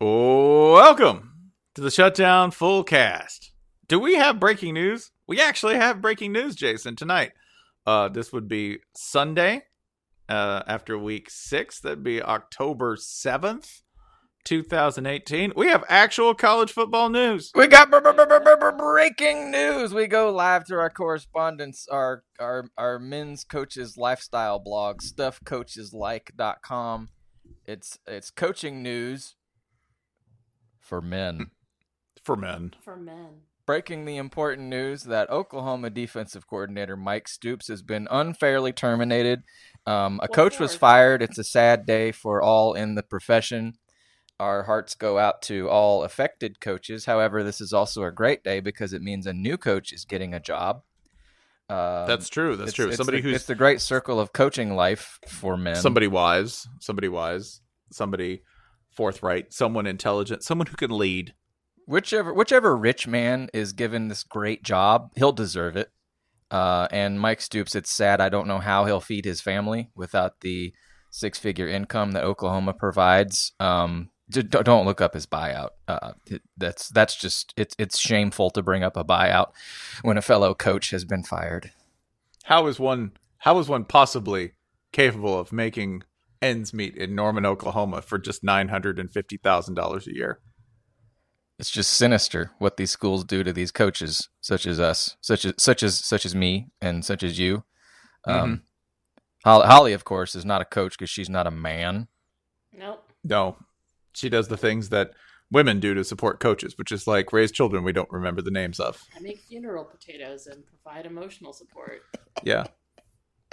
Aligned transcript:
Welcome 0.00 1.52
to 1.76 1.80
the 1.80 1.88
Shutdown 1.90 2.50
Fullcast. 2.50 3.50
Do 3.86 4.00
we 4.00 4.16
have 4.16 4.40
breaking 4.40 4.74
news? 4.74 5.12
We 5.28 5.40
actually 5.40 5.76
have 5.76 6.02
breaking 6.02 6.32
news, 6.32 6.56
Jason, 6.56 6.96
tonight. 6.96 7.30
Uh, 7.86 8.08
this 8.08 8.32
would 8.32 8.48
be 8.48 8.78
Sunday 8.96 9.62
uh, 10.28 10.62
after 10.66 10.98
week 10.98 11.30
six. 11.30 11.78
That'd 11.78 12.02
be 12.02 12.20
October 12.20 12.96
7th, 12.96 13.82
2018. 14.44 15.52
We 15.54 15.68
have 15.68 15.84
actual 15.88 16.34
college 16.34 16.72
football 16.72 17.08
news. 17.08 17.52
We 17.54 17.68
got 17.68 17.92
b- 17.92 18.00
b- 18.02 18.10
b- 18.10 18.24
breaking 18.76 19.52
news. 19.52 19.94
We 19.94 20.08
go 20.08 20.32
live 20.32 20.64
to 20.64 20.74
our 20.74 20.90
correspondence, 20.90 21.86
our 21.88 22.24
our 22.40 22.68
our 22.76 22.98
men's 22.98 23.44
coaches 23.44 23.96
lifestyle 23.96 24.58
blog, 24.58 25.02
stuffcoacheslike.com. 25.02 27.10
It's 27.64 28.00
it's 28.08 28.32
coaching 28.32 28.82
news 28.82 29.36
for 30.84 31.00
men. 31.00 31.50
For 32.24 32.36
men. 32.36 32.74
for 32.82 32.96
men. 32.96 33.42
Breaking 33.66 34.06
the 34.06 34.16
important 34.16 34.68
news 34.68 35.02
that 35.02 35.28
Oklahoma 35.28 35.90
defensive 35.90 36.46
coordinator 36.46 36.96
Mike 36.96 37.28
Stoops 37.28 37.68
has 37.68 37.82
been 37.82 38.08
unfairly 38.10 38.72
terminated. 38.72 39.42
Um, 39.86 40.20
a 40.22 40.24
What 40.24 40.32
coach 40.32 40.58
was 40.58 40.74
fired. 40.74 41.20
It's 41.20 41.36
a 41.36 41.44
sad 41.44 41.84
day 41.84 42.12
for 42.12 42.40
all 42.40 42.72
in 42.72 42.94
the 42.94 43.02
profession. 43.02 43.74
Our 44.40 44.62
hearts 44.62 44.94
go 44.94 45.18
out 45.18 45.42
to 45.42 45.68
all 45.68 46.02
affected 46.02 46.60
coaches. 46.60 47.04
However, 47.04 47.42
this 47.42 47.60
is 47.60 47.74
also 47.74 48.04
a 48.04 48.10
great 48.10 48.42
day 48.42 48.60
because 48.60 48.94
it 48.94 49.02
means 49.02 49.26
a 49.26 49.34
new 49.34 49.58
coach 49.58 49.92
is 49.92 50.06
getting 50.06 50.32
a 50.32 50.40
job. 50.40 50.82
Um, 51.68 52.06
That's 52.06 52.30
true. 52.30 52.56
That's 52.56 52.70
it's- 52.70 52.74
true. 52.74 52.88
it's 52.88 52.96
Somebody 52.96 53.18
the, 53.20 53.28
who's 53.28 53.36
it's 53.36 53.44
the 53.46 53.54
great 53.54 53.82
circle 53.82 54.18
of 54.18 54.32
coaching 54.32 54.74
life 54.76 55.18
for 55.28 55.58
men. 55.58 55.76
somebody 55.76 56.06
wise, 56.06 56.66
somebody 56.80 57.08
wise, 57.08 57.60
somebody 57.92 58.42
forthright, 58.94 59.52
someone 59.52 59.86
intelligent, 59.86 60.42
someone 60.42 60.66
who 60.66 60.76
can 60.76 60.90
lead. 60.90 61.34
whichever 61.86 62.32
whichever 62.32 62.76
rich 62.76 63.06
man 63.06 63.48
is 63.52 63.72
given 63.72 64.08
this 64.08 64.22
great 64.22 64.62
job, 64.62 65.10
he'll 65.16 65.32
deserve 65.32 65.76
it. 65.76 65.90
Uh, 66.50 66.86
and 66.90 67.20
Mike 67.20 67.40
Stoops, 67.40 67.74
it's 67.74 67.90
sad. 67.90 68.20
I 68.20 68.28
don't 68.28 68.46
know 68.46 68.58
how 68.58 68.84
he'll 68.84 69.00
feed 69.00 69.24
his 69.24 69.40
family 69.40 69.90
without 69.94 70.40
the 70.40 70.72
six 71.10 71.38
figure 71.38 71.68
income 71.68 72.12
that 72.12 72.24
Oklahoma 72.24 72.74
provides. 72.74 73.52
Um, 73.58 74.10
don't 74.30 74.86
look 74.86 75.00
up 75.00 75.14
his 75.14 75.26
buyout. 75.26 75.70
Uh, 75.86 76.12
that's 76.56 76.88
that's 76.88 77.16
just 77.16 77.52
it's 77.56 77.74
it's 77.78 77.98
shameful 77.98 78.50
to 78.50 78.62
bring 78.62 78.82
up 78.82 78.96
a 78.96 79.04
buyout 79.04 79.48
when 80.02 80.16
a 80.16 80.22
fellow 80.22 80.54
coach 80.54 80.90
has 80.90 81.04
been 81.04 81.22
fired. 81.22 81.70
How 82.44 82.66
is 82.66 82.78
one 82.80 83.12
how 83.38 83.58
is 83.58 83.68
one 83.68 83.84
possibly 83.84 84.52
capable 84.92 85.38
of 85.38 85.52
making 85.52 86.04
ends 86.44 86.74
meet 86.74 86.96
in 86.96 87.14
Norman, 87.14 87.46
Oklahoma 87.46 88.02
for 88.02 88.18
just 88.18 88.44
nine 88.44 88.68
hundred 88.68 88.98
and 88.98 89.10
fifty 89.10 89.36
thousand 89.36 89.74
dollars 89.74 90.06
a 90.06 90.14
year? 90.14 90.40
It's 91.58 91.70
just 91.70 91.92
sinister 91.94 92.50
what 92.58 92.76
these 92.76 92.90
schools 92.90 93.24
do 93.24 93.44
to 93.44 93.52
these 93.52 93.70
coaches, 93.70 94.28
such 94.40 94.66
as 94.66 94.78
us, 94.80 95.16
such 95.20 95.44
as 95.44 95.54
such 95.58 95.82
as 95.82 95.98
such 95.98 96.26
as 96.26 96.34
me, 96.34 96.68
and 96.80 97.04
such 97.04 97.22
as 97.22 97.38
you. 97.38 97.64
Um, 98.26 98.62
Holly, 99.44 99.66
Holly, 99.66 99.92
of 99.92 100.04
course, 100.04 100.34
is 100.34 100.44
not 100.44 100.62
a 100.62 100.64
coach 100.64 100.98
because 100.98 101.10
she's 101.10 101.28
not 101.28 101.46
a 101.46 101.50
man. 101.50 102.08
Nope. 102.72 103.04
No. 103.22 103.56
She 104.14 104.28
does 104.28 104.48
the 104.48 104.56
things 104.56 104.88
that 104.88 105.10
women 105.50 105.80
do 105.80 105.94
to 105.94 106.02
support 106.02 106.40
coaches, 106.40 106.76
which 106.78 106.90
is 106.90 107.06
like 107.06 107.32
raise 107.32 107.52
children 107.52 107.84
we 107.84 107.92
don't 107.92 108.10
remember 108.10 108.42
the 108.42 108.50
names 108.50 108.80
of. 108.80 109.02
I 109.16 109.20
make 109.20 109.40
funeral 109.40 109.84
potatoes 109.84 110.46
and 110.46 110.64
provide 110.66 111.06
emotional 111.06 111.52
support. 111.52 112.02
Yeah. 112.42 112.64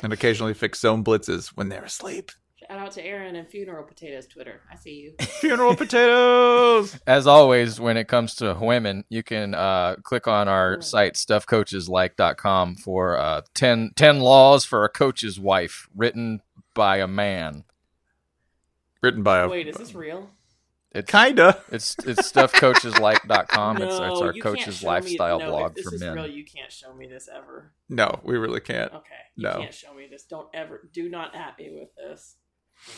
And 0.01 0.13
occasionally 0.13 0.53
fix 0.53 0.79
zone 0.79 1.03
blitzes 1.03 1.49
when 1.49 1.69
they're 1.69 1.83
asleep. 1.83 2.31
Shout 2.67 2.77
out 2.79 2.91
to 2.91 3.03
Aaron 3.05 3.35
and 3.35 3.47
Funeral 3.47 3.83
Potatoes 3.83 4.27
Twitter. 4.27 4.61
I 4.71 4.75
see 4.75 4.91
you. 4.93 5.13
Funeral 5.25 5.75
potatoes. 5.75 6.97
As 7.07 7.25
always, 7.27 7.79
when 7.79 7.97
it 7.97 8.07
comes 8.07 8.35
to 8.35 8.55
women, 8.59 9.03
you 9.09 9.23
can 9.23 9.55
uh, 9.55 9.95
click 10.03 10.27
on 10.27 10.47
our 10.47 10.77
Oh. 10.77 10.81
site, 10.81 11.15
stuffcoacheslike.com, 11.15 12.75
for 12.75 13.17
uh, 13.17 13.41
10, 13.55 13.91
10 13.95 14.19
laws 14.19 14.63
for 14.63 14.85
a 14.85 14.89
coach's 14.89 15.39
wife, 15.39 15.89
written 15.95 16.41
by 16.73 16.97
a 16.97 17.07
man. 17.07 17.63
Written 19.01 19.23
by 19.23 19.39
a 19.39 19.49
Wait, 19.49 19.67
is 19.67 19.75
this 19.77 19.95
real? 19.95 20.29
It's 20.93 21.09
kinda. 21.09 21.57
it's 21.71 21.95
it's 22.05 22.31
stuffcoacheslike.com. 22.31 23.77
it's, 23.81 23.97
no, 23.97 24.11
it's 24.11 24.21
our 24.21 24.33
you 24.33 24.41
can't 24.41 24.57
coach's 24.57 24.77
show 24.79 24.87
lifestyle 24.87 25.39
me, 25.39 25.45
no, 25.45 25.51
blog 25.51 25.69
if 25.71 25.75
this 25.77 25.85
for 25.89 25.95
is 25.95 26.01
men. 26.01 26.13
real, 26.13 26.27
you 26.27 26.43
can't 26.45 26.71
show 26.71 26.93
me 26.93 27.07
this 27.07 27.27
ever. 27.33 27.71
No, 27.89 28.19
we 28.23 28.37
really 28.37 28.59
can't. 28.59 28.91
Okay. 28.93 29.07
You 29.35 29.43
No. 29.43 29.53
can't 29.59 29.73
show 29.73 29.93
me 29.93 30.07
this. 30.11 30.23
Don't 30.25 30.49
ever 30.53 30.89
do 30.93 31.09
not 31.09 31.33
at 31.33 31.57
me 31.57 31.71
with 31.73 31.95
this. 31.95 32.35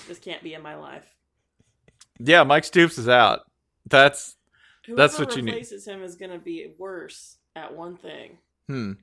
This 0.07 0.19
can't 0.19 0.43
be 0.43 0.53
in 0.53 0.61
my 0.61 0.75
life. 0.75 1.15
Yeah, 2.19 2.43
Mike 2.43 2.63
Stoops 2.63 2.97
is 2.97 3.09
out. 3.09 3.41
That's 3.89 4.35
Whoever 4.85 5.01
That's 5.01 5.19
what 5.19 5.35
you 5.35 5.41
need. 5.41 5.51
replaces 5.51 5.87
him 5.87 6.03
is 6.03 6.15
gonna 6.15 6.39
be 6.39 6.73
worse 6.77 7.37
at 7.55 7.73
one 7.75 7.97
thing. 7.97 8.37
hmm. 8.67 8.93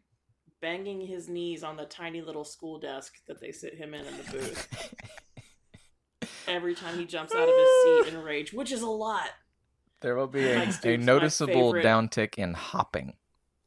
Banging 0.61 1.01
his 1.01 1.27
knees 1.27 1.63
on 1.63 1.79
the 1.79 1.87
tiny 1.87 2.21
little 2.21 2.45
school 2.45 2.79
desk 2.79 3.15
that 3.27 3.41
they 3.41 3.51
sit 3.51 3.75
him 3.75 3.95
in 3.95 4.05
in 4.05 4.17
the 4.19 4.25
booth. 4.31 4.95
Every 6.47 6.75
time 6.75 6.99
he 6.99 7.07
jumps 7.07 7.35
out 7.35 7.49
of 7.49 7.55
his 7.55 8.05
seat 8.07 8.15
in 8.15 8.23
rage, 8.23 8.53
which 8.53 8.71
is 8.71 8.83
a 8.83 8.87
lot. 8.87 9.31
There 10.03 10.17
will 10.17 10.27
be 10.27 10.45
a, 10.45 10.69
a 10.85 10.97
noticeable 10.99 11.73
favorite. 11.73 11.85
downtick 11.85 12.35
in 12.35 12.53
hopping. 12.53 13.15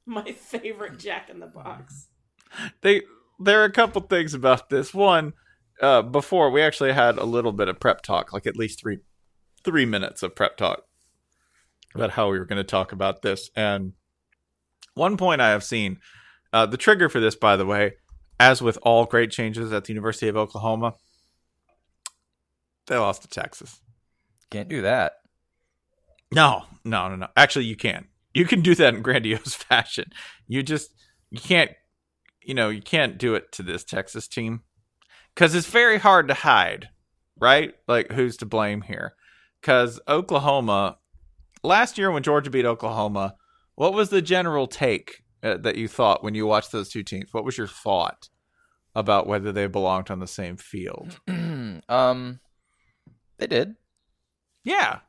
My 0.05 0.33
favorite 0.33 0.99
Jack 0.99 1.29
in 1.31 1.39
the 1.39 1.47
Box. 1.47 2.09
They 2.81 3.01
there 3.39 3.61
are 3.61 3.65
a 3.65 3.71
couple 3.71 4.01
things 4.01 4.35
about 4.35 4.69
this. 4.69 4.93
One, 4.93 5.33
uh, 5.83 6.01
before 6.01 6.49
we 6.49 6.61
actually 6.61 6.93
had 6.93 7.17
a 7.17 7.25
little 7.25 7.51
bit 7.51 7.67
of 7.67 7.79
prep 7.79 8.01
talk, 8.01 8.31
like 8.31 8.47
at 8.47 8.55
least 8.55 8.79
three 8.79 8.99
three 9.63 9.85
minutes 9.85 10.23
of 10.23 10.35
prep 10.35 10.57
talk 10.57 10.83
about 11.93 12.11
how 12.11 12.29
we 12.29 12.39
were 12.39 12.45
going 12.45 12.57
to 12.57 12.63
talk 12.63 12.91
about 12.91 13.21
this. 13.21 13.49
And 13.55 13.93
one 14.93 15.15
point 15.17 15.41
I 15.41 15.49
have 15.49 15.63
seen, 15.63 15.99
uh, 16.51 16.65
the 16.65 16.77
trigger 16.77 17.07
for 17.07 17.19
this, 17.19 17.35
by 17.35 17.55
the 17.55 17.65
way, 17.65 17.93
as 18.39 18.61
with 18.61 18.77
all 18.81 19.05
great 19.05 19.31
changes 19.31 19.71
at 19.71 19.85
the 19.85 19.93
University 19.93 20.27
of 20.27 20.35
Oklahoma, 20.35 20.95
they 22.87 22.97
lost 22.97 23.21
to 23.21 23.27
Texas. 23.27 23.79
Can't 24.49 24.69
do 24.69 24.81
that. 24.81 25.13
No, 26.33 26.63
no, 26.83 27.09
no, 27.09 27.15
no. 27.15 27.27
Actually, 27.35 27.65
you 27.65 27.75
can. 27.75 28.07
You 28.33 28.45
can 28.45 28.61
do 28.61 28.75
that 28.75 28.93
in 28.95 29.01
grandiose 29.03 29.53
fashion. 29.53 30.05
You 30.47 30.63
just 30.63 30.91
you 31.29 31.39
can't. 31.39 31.71
You 32.41 32.53
know, 32.53 32.69
you 32.69 32.81
can't 32.81 33.17
do 33.17 33.35
it 33.35 33.51
to 33.53 33.63
this 33.63 33.83
Texas 33.83 34.27
team 34.27 34.63
because 35.33 35.55
it's 35.55 35.67
very 35.67 35.97
hard 35.97 36.27
to 36.27 36.33
hide, 36.33 36.89
right? 37.39 37.73
Like, 37.87 38.11
who's 38.11 38.37
to 38.37 38.45
blame 38.45 38.81
here? 38.81 39.13
Because 39.61 39.99
Oklahoma 40.07 40.97
last 41.63 41.97
year 41.97 42.11
when 42.11 42.23
Georgia 42.23 42.49
beat 42.49 42.65
Oklahoma, 42.65 43.35
what 43.75 43.93
was 43.93 44.09
the 44.09 44.21
general 44.21 44.67
take 44.67 45.23
uh, 45.41 45.57
that 45.57 45.77
you 45.77 45.87
thought 45.87 46.23
when 46.23 46.35
you 46.35 46.45
watched 46.45 46.71
those 46.71 46.89
two 46.89 47.03
teams? 47.03 47.33
What 47.33 47.45
was 47.45 47.57
your 47.57 47.67
thought 47.67 48.29
about 48.95 49.27
whether 49.27 49.51
they 49.51 49.67
belonged 49.67 50.11
on 50.11 50.19
the 50.19 50.27
same 50.27 50.57
field? 50.57 51.19
um, 51.89 52.39
they 53.37 53.47
did. 53.47 53.75
Yeah, 54.63 54.99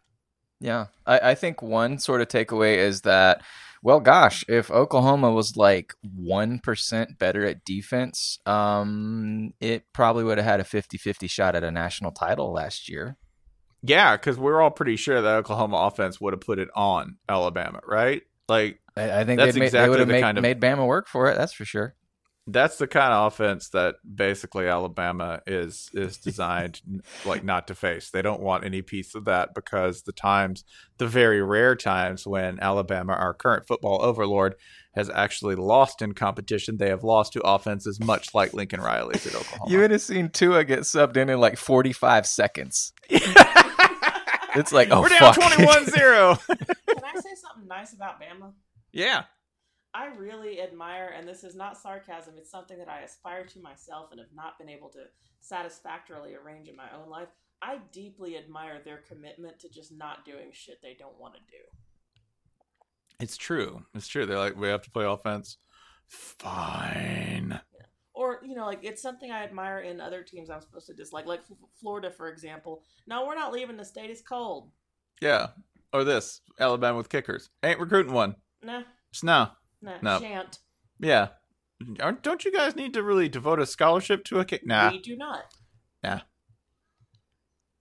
Yeah, 0.61 0.87
I, 1.07 1.31
I 1.31 1.35
think 1.35 1.63
one 1.63 1.99
sort 1.99 2.21
of 2.21 2.29
takeaway 2.29 2.79
is 2.79 3.03
that, 3.03 3.43
well, 3.85 4.01
gosh, 4.01 4.45
if 4.49 4.71
Oklahoma 4.71 5.31
was 5.31 5.57
like 5.59 5.95
one 6.17 6.59
percent 6.59 7.19
better 7.19 7.45
at 7.45 7.65
defense, 7.65 8.39
um, 8.47 9.53
it 9.61 9.85
probably 9.93 10.25
would 10.25 10.39
have 10.39 10.47
had 10.47 10.59
a 10.61 10.65
50-50 10.65 11.29
shot 11.31 11.55
at 11.55 11.63
a 11.63 11.71
national 11.71 12.11
title 12.11 12.51
last 12.53 12.89
year. 12.89 13.17
yeah, 13.83 14.17
because 14.17 14.39
we're 14.39 14.61
all 14.63 14.71
pretty 14.71 14.97
sure 14.97 15.21
that 15.21 15.35
Oklahoma 15.37 15.77
offense 15.77 16.19
would 16.21 16.33
have 16.33 16.41
put 16.41 16.59
it 16.59 16.69
on 16.75 17.19
Alabama, 17.29 17.81
right? 17.87 18.23
Like 18.49 18.81
I, 18.97 19.21
I 19.21 19.25
think 19.25 19.39
That's 19.39 19.55
made, 19.57 19.67
exactly 19.67 19.85
they 19.85 19.89
would 19.91 19.99
have 20.01 20.09
the 20.09 20.15
made, 20.15 20.21
kind 20.23 20.39
of- 20.39 20.43
made 20.43 20.61
Bama 20.61 20.87
work 20.87 21.07
for 21.07 21.31
it. 21.31 21.37
That's 21.37 21.53
for 21.53 21.65
sure. 21.67 21.95
That's 22.47 22.77
the 22.77 22.87
kind 22.87 23.13
of 23.13 23.33
offense 23.33 23.71
that 23.71 23.97
basically 24.15 24.69
Alabama 24.69 25.41
is 25.47 25.89
is 25.95 26.19
designed 26.19 26.81
like 27.25 27.43
not 27.43 27.67
to 27.69 27.75
face. 27.75 28.11
They 28.11 28.23
don't 28.23 28.43
want 28.43 28.65
any 28.65 28.83
piece 28.83 29.15
of 29.15 29.25
that 29.25 29.55
because 29.55 30.03
the 30.03 30.13
times, 30.13 30.65
the 30.99 31.07
very 31.07 31.43
rare 31.43 31.75
times 31.75 32.27
when 32.27 32.61
Alabama, 32.61 33.15
our 33.15 33.33
current 33.33 33.67
football 33.67 34.03
overlord, 34.03 34.57
has 34.95 35.09
actually 35.09 35.55
lost 35.55 36.03
in 36.03 36.13
competition, 36.13 36.77
they 36.77 36.91
have 36.91 37.03
lost 37.03 37.33
to 37.33 37.41
offenses 37.41 37.99
much 37.99 38.35
like 38.35 38.53
Lincoln 38.53 38.81
Riley's 38.81 39.27
at 39.27 39.35
Oklahoma. 39.35 39.71
You 39.71 39.79
would 39.81 39.91
have 39.91 40.03
seen 40.03 40.29
Tua 40.29 40.65
get 40.65 40.81
subbed 40.81 41.17
in 41.17 41.31
in 41.31 41.41
like 41.41 41.57
forty-five 41.57 42.27
seconds. 42.27 42.93
It's 44.57 44.73
like, 44.73 44.89
oh 44.93 45.01
We're 45.01 45.09
down 45.09 45.35
fuck. 45.35 45.53
21-0. 45.53 46.47
Can 46.47 46.57
I 47.05 47.21
say 47.21 47.35
something 47.35 47.67
nice 47.67 47.93
about 47.93 48.21
Bama? 48.21 48.53
yeah. 48.93 49.25
I 49.95 50.07
really 50.07 50.61
admire, 50.61 51.15
and 51.17 51.27
this 51.27 51.45
is 51.45 51.55
not 51.55 51.79
sarcasm, 51.79 52.35
it's 52.37 52.51
something 52.51 52.79
that 52.79 52.89
I 52.89 53.03
aspire 53.03 53.47
to 53.47 53.61
myself 53.61 54.09
and 54.11 54.19
have 54.19 54.35
not 54.35 54.59
been 54.59 54.69
able 54.69 54.89
to 54.91 55.05
satisfactorily 55.41 56.35
arrange 56.35 56.69
in 56.69 56.75
my 56.75 56.89
own 57.01 57.09
life. 57.09 57.29
I 57.63 57.79
deeply 57.93 58.37
admire 58.37 58.81
their 58.85 59.03
commitment 59.09 59.61
to 59.61 59.69
just 59.69 59.93
not 59.97 60.25
doing 60.25 60.51
shit 60.53 60.81
they 60.83 60.97
don't 60.99 61.19
want 61.21 61.35
to 61.35 61.41
do. 61.41 61.63
It's 63.21 63.37
true. 63.37 63.85
It's 63.95 64.09
true. 64.09 64.27
They're 64.27 64.37
like, 64.39 64.57
we 64.57 64.69
have 64.69 64.83
to 64.83 64.91
play 64.91 65.05
offense. 65.05 65.59
Fine. 66.09 67.61
Or, 68.13 68.41
you 68.45 68.55
know, 68.57 68.67
like 68.67 68.81
it's 68.83 69.01
something 69.01 69.31
I 69.31 69.45
admire 69.45 69.81
in 69.81 70.01
other 70.01 70.23
teams 70.23 70.51
I'm 70.51 70.61
supposed 70.61 70.87
to 70.89 70.95
dislike, 70.95 71.27
like 71.27 71.41
F- 71.51 71.57
Florida, 71.81 72.11
for 72.11 72.29
example. 72.29 72.83
No, 73.07 73.27
we're 73.27 73.35
not 73.35 73.53
leaving 73.53 73.77
the 73.77 73.85
state, 73.85 74.11
it's 74.11 74.23
cold. 74.23 74.71
Yeah. 75.21 75.49
Or 75.93 76.03
this 76.05 76.41
Alabama 76.59 76.99
with 76.99 77.09
kickers. 77.09 77.51
Ain't 77.63 77.79
recruiting 77.81 78.13
one. 78.13 78.35
Nah, 78.63 78.83
Just 79.13 79.25
no. 79.25 79.33
nah, 79.33 79.49
No. 80.03 80.21
shan't. 80.21 80.59
Yeah. 81.01 81.29
Aren't- 82.01 82.23
Don't 82.23 82.45
you 82.45 82.53
guys 82.53 82.77
need 82.77 82.95
to 82.95 83.03
really 83.03 83.29
devote 83.29 83.61
a 83.61 83.67
scholarship 83.67 84.25
to 84.25 84.39
a 84.41 84.45
kick? 84.45 84.65
Nah. 84.67 84.91
We 84.91 85.01
do 85.01 85.17
not. 85.17 85.45
Nah. 86.03 86.21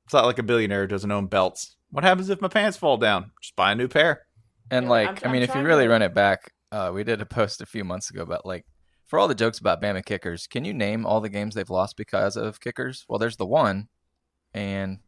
It's 0.05 0.13
not 0.13 0.25
like 0.25 0.39
a 0.39 0.43
billionaire 0.43 0.87
doesn't 0.87 1.11
own 1.11 1.27
belts. 1.27 1.77
What 1.91 2.03
happens 2.03 2.29
if 2.29 2.41
my 2.41 2.47
pants 2.47 2.77
fall 2.77 2.97
down? 2.97 3.31
Just 3.41 3.55
buy 3.55 3.71
a 3.71 3.75
new 3.75 3.87
pair. 3.87 4.25
And 4.71 4.85
Yeah, 4.85 4.89
like, 4.91 5.07
I'm- 5.07 5.17
i 5.23 5.27
mean, 5.31 5.43
I'm 5.43 5.49
if 5.49 5.55
you 5.55 5.61
really 5.61 5.85
to- 5.85 5.89
run 5.89 6.01
it 6.01 6.13
back, 6.13 6.51
uh, 6.71 6.91
we 6.93 7.03
did 7.03 7.21
a 7.21 7.25
post 7.25 7.61
a 7.61 7.65
few 7.65 7.83
months 7.83 8.09
ago 8.09 8.23
about 8.23 8.45
like, 8.45 8.65
for 9.05 9.19
all 9.19 9.27
the 9.27 9.35
jokes 9.35 9.59
about 9.59 9.81
Bama 9.81 10.03
kickers, 10.03 10.47
can 10.47 10.65
you 10.65 10.73
name 10.73 11.05
all 11.05 11.21
the 11.21 11.29
games 11.29 11.53
they've 11.53 11.69
lost 11.69 11.95
because 11.97 12.35
of 12.35 12.59
kickers? 12.59 13.05
Well, 13.07 13.19
there's 13.19 13.37
the 13.37 13.45
one, 13.45 13.89
and 14.53 14.99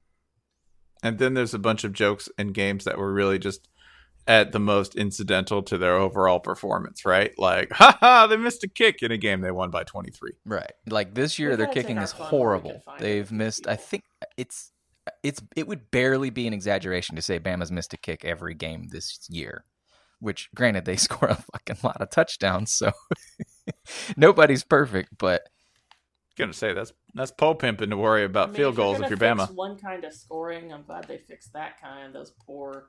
And 1.01 1.17
then 1.17 1.33
there's 1.33 1.53
a 1.55 1.59
bunch 1.59 1.83
of 1.83 1.93
jokes 1.93 2.29
and 2.37 2.53
games 2.53 2.83
that 2.85 2.97
were 2.99 3.11
really 3.13 3.39
just 3.39 3.67
at 4.27 4.51
the 4.51 4.59
most 4.59 4.95
incidental 4.95 5.61
to 5.63 5.77
their 5.77 5.95
overall 5.95 6.39
performance, 6.39 7.05
right? 7.05 7.31
Like, 7.37 7.69
haha, 7.71 8.27
they 8.27 8.37
missed 8.37 8.63
a 8.63 8.67
kick 8.67 9.03
in 9.03 9.11
a 9.11 9.17
game 9.17 9.41
they 9.41 9.51
won 9.51 9.69
by 9.69 9.83
23. 9.83 10.31
right, 10.45 10.71
like 10.89 11.13
this 11.13 11.37
year 11.37 11.55
their 11.55 11.67
kicking 11.67 11.97
is 11.97 12.13
fun 12.13 12.19
where 12.19 12.27
we 12.27 12.29
can 12.29 12.39
horrible. 12.39 12.83
They've 12.99 13.25
for 13.25 13.31
these 13.33 13.37
missed. 13.37 13.67
I 13.67 13.75
think 13.75 14.03
it's 14.37 14.71
it's 15.21 15.41
it 15.55 15.67
would 15.67 15.91
barely 15.91 16.29
be 16.29 16.47
an 16.47 16.53
exaggeration 16.53 17.15
to 17.15 17.21
say 17.21 17.39
Bama's 17.39 17.71
missed 17.71 17.93
a 17.93 17.97
kick 17.97 18.25
every 18.25 18.55
game 18.55 18.87
this 18.91 19.19
year. 19.29 19.65
Which, 20.19 20.49
granted, 20.55 20.85
they 20.85 20.95
score 20.95 21.29
a 21.29 21.35
fucking 21.35 21.77
lot 21.83 22.01
of 22.01 22.09
touchdowns, 22.09 22.71
so 22.71 22.91
nobody's 24.17 24.63
perfect, 24.63 25.17
but 25.17 25.43
Gonna 26.37 26.51
say 26.51 26.73
that's 26.73 26.91
that's 27.13 27.31
pole 27.31 27.55
pimping 27.55 27.91
to 27.91 27.97
worry 27.97 28.25
about 28.25 28.49
I 28.49 28.51
mean, 28.51 28.55
field 28.57 28.73
if 28.73 28.77
goals 28.77 28.99
if 28.99 29.09
you're 29.09 29.17
fix 29.17 29.41
Bama. 29.41 29.55
One 29.55 29.77
kind 29.77 30.03
of 30.03 30.13
scoring. 30.13 30.73
I'm 30.73 30.83
glad 30.83 31.07
they 31.07 31.17
fixed 31.17 31.53
that 31.53 31.79
kind. 31.81 32.13
Those 32.13 32.33
poor, 32.45 32.87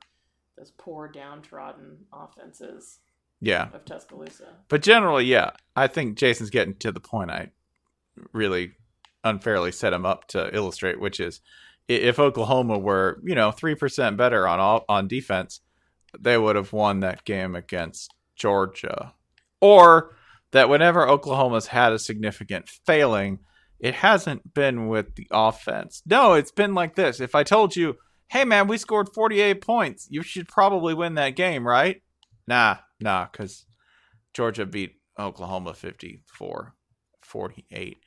those 0.57 0.71
poor 0.71 1.07
downtrodden 1.07 1.97
offenses 2.11 2.99
Yeah. 3.39 3.69
of 3.73 3.85
Tuscaloosa. 3.85 4.55
But 4.69 4.81
generally, 4.81 5.25
yeah, 5.25 5.51
I 5.75 5.87
think 5.87 6.17
Jason's 6.17 6.49
getting 6.49 6.75
to 6.75 6.91
the 6.91 6.99
point 6.99 7.29
I 7.31 7.51
really 8.33 8.73
unfairly 9.23 9.71
set 9.71 9.93
him 9.93 10.05
up 10.05 10.27
to 10.29 10.53
illustrate, 10.55 10.99
which 10.99 11.19
is 11.19 11.41
if 11.87 12.19
Oklahoma 12.19 12.77
were, 12.77 13.19
you 13.23 13.35
know, 13.35 13.51
three 13.51 13.75
percent 13.75 14.17
better 14.17 14.47
on 14.47 14.59
all, 14.59 14.85
on 14.89 15.07
defense, 15.07 15.61
they 16.19 16.37
would 16.37 16.55
have 16.55 16.73
won 16.73 17.01
that 17.01 17.23
game 17.25 17.55
against 17.55 18.13
Georgia, 18.35 19.13
or 19.61 20.15
that 20.51 20.69
whenever 20.69 21.07
Oklahoma's 21.07 21.67
had 21.67 21.93
a 21.93 21.99
significant 21.99 22.67
failing, 22.69 23.39
it 23.79 23.93
hasn't 23.95 24.53
been 24.53 24.87
with 24.87 25.15
the 25.15 25.27
offense. 25.31 26.01
No, 26.05 26.33
it's 26.33 26.51
been 26.51 26.73
like 26.73 26.95
this. 26.95 27.19
If 27.19 27.35
I 27.35 27.43
told 27.43 27.75
you, 27.75 27.97
"Hey, 28.29 28.45
man, 28.45 28.67
we 28.67 28.77
scored 28.77 29.09
forty-eight 29.13 29.61
points," 29.61 30.07
you 30.09 30.23
should 30.23 30.47
probably 30.47 30.93
win 30.93 31.15
that 31.15 31.35
game, 31.35 31.67
right? 31.67 32.01
Nah, 32.47 32.77
nah, 32.99 33.27
because 33.31 33.65
Georgia 34.33 34.65
beat 34.65 34.95
Oklahoma 35.19 35.73
54 35.73 36.73
48. 37.23 37.97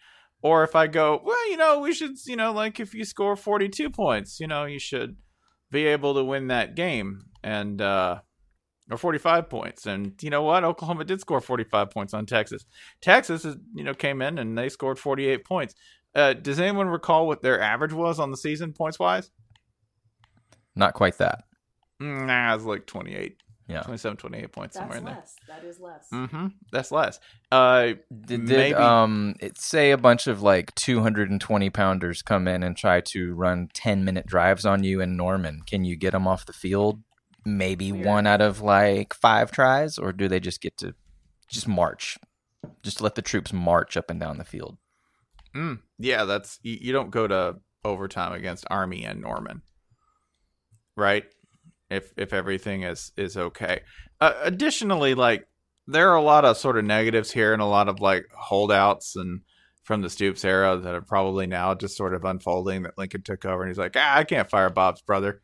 Or 0.42 0.64
if 0.64 0.74
I 0.74 0.86
go, 0.86 1.20
well, 1.22 1.50
you 1.50 1.56
know, 1.56 1.80
we 1.80 1.92
should, 1.92 2.12
you 2.26 2.36
know, 2.36 2.52
like 2.52 2.80
if 2.80 2.94
you 2.94 3.04
score 3.04 3.36
42 3.36 3.90
points, 3.90 4.40
you 4.40 4.46
know, 4.46 4.64
you 4.64 4.78
should 4.78 5.16
be 5.70 5.86
able 5.86 6.14
to 6.14 6.24
win 6.24 6.48
that 6.48 6.74
game 6.74 7.20
and 7.42 7.80
uh 7.80 8.20
or 8.90 8.96
45 8.96 9.48
points. 9.48 9.86
And 9.86 10.14
you 10.22 10.30
know 10.30 10.42
what? 10.42 10.64
Oklahoma 10.64 11.04
did 11.04 11.20
score 11.20 11.40
45 11.40 11.90
points 11.90 12.14
on 12.14 12.26
Texas. 12.26 12.64
Texas 13.00 13.44
is, 13.44 13.56
you 13.74 13.84
know, 13.84 13.94
came 13.94 14.20
in 14.22 14.38
and 14.38 14.56
they 14.56 14.68
scored 14.68 14.98
48 14.98 15.44
points. 15.44 15.74
Uh 16.14 16.32
does 16.32 16.58
anyone 16.58 16.88
recall 16.88 17.26
what 17.26 17.42
their 17.42 17.60
average 17.60 17.92
was 17.92 18.18
on 18.18 18.30
the 18.30 18.36
season 18.36 18.72
points 18.72 18.98
wise? 18.98 19.30
Not 20.80 20.94
quite 20.94 21.18
that. 21.18 21.44
Nah, 22.00 22.52
it 22.52 22.56
was 22.56 22.64
like 22.64 22.86
28. 22.86 23.36
Yeah. 23.68 23.82
27 23.82 24.16
28 24.16 24.50
points 24.50 24.74
That's 24.74 24.82
somewhere 24.82 24.98
in 24.98 25.04
there. 25.04 25.14
less. 25.14 25.36
That 25.46 25.62
is 25.64 25.78
less. 25.78 26.08
Mm-hmm. 26.12 26.46
That's 26.72 26.90
less. 26.90 27.20
Uh, 27.52 27.82
Did, 27.84 28.00
did 28.26 28.48
Maybe- 28.48 28.74
um 28.74 29.36
it 29.38 29.58
say 29.58 29.92
a 29.92 29.96
bunch 29.98 30.26
of 30.26 30.42
like 30.42 30.74
220 30.74 31.70
pounders 31.70 32.20
come 32.22 32.48
in 32.48 32.64
and 32.64 32.76
try 32.76 33.00
to 33.02 33.32
run 33.34 33.68
10 33.72 34.04
minute 34.04 34.26
drives 34.26 34.66
on 34.66 34.82
you 34.82 35.00
in 35.00 35.16
Norman? 35.16 35.60
Can 35.66 35.84
you 35.84 35.94
get 35.94 36.10
them 36.12 36.26
off 36.26 36.46
the 36.46 36.52
field? 36.52 37.00
Maybe 37.44 37.92
Weird. 37.92 38.06
one 38.06 38.26
out 38.26 38.40
of 38.40 38.60
like 38.60 39.14
five 39.14 39.52
tries, 39.52 39.98
or 39.98 40.12
do 40.12 40.26
they 40.26 40.40
just 40.40 40.60
get 40.60 40.76
to 40.78 40.94
just 41.48 41.68
march? 41.68 42.18
Just 42.82 43.00
let 43.00 43.14
the 43.14 43.22
troops 43.22 43.52
march 43.52 43.96
up 43.96 44.10
and 44.10 44.18
down 44.18 44.38
the 44.38 44.44
field. 44.44 44.78
mm, 45.54 45.78
yeah, 45.98 46.24
that's 46.24 46.58
you, 46.62 46.76
you 46.80 46.92
don't 46.92 47.10
go 47.10 47.26
to 47.28 47.56
overtime 47.84 48.32
against 48.32 48.64
Army 48.68 49.04
and 49.04 49.20
Norman, 49.22 49.62
right? 51.00 51.24
If 51.90 52.12
if 52.16 52.32
everything 52.32 52.84
is 52.84 53.10
is 53.16 53.36
okay. 53.36 53.80
Uh, 54.20 54.34
additionally, 54.42 55.14
like 55.14 55.48
there 55.88 56.10
are 56.10 56.16
a 56.16 56.22
lot 56.22 56.44
of 56.44 56.56
sort 56.56 56.78
of 56.78 56.84
negatives 56.84 57.32
here 57.32 57.52
and 57.52 57.60
a 57.60 57.66
lot 57.66 57.88
of 57.88 58.00
like 58.00 58.26
holdouts 58.32 59.16
and 59.16 59.40
from 59.82 60.02
the 60.02 60.10
Stoops 60.10 60.44
era 60.44 60.76
that 60.76 60.94
are 60.94 61.00
probably 61.00 61.48
now 61.48 61.74
just 61.74 61.96
sort 61.96 62.14
of 62.14 62.24
unfolding 62.24 62.82
that 62.82 62.96
Lincoln 62.96 63.22
took 63.22 63.44
over 63.44 63.62
and 63.62 63.70
he's 63.70 63.78
like, 63.78 63.96
ah, 63.96 64.18
I 64.18 64.24
can't 64.24 64.48
fire 64.48 64.70
Bob's 64.70 65.02
brother. 65.02 65.42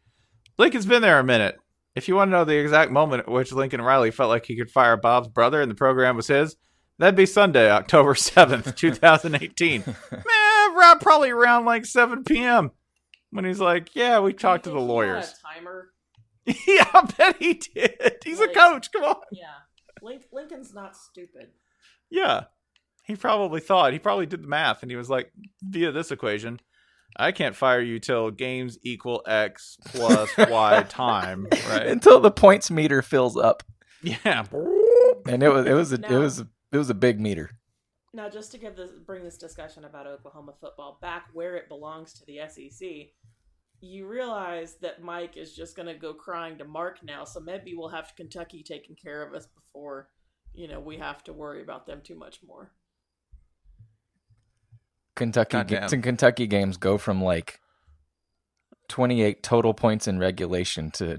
Lincoln's 0.57 0.87
been 0.87 1.03
there 1.03 1.19
a 1.19 1.25
minute. 1.25 1.57
If 1.97 2.07
you 2.07 2.15
want 2.15 2.29
to 2.29 2.33
know 2.33 2.45
the 2.45 2.59
exact 2.59 2.93
moment 2.93 3.23
at 3.23 3.29
which 3.29 3.53
Lincoln 3.53 3.81
Riley 3.81 4.13
felt 4.13 4.29
like 4.29 4.47
he 4.47 4.57
could 4.57 4.71
fire 4.71 4.97
Bob's 4.97 5.29
brother 5.29 5.61
and 5.61 5.71
the 5.71 5.75
program 5.75 6.15
was 6.15 6.29
his, 6.29 6.55
that'd 6.99 7.17
be 7.17 7.27
Sunday, 7.27 7.71
October 7.71 8.15
7th, 8.15 8.77
2018. 8.77 9.83
Man, 10.13 10.99
probably 11.01 11.31
around 11.31 11.65
like 11.65 11.87
7 11.87 12.23
p.m. 12.25 12.71
when 13.31 13.45
he's 13.45 13.61
like, 13.61 13.95
Yeah, 13.95 14.21
we 14.21 14.33
talked 14.33 14.65
to 14.65 14.71
the 14.71 14.79
he 14.79 14.83
lawyers. 14.85 15.33
a 15.33 15.55
timer. 15.55 15.91
yeah, 16.47 16.87
I 16.95 17.03
bet 17.19 17.37
he 17.39 17.55
did. 17.55 18.17
He's 18.25 18.41
a 18.41 18.49
coach. 18.49 18.93
Come 18.93 19.05
on. 19.05 19.17
Yeah. 19.33 19.47
Link, 20.03 20.23
Lincoln's 20.33 20.73
not 20.75 20.97
stupid. 20.97 21.49
Yeah. 22.11 22.45
He 23.05 23.17
probably 23.17 23.61
thought, 23.61 23.93
he 23.93 23.99
probably 23.99 24.27
did 24.27 24.43
the 24.43 24.49
math 24.49 24.83
and 24.83 24.91
he 24.91 24.97
was 24.97 25.09
like, 25.11 25.33
via 25.63 25.91
this 25.93 26.11
equation, 26.11 26.61
I 27.17 27.33
can't 27.33 27.57
fire 27.57 27.81
you 27.81 27.99
till 27.99 28.31
games 28.31 28.79
equal 28.83 29.23
X 29.27 29.77
plus 29.87 30.31
Y 30.39 30.85
time, 30.89 31.47
right? 31.71 31.87
Until 31.87 32.21
the 32.21 32.31
points 32.31 32.71
meter 32.71 33.01
fills 33.03 33.37
up, 33.37 33.63
Yeah. 34.03 34.45
and 35.27 35.43
it 35.43 35.49
was 35.49 35.67
it 35.67 35.73
was 35.73 35.93
a, 35.93 35.95
it 35.97 36.11
No. 36.11 36.21
was 36.21 36.41
it 36.41 36.77
was 36.77 36.91
a 36.91 36.95
big 36.95 37.19
meter. 37.21 37.51
Now, 38.17 38.31
just 38.31 38.51
to 38.53 38.59
give 38.59 38.77
this, 38.77 38.93
bring 38.93 39.23
this 39.23 39.37
discussion 39.37 39.85
about 39.85 40.07
Oklahoma 40.07 40.55
football 40.59 40.99
back 41.03 41.29
where 41.35 41.55
it 41.55 41.69
belongs 41.69 42.15
to 42.15 42.25
the 42.25 42.41
SEC, 42.49 42.89
you 43.83 44.07
realize 44.07 44.77
that 44.81 45.03
Mike 45.03 45.37
is 45.37 45.55
just 45.55 45.77
going 45.77 45.87
to 45.87 45.93
go 45.95 46.15
crying 46.15 46.57
to 46.57 46.65
Mark 46.65 47.05
now. 47.05 47.25
So 47.25 47.41
maybe 47.41 47.75
we'll 47.77 47.91
have 47.91 48.15
Kentucky 48.17 48.63
taking 48.63 48.97
care 48.97 49.23
of 49.23 49.35
us 49.35 49.47
before, 49.47 50.09
you 50.55 50.67
know, 50.67 50.81
we 50.81 50.97
have 50.97 51.23
to 51.25 51.35
worry 51.35 51.61
about 51.61 51.87
them 51.87 52.01
too 52.03 52.15
much 52.15 52.39
more. 52.43 52.73
Kentucky 55.15 55.59
Goddamn. 55.59 55.89
ga- 55.91 56.01
Kentucky 56.01 56.47
games 56.47 56.79
go 56.79 56.97
from 56.97 57.23
like 57.23 57.61
28 58.89 59.43
total 59.43 59.75
points 59.75 60.07
in 60.09 60.19
regulation 60.19 60.91
to 60.93 61.19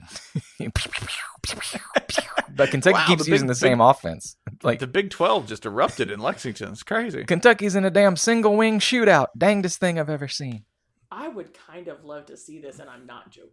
but 2.55 2.69
Kentucky 2.71 2.93
Wow, 2.93 3.05
keeps 3.07 3.25
the 3.25 3.31
using 3.31 3.47
big- 3.47 3.50
the 3.50 3.55
same 3.55 3.81
offense. 3.81 4.36
Like 4.63 4.79
the 4.79 4.88
Big 4.88 5.09
12 5.12 5.47
just 5.47 5.65
erupted 5.65 6.09
in 6.09 6.19
Lexington. 6.19 6.71
It's 6.71 6.83
crazy. 6.83 7.24
Kentucky's 7.25 7.75
in 7.75 7.86
a 7.86 7.89
damn 7.91 8.15
single 8.15 8.55
wing 8.55 8.79
shootout. 8.79 9.27
Dangest 9.38 9.77
thing 9.77 10.00
I've 10.00 10.09
ever 10.09 10.27
seen. 10.27 10.65
I 11.12 11.27
would 11.27 11.53
kind 11.53 11.88
of 11.88 12.03
love 12.03 12.25
to 12.27 12.38
see 12.38 12.59
this, 12.59 12.79
and 12.79 12.89
I'm 12.89 13.05
not 13.05 13.29
joking. 13.31 13.51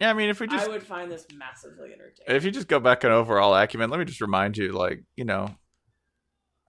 Yeah, 0.00 0.10
I 0.10 0.12
mean, 0.12 0.28
if 0.28 0.40
we 0.40 0.46
just 0.46 0.66
I 0.66 0.68
would 0.68 0.82
find 0.82 1.10
this 1.10 1.26
massively 1.34 1.92
entertaining. 1.92 2.36
if 2.36 2.44
you 2.44 2.50
just 2.50 2.68
go 2.68 2.78
back 2.80 3.04
on 3.04 3.12
overall 3.12 3.54
acumen, 3.54 3.88
let 3.88 3.98
me 3.98 4.04
just 4.04 4.20
remind 4.20 4.56
you, 4.58 4.72
like, 4.72 5.02
you 5.16 5.24
know, 5.24 5.54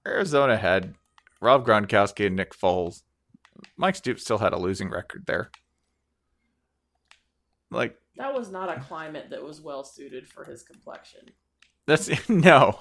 Arizona 0.06 0.56
had 0.56 0.94
Rob 1.42 1.66
Gronkowski 1.66 2.28
and 2.28 2.36
Nick 2.38 2.54
Foles. 2.58 3.02
Mike 3.76 3.96
Stoops 3.96 4.24
still 4.24 4.38
had 4.38 4.54
a 4.54 4.58
losing 4.58 4.90
record 4.90 5.24
there. 5.28 5.50
Like, 7.72 7.96
that 8.18 8.34
was 8.34 8.50
not 8.50 8.76
a 8.76 8.80
climate 8.82 9.28
that 9.32 9.44
was 9.44 9.62
well 9.62 9.84
suited 9.84 10.28
for 10.28 10.44
his 10.46 10.64
complexion. 10.64 11.22
that's 11.86 12.10
no. 12.30 12.80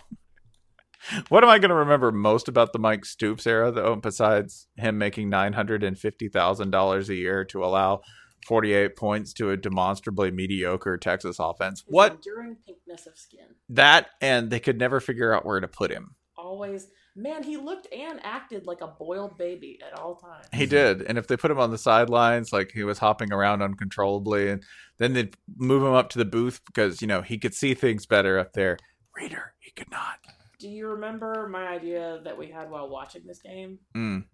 What 1.29 1.45
am 1.45 1.51
I 1.51 1.59
going 1.59 1.69
to 1.69 1.75
remember 1.77 2.11
most 2.11 2.49
about 2.49 2.73
the 2.73 2.79
Mike 2.79 3.05
Stoops 3.05 3.47
era, 3.47 3.71
though, 3.71 3.97
besides 3.97 4.67
him 4.77 4.97
making 4.99 5.29
nine 5.29 5.53
hundred 5.53 5.85
and 5.85 5.99
fifty 5.99 6.29
thousand 6.29 6.71
dollars 6.71 7.09
a 7.11 7.15
year 7.15 7.45
to 7.47 7.63
allow 7.65 8.01
forty-eight 8.47 8.97
points 8.97 9.33
to 9.35 9.51
a 9.51 9.57
demonstrably 9.57 10.31
mediocre 10.31 10.97
Texas 10.97 11.37
offense? 11.39 11.81
His 11.83 11.93
What 11.93 12.15
enduring 12.15 12.57
pinkness 12.67 13.07
of 13.07 13.17
skin. 13.19 13.47
that, 13.69 14.07
and 14.21 14.51
they 14.51 14.59
could 14.59 14.79
never 14.79 14.99
figure 15.01 15.35
out 15.35 15.45
where 15.45 15.61
to 15.61 15.69
put 15.69 15.91
him. 15.91 16.15
Always, 16.37 16.89
man, 17.17 17.43
he 17.43 17.57
looked 17.57 17.89
and 17.93 18.21
acted 18.23 18.67
like 18.67 18.81
a 18.83 18.87
boiled 18.87 19.37
baby 19.39 19.79
at 19.85 19.99
all 19.99 20.17
times. 20.17 20.47
He 20.53 20.67
did, 20.67 21.03
and 21.03 21.17
if 21.19 21.27
they 21.27 21.37
put 21.37 21.51
him 21.51 21.59
on 21.59 21.71
the 21.71 21.79
sidelines, 21.79 22.53
like 22.53 22.71
he 22.73 22.85
was 22.85 22.99
hopping 22.99 23.33
around 23.33 23.63
uncontrollably, 23.63 24.51
and 24.51 24.63
then 24.99 25.15
they'd 25.15 25.35
move 25.57 25.83
him 25.83 25.95
up 25.95 26.11
to 26.11 26.19
the 26.19 26.25
booth 26.25 26.61
because 26.67 27.01
you 27.01 27.09
know 27.09 27.23
he 27.23 27.39
could 27.39 27.55
see 27.55 27.75
things 27.75 28.07
better 28.07 28.39
up 28.39 28.53
there. 28.53 28.79
Reader, 29.17 29.55
he 29.61 29.71
could 29.73 29.91
not. 29.91 30.19
Do 30.59 30.69
you 30.69 30.89
remember 30.89 31.49
my 31.51 31.67
idea 31.69 32.21
that 32.25 32.37
we 32.39 32.49
had 32.51 32.71
while 32.71 32.89
watching 32.89 33.23
this 33.27 33.41
game, 33.41 33.79
Mm. 33.95 34.25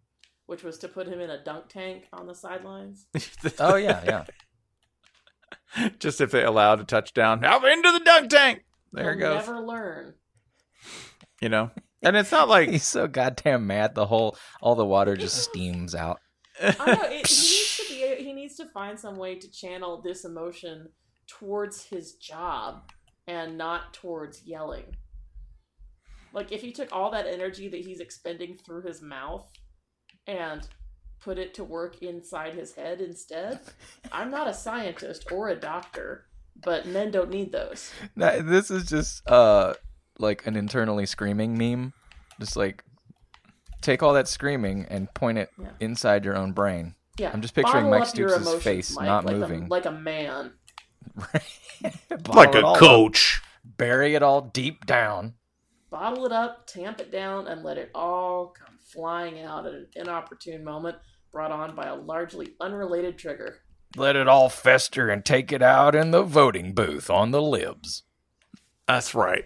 which 0.47 0.63
was 0.63 0.79
to 0.79 0.89
put 0.89 1.07
him 1.09 1.21
in 1.21 1.31
a 1.31 1.43
dunk 1.43 1.69
tank 1.69 2.05
on 2.13 2.27
the 2.27 2.35
sidelines? 2.35 3.07
Oh 3.59 3.77
yeah, 3.77 4.03
yeah. 4.05 4.25
Just 5.99 6.21
if 6.21 6.31
they 6.31 6.45
allowed 6.45 6.81
a 6.81 6.85
touchdown, 6.85 7.41
now 7.41 7.57
into 7.65 7.93
the 7.93 8.01
dunk 8.05 8.31
tank. 8.31 8.63
There 8.93 9.13
it 9.13 9.19
He'll 9.19 9.35
goes. 9.37 9.47
Never 9.47 9.61
learn. 9.61 10.15
You 11.41 11.49
know, 11.49 11.71
and 12.03 12.17
it's 12.17 12.33
not 12.33 12.49
like 12.49 12.69
He's 12.71 12.85
so 12.87 13.07
goddamn 13.09 13.67
mad. 13.67 13.95
The 13.95 14.07
whole 14.07 14.37
all 14.61 14.75
the 14.75 14.87
water 14.87 15.17
just 15.17 15.37
steams 15.51 15.95
out. 15.95 16.19
I 16.61 16.95
know 16.95 17.03
it, 17.05 17.11
he 17.11 17.17
needs 17.19 17.77
to 17.77 17.85
be. 17.89 17.99
He 18.23 18.33
needs 18.33 18.57
to 18.57 18.67
find 18.67 18.99
some 18.99 19.17
way 19.17 19.37
to 19.37 19.51
channel 19.51 20.01
this 20.03 20.25
emotion 20.25 20.89
towards 21.29 21.85
his 21.85 22.15
job 22.15 22.91
and 23.27 23.57
not 23.59 23.95
towards 23.95 24.43
yelling. 24.47 24.97
Like 26.33 26.53
if 26.53 26.61
he 26.61 26.73
took 26.73 26.89
all 26.93 27.11
that 27.13 27.27
energy 27.27 27.69
that 27.69 27.81
he's 27.81 28.01
expending 28.01 28.57
through 28.57 28.83
his 28.83 29.03
mouth 29.03 29.49
and 30.27 30.67
put 31.21 31.39
it 31.39 31.55
to 31.55 31.65
work 31.65 32.03
inside 32.03 32.55
his 32.55 32.75
head 32.75 33.01
instead. 33.01 33.61
I'm 34.11 34.31
not 34.31 34.49
a 34.49 34.55
scientist 34.55 35.31
or 35.31 35.49
a 35.49 35.57
doctor, 35.57 36.27
but 36.65 36.87
men 36.87 37.11
don't 37.11 37.31
need 37.31 37.53
those. 37.53 37.91
That- 38.17 38.47
This 38.47 38.71
is 38.71 38.87
just 38.89 39.27
uh 39.29 39.75
like 40.19 40.47
an 40.47 40.57
internally 40.57 41.07
screaming 41.07 41.57
meme. 41.59 41.93
Just 42.41 42.57
like 42.57 42.85
take 43.81 44.03
all 44.03 44.13
that 44.15 44.29
screaming 44.29 44.87
and 44.89 45.13
point 45.15 45.39
it 45.39 45.51
Yeah. 45.61 45.69
inside 45.81 46.25
your 46.25 46.37
own 46.37 46.53
brain. 46.53 46.95
Yeah, 47.19 47.31
I'm 47.33 47.43
just 47.43 47.55
picturing 47.55 47.85
bottle 47.85 47.99
Mike 48.01 48.09
Stoops' 48.09 48.37
emotions, 48.37 48.63
face 48.63 48.97
Mike, 48.97 49.05
not 49.07 49.25
like 49.27 49.37
moving. 49.37 49.65
a, 49.65 49.69
like 49.69 49.85
a 49.87 49.91
man. 49.91 50.53
Bottle 52.25 52.57
it 52.57 52.65
all 52.65 52.75
up, 52.75 52.79
coach. 52.81 53.43
bury 53.65 54.15
it 54.15 54.23
all 54.23 54.41
deep 54.41 54.87
down. 54.87 55.35
bottle 55.91 56.25
it 56.27 56.33
up, 56.33 56.67
tamp 56.67 57.01
it 57.01 57.11
down, 57.13 57.47
and 57.49 57.63
let 57.63 57.77
it 57.77 57.91
all 57.95 58.49
come 58.59 58.79
flying 58.79 59.41
out 59.43 59.67
at 59.67 59.75
an 59.75 59.89
inopportune 59.95 60.65
moment 60.65 60.97
brought 61.33 61.51
on 61.53 61.75
by 61.75 61.87
a 61.87 61.95
largely 61.95 62.55
unrelated 62.61 63.19
trigger. 63.19 63.59
Let 63.97 64.17
it 64.17 64.27
all 64.29 64.49
fester 64.49 65.09
and 65.11 65.25
take 65.25 65.53
it 65.53 65.61
out 65.63 65.95
in 65.95 66.13
the 66.13 66.23
voting 66.23 66.73
booth 66.73 67.11
on 67.11 67.31
the 67.31 67.43
libs. 67.43 68.05
That's 68.89 69.15
right. 69.15 69.45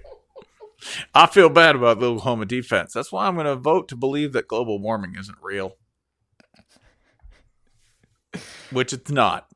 I 1.15 1.27
feel 1.27 1.49
bad 1.49 1.77
about 1.77 2.01
the 2.01 2.07
Oklahoma 2.07 2.47
defense. 2.47 2.93
That's 2.93 3.11
why 3.11 3.27
I'm 3.27 3.35
going 3.35 3.47
to 3.47 3.57
vote 3.57 3.89
to 3.89 3.97
believe 3.97 4.33
that 4.33 4.49
global 4.49 4.79
warming 4.79 5.15
isn't 5.19 5.39
real. 5.43 5.77
Which 8.71 8.93
it's 8.93 9.11
not. 9.11 9.49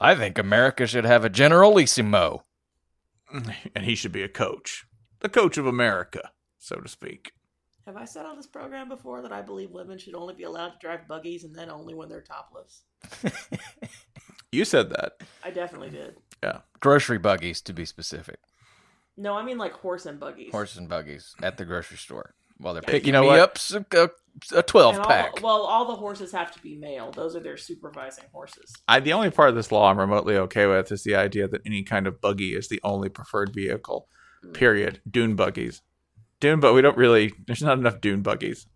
I 0.00 0.14
think 0.14 0.38
America 0.38 0.86
should 0.86 1.04
have 1.04 1.24
a 1.24 1.30
generalissimo. 1.30 2.44
And 3.74 3.84
he 3.84 3.94
should 3.94 4.12
be 4.12 4.22
a 4.22 4.28
coach. 4.28 4.86
The 5.20 5.28
coach 5.28 5.58
of 5.58 5.66
America, 5.66 6.30
so 6.58 6.76
to 6.76 6.88
speak. 6.88 7.32
Have 7.86 7.96
I 7.96 8.04
said 8.04 8.24
on 8.24 8.36
this 8.36 8.46
program 8.46 8.88
before 8.88 9.22
that 9.22 9.32
I 9.32 9.42
believe 9.42 9.70
women 9.70 9.98
should 9.98 10.14
only 10.14 10.34
be 10.34 10.44
allowed 10.44 10.70
to 10.70 10.78
drive 10.80 11.08
buggies 11.08 11.44
and 11.44 11.54
then 11.54 11.70
only 11.70 11.94
when 11.94 12.08
they're 12.08 12.22
topless? 12.22 12.82
You 14.50 14.64
said 14.64 14.90
that. 14.90 15.22
I 15.44 15.50
definitely 15.50 15.90
did. 15.90 16.16
Yeah. 16.42 16.60
Grocery 16.80 17.18
buggies, 17.18 17.60
to 17.62 17.72
be 17.72 17.84
specific. 17.84 18.38
No, 19.18 19.34
I 19.34 19.42
mean 19.42 19.58
like 19.58 19.72
horse 19.72 20.06
and 20.06 20.18
buggies. 20.20 20.52
Horse 20.52 20.76
and 20.76 20.88
buggies 20.88 21.34
at 21.42 21.56
the 21.58 21.64
grocery 21.64 21.96
store 21.98 22.34
while 22.58 22.72
they're 22.74 22.82
Yeah, 22.86 22.90
picking 22.92 23.06
you 23.08 23.12
know 23.12 23.22
me 23.22 23.26
what? 23.28 23.40
up 23.40 23.52
s- 23.56 23.72
a, 23.74 24.10
a 24.54 24.62
12 24.62 24.94
And 24.94 25.02
all 25.04 25.08
pack. 25.10 25.36
the- 25.36 25.42
well, 25.42 25.62
all 25.62 25.86
the 25.86 25.94
horses 25.96 26.32
have 26.32 26.52
to 26.52 26.60
be 26.62 26.76
male. 26.76 27.10
Those 27.10 27.34
are 27.36 27.40
their 27.40 27.56
supervising 27.56 28.24
horses. 28.32 28.72
I, 28.86 29.00
the 29.00 29.12
only 29.12 29.30
part 29.30 29.48
of 29.50 29.54
this 29.56 29.72
law 29.72 29.90
I'm 29.90 29.98
remotely 29.98 30.36
okay 30.36 30.66
with 30.66 30.90
is 30.92 31.02
the 31.02 31.16
idea 31.16 31.48
that 31.48 31.62
any 31.66 31.82
kind 31.82 32.06
of 32.06 32.20
buggy 32.20 32.54
is 32.54 32.68
the 32.68 32.80
only 32.84 33.08
preferred 33.08 33.52
vehicle. 33.54 34.08
Mm. 34.44 34.54
Period. 34.54 35.00
Dune 35.10 35.34
buggies. 35.34 35.82
Dune, 36.40 36.60
but 36.60 36.72
we 36.74 36.80
don't 36.82 36.96
really. 36.96 37.32
There's 37.46 37.62
not 37.62 37.78
enough 37.78 38.00
dune 38.00 38.22
buggies 38.22 38.66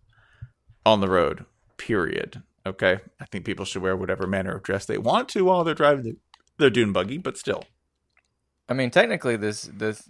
on 0.85 0.99
the 0.99 1.07
road. 1.09 1.45
Period. 1.77 2.43
Okay. 2.65 2.99
I 3.21 3.25
think 3.25 3.45
people 3.45 3.63
should 3.65 3.81
wear 3.81 3.95
whatever 3.95 4.27
manner 4.27 4.55
of 4.55 4.63
dress 4.63 4.85
they 4.85 4.97
want 4.97 5.29
to 5.29 5.45
while 5.45 5.63
they're 5.63 5.73
driving 5.73 6.03
the, 6.03 6.17
their 6.57 6.69
dune 6.69 6.91
buggy, 6.91 7.17
but 7.17 7.37
still. 7.37 7.63
I 8.69 8.73
mean, 8.73 8.89
technically, 8.91 9.35
this 9.37 9.63
this 9.73 10.09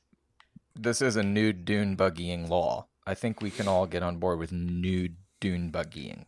this 0.76 1.02
is 1.02 1.16
a 1.16 1.24
nude 1.24 1.66
dune 1.66 1.96
buggying 1.98 2.50
law. 2.50 2.88
I 3.06 3.14
think 3.16 3.42
we 3.42 3.52
can 3.52 3.68
all 3.68 3.86
get 3.86 4.04
on 4.04 4.18
board 4.18 4.40
with 4.40 4.52
nude 4.52 5.18
dune 5.42 5.72
buggying. 5.72 6.24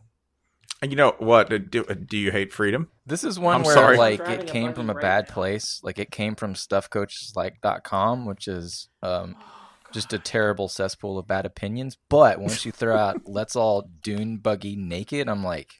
And 0.82 0.92
you 0.92 0.96
know 0.96 1.14
what? 1.18 1.48
Do, 1.48 1.84
do 1.84 2.18
you 2.18 2.30
hate 2.30 2.52
freedom? 2.52 2.90
This 3.06 3.24
is 3.24 3.38
one 3.38 3.56
I'm 3.56 3.62
where 3.62 3.74
sorry. 3.74 3.96
like 3.96 4.20
it 4.20 4.46
came 4.46 4.64
buggy 4.66 4.74
from 4.74 4.90
a 4.90 4.94
right 4.94 5.02
bad 5.02 5.28
now. 5.28 5.34
place. 5.34 5.80
Like 5.82 5.98
it 5.98 6.10
came 6.10 6.34
from 6.34 6.52
stuffcoacheslike.com, 6.54 8.26
which 8.26 8.46
is 8.48 8.88
um, 9.02 9.36
Oh, 9.88 9.88
just 9.92 10.12
a 10.12 10.18
terrible 10.18 10.68
cesspool 10.68 11.16
of 11.18 11.26
bad 11.26 11.46
opinions. 11.46 11.96
But 12.10 12.38
once 12.40 12.66
you 12.66 12.72
throw 12.72 12.96
out 12.96 13.22
"Let's 13.26 13.56
all 13.56 13.88
dune 14.02 14.36
buggy 14.38 14.76
naked," 14.76 15.28
I'm 15.28 15.42
like, 15.44 15.70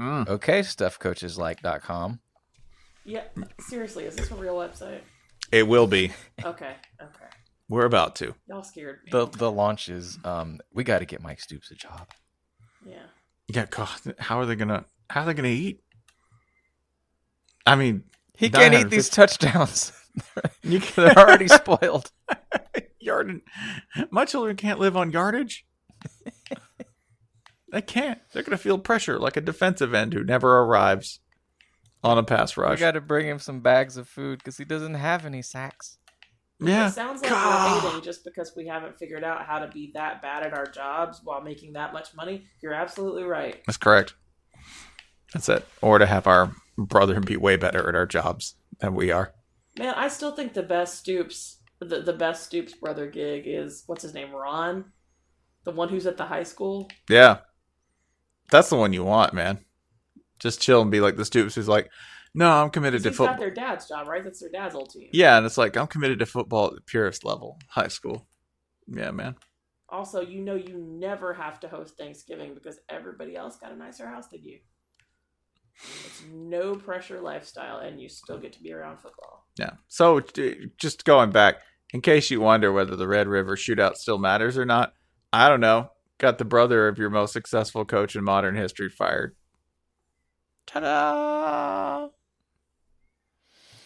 Mm. 0.00 0.28
okay, 0.28 0.60
stuffcoacheslike.com. 0.60 2.20
Yeah, 3.04 3.24
seriously, 3.58 4.04
is 4.04 4.14
this 4.16 4.30
a 4.30 4.34
real 4.34 4.54
website? 4.56 5.00
It 5.52 5.66
will 5.66 5.86
be. 5.86 6.12
Okay, 6.44 6.74
okay. 7.02 7.24
We're 7.70 7.86
about 7.86 8.16
to. 8.16 8.34
Y'all 8.48 8.64
scared 8.64 8.98
me. 9.04 9.12
The 9.12 9.26
the 9.26 9.50
launch 9.50 9.88
is 9.88 10.18
um, 10.24 10.58
we 10.74 10.82
got 10.84 10.98
to 10.98 11.04
get 11.06 11.22
Mike 11.22 11.40
Stoops 11.40 11.70
a 11.70 11.74
job. 11.76 12.08
yeah. 12.84 12.96
Yeah. 13.48 13.66
God, 13.70 13.88
how 14.18 14.38
are 14.40 14.46
they 14.46 14.56
gonna? 14.56 14.84
How 15.08 15.22
are 15.22 15.26
they 15.26 15.34
gonna 15.34 15.48
eat? 15.48 15.80
I 17.66 17.76
mean, 17.76 18.04
He 18.36 18.50
can't 18.50 18.74
eat 18.74 18.90
these 18.90 19.08
touchdowns. 19.08 19.92
you 20.62 20.78
They're 20.96 21.16
already 21.18 21.46
spoiled. 21.46 22.10
yard. 23.00 23.40
My 24.10 24.24
children 24.24 24.56
can't 24.56 24.80
live 24.80 24.96
on 24.96 25.12
yardage. 25.12 25.66
they 27.70 27.82
can't. 27.82 28.18
They're 28.32 28.42
going 28.42 28.56
to 28.56 28.62
feel 28.62 28.78
pressure 28.78 29.18
like 29.18 29.36
a 29.36 29.40
defensive 29.40 29.94
end 29.94 30.12
who 30.14 30.24
never 30.24 30.60
arrives 30.60 31.20
on 32.02 32.18
a 32.18 32.22
pass 32.22 32.56
rush. 32.56 32.66
We 32.66 32.70
rush. 32.70 32.80
got 32.80 32.92
to 32.92 33.00
bring 33.00 33.26
him 33.26 33.38
some 33.38 33.60
bags 33.60 33.96
of 33.96 34.08
food 34.08 34.38
because 34.38 34.56
he 34.56 34.64
doesn't 34.64 34.94
have 34.94 35.24
any 35.24 35.42
sacks. 35.42 35.98
Yeah. 36.60 36.88
It 36.88 36.92
sounds 36.92 37.22
like 37.22 37.30
God. 37.30 37.82
we're 37.82 37.90
hating 37.90 38.02
just 38.02 38.24
because 38.24 38.52
we 38.56 38.66
haven't 38.66 38.98
figured 38.98 39.24
out 39.24 39.46
how 39.46 39.58
to 39.58 39.68
be 39.68 39.90
that 39.94 40.22
bad 40.22 40.44
at 40.44 40.52
our 40.52 40.66
jobs 40.66 41.20
while 41.24 41.40
making 41.40 41.74
that 41.74 41.92
much 41.92 42.14
money. 42.14 42.44
You're 42.62 42.74
absolutely 42.74 43.24
right. 43.24 43.60
That's 43.66 43.78
correct. 43.78 44.14
That's 45.32 45.48
it. 45.48 45.66
Or 45.80 45.98
to 45.98 46.06
have 46.06 46.26
our 46.26 46.52
brother 46.76 47.20
be 47.20 47.36
way 47.36 47.56
better 47.56 47.88
at 47.88 47.94
our 47.94 48.06
jobs 48.06 48.56
than 48.80 48.94
we 48.94 49.10
are. 49.10 49.32
Man, 49.78 49.94
I 49.94 50.08
still 50.08 50.32
think 50.32 50.54
the 50.54 50.62
best 50.62 50.98
Stoops, 50.98 51.58
the, 51.80 52.00
the 52.02 52.12
best 52.12 52.44
Stoops 52.44 52.74
brother 52.74 53.06
gig 53.06 53.44
is 53.46 53.84
what's 53.86 54.02
his 54.02 54.14
name, 54.14 54.32
Ron, 54.32 54.86
the 55.64 55.70
one 55.70 55.88
who's 55.88 56.06
at 56.06 56.16
the 56.16 56.26
high 56.26 56.42
school. 56.42 56.88
Yeah. 57.08 57.38
That's 58.50 58.68
the 58.68 58.76
one 58.76 58.92
you 58.92 59.04
want, 59.04 59.32
man. 59.32 59.64
Just 60.38 60.60
chill 60.60 60.82
and 60.82 60.90
be 60.90 61.00
like 61.00 61.16
the 61.16 61.24
Stoops 61.24 61.54
who's 61.54 61.68
like, 61.68 61.90
no, 62.34 62.50
I'm 62.50 62.70
committed 62.70 63.02
to 63.02 63.10
football. 63.10 63.28
got 63.28 63.38
their 63.38 63.50
dad's 63.50 63.88
job, 63.88 64.06
right? 64.06 64.22
That's 64.22 64.40
their 64.40 64.50
dad's 64.50 64.74
old 64.74 64.90
team. 64.90 65.08
Yeah, 65.12 65.36
and 65.36 65.46
it's 65.46 65.58
like 65.58 65.76
I'm 65.76 65.86
committed 65.86 66.18
to 66.20 66.26
football 66.26 66.68
at 66.68 66.74
the 66.74 66.80
purest 66.80 67.24
level, 67.24 67.58
high 67.68 67.88
school. 67.88 68.26
Yeah, 68.86 69.10
man. 69.10 69.36
Also, 69.88 70.20
you 70.20 70.40
know 70.40 70.54
you 70.54 70.76
never 70.78 71.34
have 71.34 71.58
to 71.60 71.68
host 71.68 71.96
Thanksgiving 71.96 72.54
because 72.54 72.78
everybody 72.88 73.36
else 73.36 73.56
got 73.56 73.72
a 73.72 73.76
nicer 73.76 74.06
house 74.06 74.28
than 74.28 74.42
you. 74.44 74.58
It's 76.06 76.22
no 76.32 76.76
pressure 76.76 77.20
lifestyle, 77.20 77.78
and 77.78 78.00
you 78.00 78.08
still 78.08 78.38
get 78.38 78.52
to 78.52 78.62
be 78.62 78.72
around 78.72 78.98
football. 78.98 79.46
Yeah. 79.56 79.72
So 79.88 80.20
just 80.78 81.04
going 81.04 81.30
back, 81.30 81.56
in 81.92 82.00
case 82.02 82.30
you 82.30 82.40
wonder 82.40 82.72
whether 82.72 82.94
the 82.94 83.08
Red 83.08 83.26
River 83.26 83.56
shootout 83.56 83.94
still 83.94 84.18
matters 84.18 84.56
or 84.56 84.64
not, 84.64 84.92
I 85.32 85.48
don't 85.48 85.60
know. 85.60 85.90
Got 86.18 86.38
the 86.38 86.44
brother 86.44 86.86
of 86.86 86.98
your 86.98 87.10
most 87.10 87.32
successful 87.32 87.84
coach 87.84 88.14
in 88.14 88.22
modern 88.22 88.54
history 88.56 88.90
fired. 88.90 89.34
Ta-da! 90.66 92.10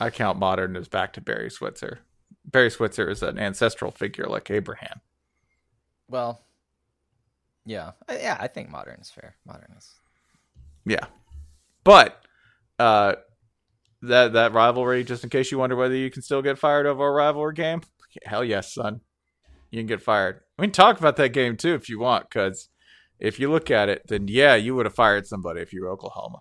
I 0.00 0.10
count 0.10 0.38
modern 0.38 0.76
as 0.76 0.88
back 0.88 1.12
to 1.14 1.20
Barry 1.20 1.50
Switzer. 1.50 2.00
Barry 2.44 2.70
Switzer 2.70 3.08
is 3.08 3.22
an 3.22 3.38
ancestral 3.38 3.90
figure 3.90 4.26
like 4.26 4.50
Abraham. 4.50 5.00
Well, 6.08 6.42
yeah, 7.64 7.92
yeah. 8.10 8.36
I 8.38 8.48
think 8.48 8.70
modern 8.70 9.00
is 9.00 9.10
fair. 9.10 9.36
Modern 9.46 9.72
is. 9.76 9.90
Yeah. 10.84 11.06
But 11.82 12.20
uh 12.78 13.14
that 14.02 14.34
that 14.34 14.52
rivalry, 14.52 15.04
just 15.04 15.24
in 15.24 15.30
case 15.30 15.50
you 15.50 15.58
wonder 15.58 15.76
whether 15.76 15.96
you 15.96 16.10
can 16.10 16.22
still 16.22 16.42
get 16.42 16.58
fired 16.58 16.86
over 16.86 17.06
a 17.06 17.10
rivalry 17.10 17.54
game, 17.54 17.80
hell 18.24 18.44
yes, 18.44 18.74
son. 18.74 19.00
You 19.70 19.80
can 19.80 19.86
get 19.86 20.02
fired. 20.02 20.40
We 20.58 20.66
can 20.66 20.72
talk 20.72 20.98
about 20.98 21.16
that 21.16 21.32
game 21.32 21.56
too 21.56 21.74
if 21.74 21.88
you 21.88 21.98
want, 21.98 22.28
because 22.28 22.68
if 23.18 23.40
you 23.40 23.50
look 23.50 23.70
at 23.70 23.88
it, 23.88 24.02
then 24.08 24.28
yeah, 24.28 24.54
you 24.54 24.74
would 24.74 24.86
have 24.86 24.94
fired 24.94 25.26
somebody 25.26 25.60
if 25.60 25.72
you 25.72 25.82
were 25.82 25.90
Oklahoma. 25.90 26.40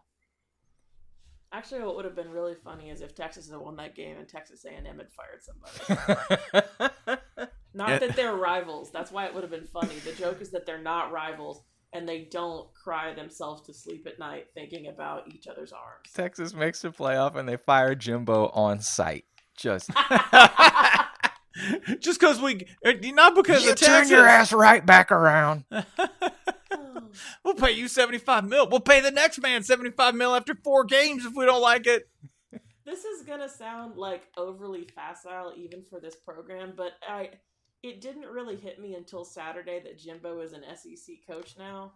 Actually, 1.54 1.82
what 1.84 1.96
would 1.96 2.06
have 2.06 2.16
been 2.16 2.32
really 2.32 2.56
funny 2.64 2.90
is 2.90 3.02
if 3.02 3.14
Texas 3.14 3.48
had 3.50 3.60
won 3.60 3.76
that 3.76 3.96
game 3.96 4.18
and 4.18 4.28
Texas 4.28 4.66
A&M 4.66 4.84
had 4.86 5.08
fired 5.12 5.42
somebody. 5.44 7.22
Not 7.76 7.90
Yeah. 7.90 8.00
that 8.00 8.16
they're 8.16 8.36
rivals. 8.36 8.92
That's 8.92 9.12
why 9.12 9.26
it 9.28 9.34
would 9.36 9.44
have 9.44 9.52
been 9.52 9.68
funny. 9.68 9.96
The 10.04 10.14
joke 10.14 10.42
is 10.42 10.50
that 10.52 10.66
they're 10.66 10.82
not 10.82 11.12
rivals 11.12 11.62
and 11.94 12.10
they 12.10 12.28
don't 12.32 12.68
cry 12.74 13.14
themselves 13.14 13.62
to 13.68 13.74
sleep 13.74 14.06
at 14.08 14.18
night 14.20 14.48
thinking 14.56 14.88
about 14.88 15.28
each 15.34 15.48
other's 15.48 15.72
arms. 15.72 16.12
Texas 16.14 16.54
makes 16.56 16.82
the 16.82 16.90
playoff 16.90 17.36
and 17.36 17.48
they 17.48 17.58
fire 17.58 17.94
Jimbo 17.96 18.50
on 18.50 18.80
site. 18.80 19.26
Just 19.56 19.92
just 22.00 22.20
because 22.20 22.42
we, 22.42 22.66
uh, 22.86 22.94
not 23.14 23.36
because 23.36 23.64
you 23.64 23.72
of 23.74 23.78
turn 23.78 23.90
Texas. 23.90 24.12
your 24.12 24.28
ass 24.28 24.52
right 24.52 24.84
back 24.84 25.12
around. 25.12 25.66
We'll 27.44 27.56
pay 27.56 27.72
you 27.72 27.88
seventy 27.88 28.18
five 28.18 28.46
mil. 28.46 28.68
We'll 28.70 28.80
pay 28.80 29.02
the 29.02 29.12
next 29.12 29.42
man 29.42 29.64
seventy 29.64 29.92
five 29.92 30.16
mil 30.16 30.36
after 30.36 30.56
four 30.56 30.84
games 30.84 31.26
if 31.26 31.34
we 31.36 31.46
don't 31.46 31.62
like 31.62 31.88
it. 31.88 32.10
this 32.86 33.06
is 33.06 33.26
gonna 33.26 33.50
sound 33.50 33.98
like 33.98 34.24
overly 34.38 34.88
facile 34.96 35.54
even 35.56 35.84
for 35.90 36.00
this 36.00 36.16
program, 36.16 36.74
but 36.76 36.94
I 37.08 37.32
it 37.82 38.02
didn't 38.02 38.28
really 38.28 38.56
hit 38.56 38.80
me 38.80 38.96
until 38.96 39.26
Saturday 39.26 39.82
that 39.84 40.00
Jimbo 40.00 40.40
is 40.40 40.54
an 40.54 40.64
SEC 40.76 41.16
coach 41.30 41.56
now, 41.58 41.94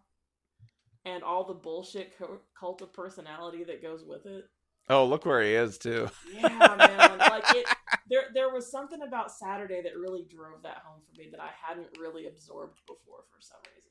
and 1.06 1.24
all 1.24 1.46
the 1.46 1.54
bullshit 1.54 2.18
co- 2.18 2.42
cult 2.60 2.82
of 2.82 2.94
personality 2.94 3.64
that 3.64 3.82
goes 3.82 4.04
with 4.06 4.26
it. 4.26 4.46
Oh, 4.90 5.06
look 5.06 5.26
where 5.26 5.42
he 5.42 5.54
is 5.54 5.78
too. 5.78 6.10
Yeah, 6.34 6.76
man. 6.78 7.18
like 7.20 7.44
it, 7.56 7.66
there, 8.10 8.26
there 8.34 8.50
was 8.50 8.70
something 8.72 9.02
about 9.02 9.32
Saturday 9.32 9.82
that 9.82 9.98
really 9.98 10.26
drove 10.30 10.64
that 10.64 10.82
home 10.86 11.02
for 11.06 11.20
me 11.20 11.30
that 11.32 11.42
I 11.42 11.50
hadn't 11.62 11.98
really 12.00 12.28
absorbed 12.28 12.80
before 12.88 13.24
for 13.30 13.42
some 13.42 13.60
reason. 13.76 13.87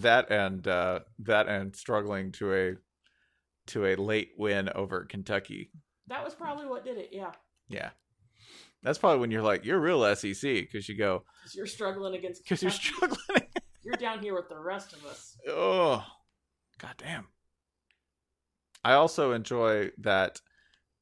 That 0.00 0.30
and 0.30 0.66
uh, 0.66 1.00
that 1.20 1.48
and 1.48 1.74
struggling 1.74 2.32
to 2.32 2.54
a 2.54 2.72
to 3.68 3.86
a 3.86 3.96
late 3.96 4.30
win 4.38 4.68
over 4.74 5.04
Kentucky. 5.04 5.70
That 6.08 6.24
was 6.24 6.34
probably 6.34 6.66
what 6.66 6.84
did 6.84 6.98
it. 6.98 7.10
Yeah, 7.12 7.32
Yeah, 7.68 7.90
that's 8.82 8.98
probably 8.98 9.20
when 9.20 9.30
you're 9.30 9.42
like 9.42 9.64
you're 9.64 9.80
real 9.80 10.02
SEC 10.14 10.40
because 10.42 10.88
you 10.88 10.96
go 10.96 11.24
because 11.42 11.54
you're 11.54 11.66
struggling 11.66 12.14
against. 12.14 12.42
because 12.44 12.62
you're 12.62 12.70
struggling. 12.70 13.18
You're 13.82 13.96
down 13.96 14.20
here 14.20 14.34
with 14.34 14.50
the 14.50 14.58
rest 14.58 14.92
of 14.92 15.04
us. 15.06 15.38
oh, 15.48 16.04
goddamn. 16.78 17.28
I 18.84 18.92
also 18.92 19.32
enjoy 19.32 19.90
that 19.98 20.42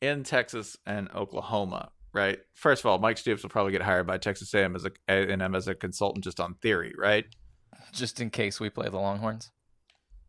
in 0.01 0.23
Texas 0.23 0.77
and 0.87 1.11
Oklahoma. 1.13 1.91
Right. 2.15 2.39
First 2.55 2.83
of 2.83 2.87
all, 2.87 2.99
Mike 2.99 3.19
Stoops 3.19 3.43
will 3.43 3.51
probably 3.51 3.73
get 3.73 3.83
hired 3.83 4.07
by 4.07 4.19
Texas 4.19 4.55
A&M 4.55 4.75
as 4.77 4.85
a 4.87 4.93
A&M 5.09 5.55
as 5.55 5.69
a 5.69 5.75
consultant 5.75 6.25
just 6.25 6.41
on 6.41 6.55
theory, 6.55 6.95
right? 6.97 7.27
Just 7.93 8.21
in 8.21 8.31
case 8.31 8.61
we 8.61 8.71
play 8.71 8.89
the 8.89 8.99
Longhorns. 8.99 9.51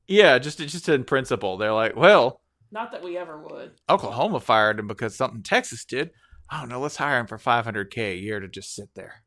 Yeah, 0.07 0.39
just 0.39 0.59
just 0.59 0.89
in 0.89 1.03
principle, 1.03 1.57
they're 1.57 1.73
like, 1.73 1.95
well, 1.95 2.41
Not 2.71 2.91
that 2.91 3.03
we 3.03 3.17
ever 3.17 3.37
would. 3.37 3.73
Oklahoma 3.89 4.39
fired 4.39 4.79
him 4.79 4.87
because 4.87 5.15
something 5.15 5.43
Texas 5.43 5.85
did. 5.85 6.11
I 6.49 6.59
don't 6.59 6.69
know. 6.69 6.79
Let's 6.79 6.95
hire 6.95 7.19
him 7.19 7.27
for 7.27 7.37
500k 7.37 8.13
a 8.13 8.17
year 8.17 8.39
to 8.39 8.47
just 8.47 8.73
sit 8.73 8.89
there. 8.95 9.23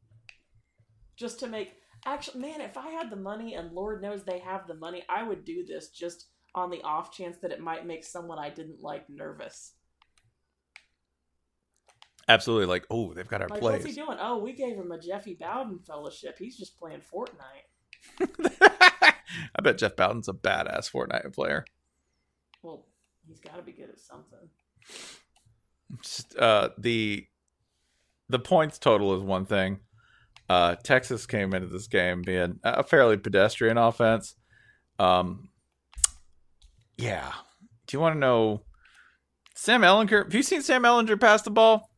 Just 1.17 1.39
to 1.41 1.47
make 1.47 1.75
actually, 2.05 2.41
man, 2.41 2.61
if 2.61 2.77
I 2.77 2.91
had 2.91 3.11
the 3.11 3.17
money, 3.17 3.55
and 3.55 3.73
Lord 3.73 4.03
knows 4.03 4.25
they 4.25 4.41
have 4.41 4.67
the 4.67 4.75
money, 4.75 5.05
I 5.09 5.23
would 5.23 5.45
do 5.45 5.65
this 5.65 5.91
just 5.91 6.27
on 6.55 6.71
the 6.71 6.83
off 6.83 7.13
chance 7.13 7.37
that 7.39 7.53
it 7.53 7.61
might 7.61 7.87
make 7.87 8.05
someone 8.05 8.39
I 8.39 8.51
didn't 8.51 8.83
like 8.83 9.09
nervous. 9.09 9.75
Absolutely, 12.29 12.67
like, 12.67 12.87
oh, 12.91 13.15
they've 13.15 13.27
got 13.27 13.43
our 13.43 13.49
Like, 13.49 13.63
what's 13.63 13.85
he 13.85 13.93
doing? 13.93 14.19
Oh, 14.21 14.39
we 14.39 14.53
gave 14.53 14.77
him 14.77 14.93
a 14.93 14.99
Jeffy 15.01 15.37
Bowden 15.39 15.81
fellowship. 15.87 16.39
He's 16.39 16.57
just 16.57 16.79
playing 16.79 17.01
Fortnite. 17.01 17.67
I 18.21 19.63
bet 19.63 19.79
Jeff 19.79 19.97
Bowden's 19.97 20.29
a 20.29 20.33
badass 20.33 20.91
Fortnite 20.91 21.35
player. 21.35 21.65
Well, 22.63 22.87
he's 23.27 23.41
got 23.41 23.57
to 23.57 23.63
be 23.63 23.73
good 23.73 23.91
at 23.91 24.01
something. 24.01 24.49
Just, 26.03 26.37
uh, 26.37 26.71
the 26.79 27.27
the 28.29 28.39
points 28.39 28.79
total 28.79 29.15
is 29.15 29.23
one 29.23 29.45
thing. 29.47 29.81
Uh, 30.49 30.75
Texas 30.83 31.27
came 31.27 31.55
into 31.55 31.69
this 31.69 31.87
game 31.87 32.23
being 32.23 32.59
a 32.65 32.83
fairly 32.83 33.17
pedestrian 33.17 33.79
offense. 33.79 34.35
Um, 34.99 35.51
yeah. 36.97 37.33
Do 37.87 37.97
you 37.97 38.01
want 38.01 38.17
to 38.17 38.19
know 38.19 38.63
Sam 39.55 39.83
Ehlinger? 39.83 40.25
Have 40.25 40.35
you 40.35 40.43
seen 40.43 40.63
Sam 40.63 40.83
Ehlinger 40.83 41.21
pass 41.21 41.43
the 41.43 41.51
ball? 41.51 41.91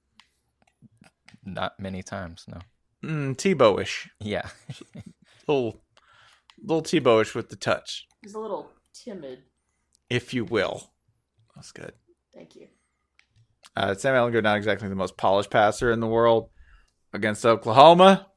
Not 1.44 1.78
many 1.78 2.02
times, 2.02 2.44
no. 2.48 2.58
Mm, 3.04 3.36
Tebow-ish. 3.36 4.08
Yeah. 4.20 4.48
little 5.46 5.83
little 6.64 6.82
Tebow-ish 6.82 7.34
with 7.34 7.48
the 7.50 7.56
touch, 7.56 8.06
He's 8.22 8.34
a 8.34 8.38
little 8.40 8.70
timid. 8.92 9.40
if 10.10 10.32
you 10.34 10.44
will. 10.44 10.90
That's 11.54 11.72
good. 11.72 11.92
Thank 12.34 12.56
you. 12.56 12.68
Uh, 13.76 13.94
Sam 13.94 14.14
Ehlinger 14.14 14.42
not 14.42 14.56
exactly 14.56 14.88
the 14.88 14.94
most 14.94 15.16
polished 15.16 15.50
passer 15.50 15.90
in 15.92 16.00
the 16.00 16.06
world 16.06 16.50
against 17.12 17.44
Oklahoma. 17.46 18.28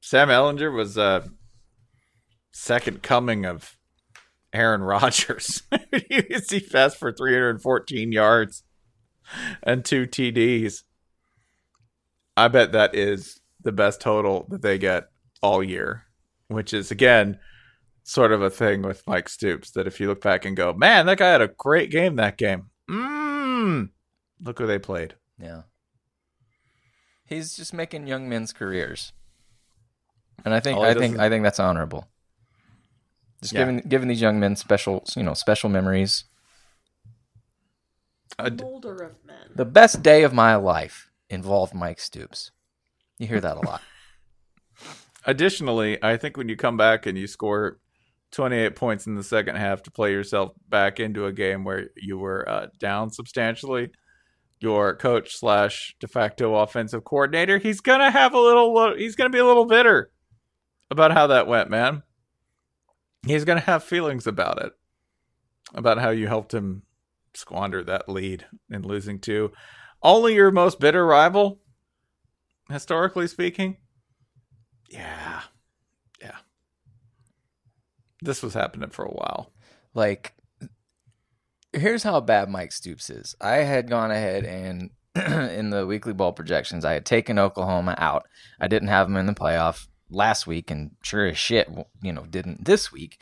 Sam 0.00 0.28
Ehlinger 0.28 0.74
was 0.74 0.96
a 0.96 1.28
second 2.52 3.02
coming 3.02 3.44
of 3.44 3.76
Aaron 4.52 4.80
Rodgers. 4.82 5.62
he 6.10 6.60
passed 6.60 6.96
for 6.98 7.12
314 7.12 8.12
yards 8.12 8.62
and 9.62 9.84
two 9.84 10.06
TDs. 10.06 10.82
I 12.36 12.48
bet 12.48 12.72
that 12.72 12.94
is 12.94 13.40
the 13.62 13.72
best 13.72 14.00
total 14.00 14.46
that 14.50 14.62
they 14.62 14.78
get 14.78 15.08
all 15.42 15.62
year, 15.62 16.04
which 16.48 16.72
is 16.72 16.90
again 16.90 17.38
sort 18.08 18.30
of 18.30 18.40
a 18.40 18.48
thing 18.50 18.82
with 18.82 19.02
Mike 19.08 19.28
Stoops 19.28 19.72
that 19.72 19.88
if 19.88 19.98
you 20.00 20.06
look 20.06 20.20
back 20.22 20.44
and 20.44 20.56
go, 20.56 20.72
man, 20.72 21.06
that 21.06 21.18
guy 21.18 21.28
had 21.32 21.42
a 21.42 21.48
great 21.48 21.90
game 21.90 22.14
that 22.16 22.36
game. 22.38 22.70
Mmm. 22.88 23.90
Look 24.40 24.58
who 24.60 24.66
they 24.66 24.78
played. 24.78 25.14
Yeah. 25.40 25.62
He's 27.24 27.56
just 27.56 27.74
making 27.74 28.06
young 28.06 28.28
men's 28.28 28.52
careers. 28.52 29.12
And 30.44 30.54
I 30.54 30.60
think 30.60 30.78
I 30.78 30.94
think 30.94 31.14
is- 31.14 31.20
I 31.20 31.28
think 31.28 31.42
that's 31.42 31.58
honorable. 31.58 32.06
Just 33.42 33.52
Yeah. 33.52 33.60
giving 33.62 33.78
giving 33.80 34.08
these 34.08 34.20
young 34.20 34.38
men 34.38 34.54
special, 34.54 35.02
you 35.16 35.24
know, 35.24 35.34
special 35.34 35.68
memories. 35.68 36.24
D- 38.38 38.62
Molder 38.62 39.02
of 39.02 39.24
men. 39.24 39.50
The 39.54 39.64
best 39.64 40.02
day 40.02 40.22
of 40.22 40.32
my 40.32 40.54
life 40.56 41.10
involved 41.28 41.74
Mike 41.74 41.98
Stoops. 41.98 42.52
You 43.18 43.26
hear 43.26 43.40
that 43.40 43.56
a 43.56 43.60
lot. 43.60 43.82
Additionally, 45.24 45.98
I 46.04 46.16
think 46.16 46.36
when 46.36 46.48
you 46.48 46.54
come 46.56 46.76
back 46.76 47.06
and 47.06 47.16
you 47.18 47.26
score 47.26 47.78
28 48.36 48.76
points 48.76 49.06
in 49.06 49.14
the 49.14 49.22
second 49.22 49.56
half 49.56 49.82
to 49.82 49.90
play 49.90 50.12
yourself 50.12 50.52
back 50.68 51.00
into 51.00 51.24
a 51.24 51.32
game 51.32 51.64
where 51.64 51.88
you 51.96 52.18
were 52.18 52.46
uh, 52.48 52.66
down 52.78 53.10
substantially, 53.10 53.90
your 54.60 54.94
coach 54.94 55.34
slash 55.36 55.96
de 56.00 56.06
facto 56.06 56.54
offensive 56.54 57.02
coordinator, 57.02 57.56
he's 57.56 57.80
gonna 57.80 58.10
have 58.10 58.34
a 58.34 58.38
little, 58.38 58.94
he's 58.94 59.16
gonna 59.16 59.30
be 59.30 59.38
a 59.38 59.44
little 59.46 59.64
bitter 59.64 60.10
about 60.90 61.12
how 61.12 61.26
that 61.28 61.46
went, 61.46 61.70
man. 61.70 62.02
He's 63.26 63.46
gonna 63.46 63.60
have 63.60 63.82
feelings 63.82 64.26
about 64.26 64.62
it, 64.62 64.72
about 65.74 65.98
how 65.98 66.10
you 66.10 66.28
helped 66.28 66.52
him 66.52 66.82
squander 67.34 67.82
that 67.84 68.08
lead 68.08 68.44
in 68.70 68.82
losing 68.82 69.18
to 69.20 69.50
only 70.02 70.34
your 70.34 70.50
most 70.50 70.78
bitter 70.78 71.06
rival, 71.06 71.60
historically 72.68 73.28
speaking. 73.28 73.78
Yeah. 74.90 75.40
Yeah. 75.40 75.55
This 78.22 78.42
was 78.42 78.54
happening 78.54 78.90
for 78.90 79.04
a 79.04 79.10
while. 79.10 79.52
like 79.94 80.34
here's 81.72 82.02
how 82.02 82.20
bad 82.20 82.48
Mike 82.48 82.72
Stoops 82.72 83.10
is. 83.10 83.34
I 83.40 83.56
had 83.56 83.90
gone 83.90 84.10
ahead 84.10 84.44
and 84.44 84.90
in 85.50 85.70
the 85.70 85.86
weekly 85.86 86.12
ball 86.12 86.32
projections, 86.32 86.84
I 86.84 86.92
had 86.92 87.06
taken 87.06 87.38
Oklahoma 87.38 87.94
out. 87.98 88.26
I 88.60 88.68
didn't 88.68 88.88
have 88.88 89.08
them 89.08 89.16
in 89.16 89.26
the 89.26 89.34
playoff 89.34 89.86
last 90.10 90.46
week, 90.46 90.70
and 90.70 90.92
sure 91.02 91.26
as 91.26 91.38
shit, 91.38 91.68
you 92.02 92.12
know, 92.12 92.24
didn't 92.24 92.64
this 92.64 92.92
week. 92.92 93.18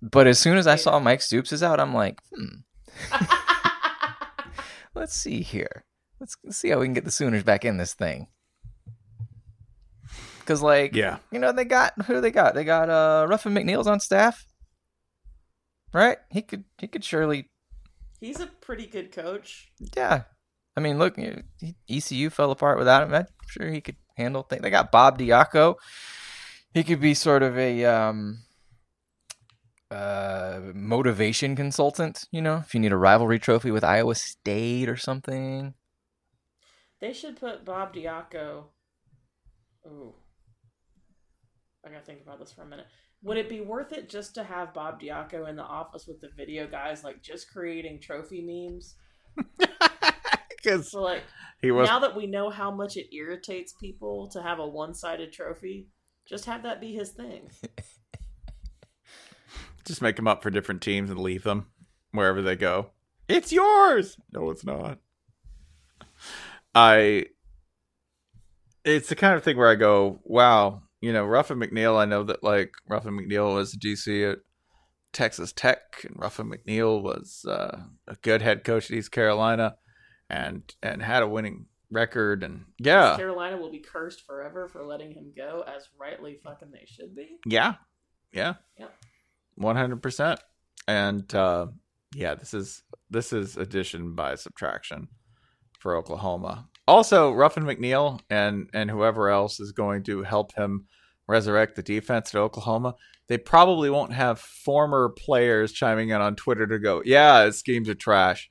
But 0.00 0.26
as 0.26 0.38
soon 0.38 0.56
as 0.58 0.66
I 0.66 0.76
saw 0.76 1.00
Mike 1.00 1.22
Stoops 1.22 1.52
is 1.52 1.62
out, 1.62 1.80
I'm 1.80 1.94
like, 1.94 2.20
hmm, 2.32 2.58
let's 4.94 5.14
see 5.14 5.42
here. 5.42 5.84
Let's, 6.20 6.36
let's 6.44 6.56
see 6.56 6.68
how 6.68 6.78
we 6.78 6.86
can 6.86 6.94
get 6.94 7.04
the 7.04 7.10
Sooners 7.10 7.42
back 7.42 7.64
in 7.64 7.78
this 7.78 7.94
thing. 7.94 8.28
Because, 10.48 10.62
like, 10.62 10.94
Yeah. 10.94 11.18
you 11.30 11.38
know, 11.38 11.52
they 11.52 11.66
got 11.66 11.92
who 12.06 12.14
do 12.14 12.20
they 12.22 12.30
got? 12.30 12.54
They 12.54 12.64
got 12.64 12.88
uh 12.88 13.26
Ruffin 13.28 13.52
McNeill's 13.52 13.86
on 13.86 14.00
staff. 14.00 14.46
Right? 15.92 16.16
He 16.30 16.40
could 16.40 16.64
he 16.78 16.86
could 16.88 17.04
surely 17.04 17.50
He's 18.18 18.40
a 18.40 18.46
pretty 18.46 18.86
good 18.86 19.12
coach. 19.12 19.68
yeah. 19.94 20.22
I 20.74 20.80
mean, 20.80 20.98
look, 20.98 21.18
you 21.18 21.30
know, 21.30 21.42
he- 21.60 21.76
ECU 21.98 22.30
fell 22.30 22.50
apart 22.50 22.78
without 22.78 23.02
him. 23.02 23.12
I'm 23.14 23.26
sure 23.48 23.68
he 23.70 23.82
could 23.82 23.96
handle 24.16 24.42
things. 24.42 24.62
They 24.62 24.70
got 24.70 24.90
Bob 24.90 25.18
Diaco. 25.18 25.74
He 26.72 26.82
could 26.82 27.00
be 27.00 27.12
sort 27.12 27.42
of 27.42 27.58
a 27.58 27.84
um 27.84 28.38
uh 29.90 30.60
motivation 30.74 31.56
consultant, 31.56 32.24
you 32.30 32.40
know, 32.40 32.56
if 32.64 32.72
you 32.74 32.80
need 32.80 32.92
a 32.92 32.96
rivalry 32.96 33.38
trophy 33.38 33.70
with 33.70 33.84
Iowa 33.84 34.14
State 34.14 34.88
or 34.88 34.96
something. 34.96 35.74
They 37.02 37.12
should 37.12 37.38
put 37.38 37.66
Bob 37.66 37.94
Diaco. 37.94 38.64
Ooh. 39.86 40.14
I 41.84 41.90
gotta 41.90 42.04
think 42.04 42.22
about 42.22 42.38
this 42.38 42.52
for 42.52 42.62
a 42.62 42.66
minute. 42.66 42.86
Would 43.22 43.36
it 43.36 43.48
be 43.48 43.60
worth 43.60 43.92
it 43.92 44.08
just 44.08 44.34
to 44.34 44.44
have 44.44 44.74
Bob 44.74 45.00
Diaco 45.00 45.48
in 45.48 45.56
the 45.56 45.62
office 45.62 46.06
with 46.06 46.20
the 46.20 46.28
video 46.36 46.66
guys, 46.66 47.02
like 47.02 47.22
just 47.22 47.50
creating 47.50 48.00
trophy 48.00 48.42
memes? 48.42 48.94
Because 50.62 50.90
So, 50.90 51.02
like, 51.02 51.22
he 51.62 51.70
was 51.70 51.88
now 51.88 52.00
that 52.00 52.16
we 52.16 52.26
know 52.26 52.50
how 52.50 52.70
much 52.70 52.96
it 52.96 53.14
irritates 53.14 53.72
people 53.74 54.28
to 54.30 54.42
have 54.42 54.58
a 54.58 54.66
one 54.66 54.94
sided 54.94 55.32
trophy, 55.32 55.88
just 56.26 56.46
have 56.46 56.62
that 56.64 56.80
be 56.80 56.92
his 56.92 57.10
thing. 57.10 57.50
just 59.84 60.02
make 60.02 60.16
them 60.16 60.28
up 60.28 60.42
for 60.42 60.50
different 60.50 60.82
teams 60.82 61.10
and 61.10 61.20
leave 61.20 61.44
them 61.44 61.66
wherever 62.12 62.42
they 62.42 62.56
go. 62.56 62.90
It's 63.28 63.52
yours. 63.52 64.16
No, 64.32 64.50
it's 64.50 64.64
not. 64.64 64.98
I. 66.74 67.26
It's 68.84 69.08
the 69.08 69.16
kind 69.16 69.34
of 69.34 69.42
thing 69.42 69.56
where 69.56 69.68
I 69.68 69.74
go, 69.74 70.20
wow, 70.24 70.82
you 71.00 71.12
know, 71.12 71.24
Ruffin 71.24 71.58
McNeill. 71.58 71.96
I 71.98 72.04
know 72.04 72.24
that 72.24 72.42
like 72.42 72.72
Ruffin 72.88 73.18
McNeill 73.18 73.54
was 73.54 73.74
a 73.74 73.78
DC 73.78 74.32
at 74.32 74.38
Texas 75.12 75.52
Tech, 75.52 76.04
and 76.04 76.14
Ruffin 76.18 76.50
McNeill 76.50 77.02
was 77.02 77.44
uh, 77.48 77.82
a 78.06 78.16
good 78.22 78.42
head 78.42 78.64
coach 78.64 78.90
at 78.90 78.96
East 78.96 79.12
Carolina, 79.12 79.76
and 80.28 80.62
and 80.82 81.02
had 81.02 81.22
a 81.22 81.28
winning 81.28 81.66
record. 81.90 82.42
And 82.42 82.64
yeah, 82.78 83.16
Carolina 83.16 83.56
will 83.56 83.70
be 83.70 83.78
cursed 83.80 84.26
forever 84.26 84.68
for 84.68 84.84
letting 84.84 85.12
him 85.12 85.32
go, 85.36 85.64
as 85.66 85.88
rightly 85.98 86.38
fucking 86.42 86.70
they 86.72 86.86
should 86.86 87.14
be. 87.14 87.38
yeah, 87.46 87.74
yeah, 88.32 88.54
Yep. 88.78 88.94
one 89.54 89.76
hundred 89.76 90.02
percent. 90.02 90.40
And 90.86 91.32
uh, 91.34 91.66
yeah, 92.14 92.34
this 92.34 92.54
is 92.54 92.82
this 93.10 93.32
is 93.32 93.56
addition 93.56 94.14
by 94.14 94.34
subtraction 94.34 95.08
for 95.78 95.96
Oklahoma. 95.96 96.68
Also, 96.86 97.32
Ruffin 97.32 97.64
McNeill 97.64 98.20
and 98.30 98.68
and 98.72 98.90
whoever 98.90 99.28
else 99.28 99.60
is 99.60 99.72
going 99.72 100.02
to 100.04 100.22
help 100.22 100.54
him 100.54 100.86
resurrect 101.26 101.76
the 101.76 101.82
defense 101.82 102.34
at 102.34 102.38
Oklahoma. 102.38 102.94
They 103.28 103.38
probably 103.38 103.90
won't 103.90 104.14
have 104.14 104.40
former 104.40 105.10
players 105.10 105.72
chiming 105.72 106.08
in 106.08 106.20
on 106.20 106.34
Twitter 106.34 106.66
to 106.66 106.78
go, 106.78 107.02
"Yeah, 107.04 107.44
his 107.44 107.58
schemes 107.58 107.88
are 107.88 107.94
trash." 107.94 108.50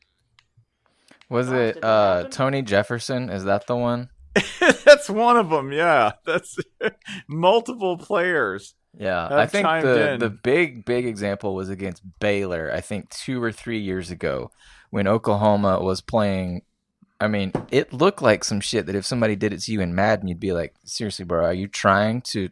Was 1.29 1.51
it 1.51 1.83
uh. 1.83 2.27
Tony 2.29 2.61
Jefferson? 2.61 3.29
Is 3.29 3.43
that 3.45 3.67
the 3.67 3.75
one? 3.75 4.09
That's 4.85 5.09
one 5.09 5.37
of 5.37 5.49
them. 5.49 5.71
Yeah, 5.71 6.13
that's 6.25 6.57
multiple 7.27 7.97
players. 7.97 8.75
Yeah, 8.97 9.27
I 9.29 9.45
think 9.45 9.67
the 9.67 10.13
in. 10.13 10.19
the 10.19 10.29
big 10.29 10.85
big 10.85 11.05
example 11.05 11.55
was 11.55 11.69
against 11.69 12.01
Baylor. 12.19 12.71
I 12.73 12.81
think 12.81 13.09
two 13.09 13.41
or 13.41 13.51
three 13.51 13.79
years 13.79 14.11
ago 14.11 14.51
when 14.89 15.07
Oklahoma 15.07 15.81
was 15.81 16.01
playing. 16.01 16.61
I 17.19 17.27
mean, 17.27 17.51
it 17.71 17.93
looked 17.93 18.21
like 18.21 18.43
some 18.43 18.59
shit 18.59 18.85
that 18.85 18.95
if 18.95 19.05
somebody 19.05 19.35
did 19.35 19.53
it 19.53 19.61
to 19.61 19.71
you 19.71 19.81
in 19.81 19.95
Madden, 19.95 20.27
you'd 20.27 20.39
be 20.39 20.53
like, 20.53 20.75
"Seriously, 20.85 21.25
bro, 21.25 21.45
are 21.45 21.53
you 21.53 21.67
trying 21.67 22.21
to? 22.33 22.49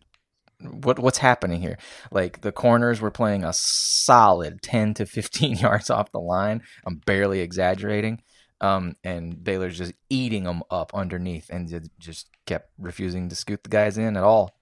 What 0.59 0.99
what's 0.99 1.19
happening 1.19 1.61
here?" 1.61 1.77
Like 2.11 2.41
the 2.41 2.51
corners 2.51 3.01
were 3.01 3.11
playing 3.11 3.43
a 3.43 3.53
solid 3.53 4.61
ten 4.61 4.93
to 4.95 5.05
fifteen 5.05 5.55
yards 5.57 5.89
off 5.89 6.11
the 6.11 6.19
line. 6.19 6.63
I'm 6.85 6.97
barely 7.05 7.41
exaggerating. 7.41 8.21
Um, 8.61 8.95
and 9.03 9.43
Baylor's 9.43 9.77
just 9.77 9.93
eating 10.09 10.45
them 10.45 10.63
up 10.71 10.93
underneath, 10.93 11.49
and 11.49 11.89
just 11.99 12.29
kept 12.45 12.71
refusing 12.77 13.29
to 13.29 13.35
scoot 13.35 13.63
the 13.63 13.69
guys 13.69 13.97
in 13.97 14.17
at 14.17 14.23
all 14.23 14.55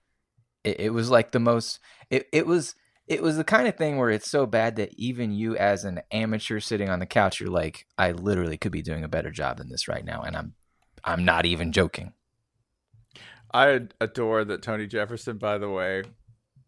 it, 0.63 0.79
it 0.79 0.89
was 0.91 1.09
like 1.09 1.31
the 1.31 1.39
most 1.39 1.79
it, 2.09 2.27
it 2.31 2.47
was 2.47 2.75
it 3.07 3.21
was 3.21 3.35
the 3.35 3.43
kind 3.43 3.67
of 3.67 3.75
thing 3.75 3.97
where 3.97 4.09
it's 4.09 4.29
so 4.29 4.45
bad 4.45 4.77
that 4.77 4.93
even 4.95 5.31
you 5.31 5.57
as 5.57 5.83
an 5.83 6.01
amateur 6.11 6.59
sitting 6.59 6.89
on 6.89 6.99
the 6.99 7.05
couch 7.05 7.39
you're 7.39 7.49
like 7.49 7.85
i 7.97 8.11
literally 8.11 8.57
could 8.57 8.71
be 8.71 8.81
doing 8.81 9.03
a 9.03 9.09
better 9.09 9.31
job 9.31 9.57
than 9.57 9.69
this 9.69 9.87
right 9.87 10.05
now 10.05 10.21
and 10.21 10.35
i'm 10.35 10.53
i'm 11.03 11.25
not 11.25 11.45
even 11.45 11.71
joking 11.71 12.13
I 13.53 13.81
adore 14.01 14.43
that 14.45 14.63
Tony 14.63 14.87
Jefferson, 14.87 15.37
by 15.37 15.59
the 15.59 15.69
way, 15.69 16.03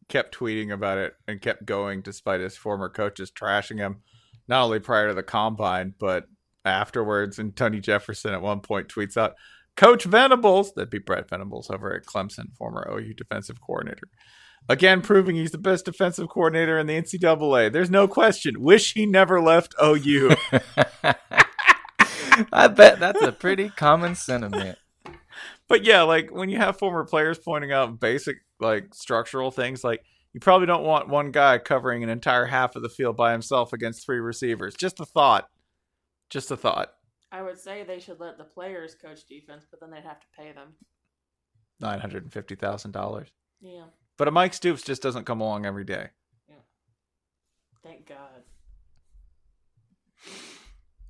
kept 0.08 0.38
tweeting 0.38 0.72
about 0.72 1.00
it 1.00 1.16
and 1.28 1.42
kept 1.42 1.66
going 1.66 2.02
despite 2.02 2.42
his 2.42 2.56
former 2.56 2.90
coaches 2.90 3.32
trashing 3.32 3.80
him, 3.80 4.02
not 4.48 4.64
only 4.64 4.80
prior 4.80 5.08
to 5.08 5.16
the 5.16 5.24
combine, 5.24 5.96
but 6.00 6.26
afterwards. 6.64 7.40
And 7.40 7.56
Tony 7.56 7.80
Jefferson 7.80 8.34
at 8.34 8.42
one 8.42 8.60
point 8.60 8.88
tweets 8.88 9.18
out, 9.18 9.34
Coach 9.76 10.04
Venables, 10.04 10.74
that'd 10.74 10.92
be 10.92 11.00
Brett 11.00 11.28
Venables 11.28 11.72
over 11.72 11.94
at 11.96 12.06
Clemson, 12.06 12.56
former 12.56 12.88
OU 12.90 13.16
defensive 13.16 13.60
coordinator. 13.60 14.08
Again, 14.68 15.02
proving 15.02 15.36
he's 15.36 15.52
the 15.52 15.58
best 15.58 15.86
defensive 15.86 16.30
coordinator 16.30 16.80
in 16.80 16.88
the 16.88 17.00
NCAA. 17.00 17.72
There's 17.72 17.92
no 17.92 18.08
question. 18.08 18.62
Wish 18.62 18.94
he 18.94 19.06
never 19.06 19.42
left 19.42 19.76
OU. 19.84 20.36
i 22.52 22.68
bet 22.68 23.00
that's 23.00 23.22
a 23.22 23.32
pretty 23.32 23.70
common 23.70 24.14
sentiment 24.14 24.78
but 25.68 25.84
yeah, 25.84 26.04
like 26.04 26.32
when 26.32 26.50
you 26.50 26.58
have 26.58 26.78
former 26.78 27.04
players 27.04 27.40
pointing 27.40 27.72
out 27.72 28.00
basic 28.00 28.38
like 28.60 28.94
structural 28.94 29.52
things, 29.52 29.84
like 29.84 30.02
you 30.34 30.40
probably 30.40 30.68
don't 30.68 30.84
want 30.84 31.10
one 31.10 31.32
guy 31.32 31.58
covering 31.58 32.04
an 32.04 32.10
entire 32.10 32.46
half 32.46 32.76
of 32.76 32.84
the 32.84 32.90
field 32.90 33.18
by 33.18 33.32
himself 33.32 33.74
against 33.74 34.06
three 34.06 34.20
receivers. 34.20 34.76
Just 34.76 35.00
a 35.00 35.06
thought. 35.06 35.50
Just 36.30 36.52
a 36.52 36.58
thought. 36.58 36.94
I 37.32 37.42
would 37.42 37.60
say 37.60 37.84
they 37.84 38.00
should 38.00 38.20
let 38.20 38.38
the 38.38 38.44
players 38.44 38.96
coach 38.96 39.26
defense, 39.26 39.66
but 39.70 39.80
then 39.80 39.92
they'd 39.92 40.04
have 40.04 40.20
to 40.20 40.28
pay 40.38 40.52
them. 40.52 40.74
Nine 41.80 42.00
hundred 42.00 42.24
and 42.24 42.32
fifty 42.32 42.56
thousand 42.56 42.92
dollars. 42.92 43.30
Yeah, 43.60 43.86
But 44.18 44.28
a 44.28 44.32
Mike 44.32 44.54
Stoops 44.54 44.84
just 44.84 45.02
doesn't 45.02 45.26
come 45.26 45.42
along 45.42 45.66
every 45.66 45.84
day. 45.84 46.10
Yeah. 46.48 46.56
thank 47.84 48.08
God. 48.08 48.44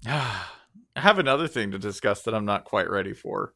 I 0.95 1.01
have 1.01 1.19
another 1.19 1.47
thing 1.47 1.71
to 1.71 1.79
discuss 1.79 2.23
that 2.23 2.33
I'm 2.33 2.45
not 2.45 2.63
quite 2.63 2.89
ready 2.89 3.13
for. 3.13 3.53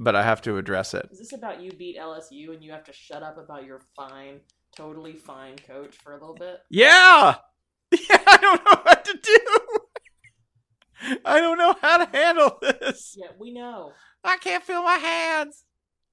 But 0.00 0.14
I 0.14 0.22
have 0.22 0.42
to 0.42 0.58
address 0.58 0.94
it. 0.94 1.08
Is 1.10 1.18
this 1.18 1.32
about 1.32 1.60
you 1.60 1.72
beat 1.72 1.98
LSU 1.98 2.52
and 2.54 2.62
you 2.62 2.70
have 2.70 2.84
to 2.84 2.92
shut 2.92 3.22
up 3.22 3.36
about 3.36 3.64
your 3.64 3.80
fine, 3.96 4.40
totally 4.76 5.14
fine 5.14 5.56
coach 5.56 5.96
for 5.96 6.12
a 6.12 6.20
little 6.20 6.36
bit? 6.36 6.58
Yeah. 6.70 7.36
Yeah, 7.90 8.22
I 8.26 8.36
don't 8.36 8.62
know 8.66 8.80
what 8.82 9.04
to 9.06 9.18
do. 9.22 11.18
I 11.24 11.40
don't 11.40 11.56
know 11.56 11.74
how 11.80 12.04
to 12.04 12.16
handle 12.16 12.58
this. 12.60 13.16
Yeah, 13.18 13.28
we 13.38 13.50
know. 13.50 13.92
I 14.22 14.36
can't 14.36 14.62
feel 14.62 14.82
my 14.82 14.96
hands. 14.96 15.64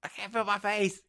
I 0.02 0.08
can't 0.08 0.32
feel 0.32 0.46
my 0.46 0.58
face. 0.60 1.02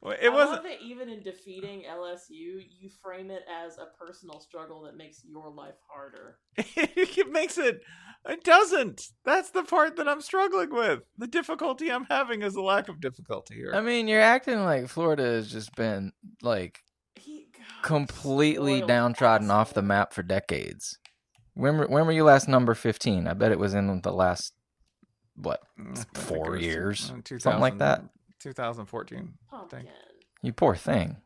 Well, 0.00 0.16
It 0.20 0.28
I 0.28 0.34
wasn't. 0.34 0.56
love 0.56 0.64
that 0.64 0.82
even 0.82 1.08
in 1.08 1.22
defeating 1.22 1.82
LSU, 1.88 2.30
you 2.30 2.90
frame 3.02 3.30
it 3.30 3.42
as 3.48 3.78
a 3.78 3.86
personal 3.98 4.40
struggle 4.40 4.82
that 4.82 4.96
makes 4.96 5.22
your 5.24 5.50
life 5.50 5.74
harder. 5.88 6.38
it 6.56 7.30
makes 7.30 7.58
it. 7.58 7.82
It 8.28 8.44
doesn't. 8.44 9.08
That's 9.24 9.50
the 9.50 9.64
part 9.64 9.96
that 9.96 10.08
I'm 10.08 10.20
struggling 10.20 10.70
with. 10.72 11.00
The 11.18 11.26
difficulty 11.26 11.90
I'm 11.90 12.04
having 12.04 12.42
is 12.42 12.54
a 12.54 12.62
lack 12.62 12.88
of 12.88 13.00
difficulty 13.00 13.54
here. 13.56 13.72
i 13.74 13.80
mean 13.80 14.06
you're 14.08 14.20
acting 14.20 14.62
like 14.64 14.88
florida 14.88 15.22
has 15.24 15.50
just 15.50 15.74
been 15.74 16.12
like 16.42 16.80
He 17.16 17.48
God, 17.52 17.82
completely 17.82 18.76
spoiled 18.78 18.88
downtrodden 18.88 19.50
off 19.50 19.74
the 19.74 19.82
map 19.82 20.12
for 20.12 20.22
decades 20.22 20.98
when 21.54 21.78
were, 21.78 21.86
when 21.86 22.06
were 22.06 22.12
you 22.12 22.24
last 22.24 22.48
number 22.48 22.74
15 22.74 23.26
i 23.26 23.34
bet 23.34 23.50
it 23.52 23.58
was 23.58 23.74
in 23.74 24.00
the 24.02 24.12
last 24.12 24.52
what 25.34 25.60
Mm, 25.80 25.92
I 25.98 26.02
think 26.02 26.16
four 26.16 26.56
years, 26.56 27.12
something 27.38 27.60
like 27.60 27.78
that. 27.78 28.02
2014, 28.42 29.32
Pumpkin. 29.50 29.86
you 30.42 30.52
poor 30.52 30.74
thing 30.76 31.16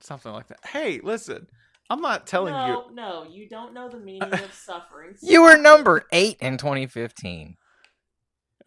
something 0.00 0.32
like 0.32 0.48
that. 0.48 0.58
Hey, 0.66 1.00
listen, 1.02 1.46
I'm 1.88 2.00
not 2.00 2.26
telling 2.26 2.54
you. 2.54 2.60
no, 2.60 2.88
no, 2.92 3.26
you 3.30 3.48
don't 3.48 3.72
know 3.74 3.88
the 3.88 3.98
meaning 3.98 4.32
of 4.32 4.52
suffering. 4.64 5.14
You 5.22 5.42
were 5.42 5.56
number 5.56 6.04
eight 6.12 6.38
in 6.40 6.58
2015. 6.58 7.56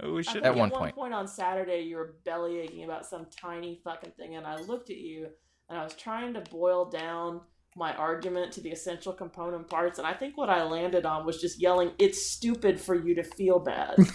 We 0.04 0.24
should. 0.24 0.34
think 0.34 0.46
At 0.46 0.56
one 0.56 0.70
one 0.70 0.80
point. 0.80 0.96
point 0.96 1.14
on 1.14 1.28
Saturday, 1.28 1.82
you 1.82 1.96
were 1.96 2.16
belly 2.26 2.60
aching 2.60 2.84
about 2.84 3.06
some 3.06 3.28
tiny 3.36 3.80
fucking 3.84 4.12
thing, 4.18 4.36
and 4.36 4.46
I 4.46 4.58
looked 4.58 4.90
at 4.90 4.98
you 4.98 5.28
and 5.70 5.80
I 5.80 5.84
was 5.84 5.94
trying 5.96 6.34
to 6.36 6.42
boil 6.42 6.86
down 6.90 7.42
my 7.78 7.94
argument 7.96 8.52
to 8.54 8.62
the 8.62 8.70
essential 8.70 9.12
component 9.14 9.70
parts, 9.70 9.98
and 9.98 10.08
I 10.08 10.14
think 10.14 10.38
what 10.38 10.50
I 10.50 10.64
landed 10.64 11.06
on 11.06 11.26
was 11.26 11.40
just 11.42 11.62
yelling, 11.62 11.92
"It's 11.98 12.26
stupid 12.26 12.80
for 12.80 12.96
you 12.96 13.16
to 13.16 13.24
feel 13.24 13.60
bad." 13.60 13.96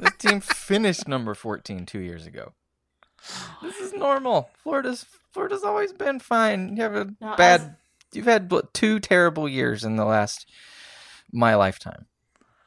This 0.00 0.14
team 0.16 0.40
finished 0.40 1.06
number 1.08 1.34
14 1.34 1.84
two 1.84 1.98
years 2.00 2.26
ago. 2.26 2.54
This 3.62 3.76
is 3.80 3.92
normal. 3.92 4.50
Florida's 4.62 5.04
Florida's 5.32 5.62
always 5.62 5.92
been 5.92 6.18
fine. 6.20 6.76
You 6.76 6.82
have 6.82 6.94
a 6.94 7.06
Now, 7.20 7.36
bad. 7.36 7.60
as- 7.60 7.70
You've 8.12 8.26
had 8.26 8.50
what, 8.50 8.74
two 8.74 8.98
terrible 8.98 9.48
years 9.48 9.84
in 9.84 9.94
the 9.94 10.04
last 10.04 10.50
my 11.32 11.54
lifetime. 11.54 12.06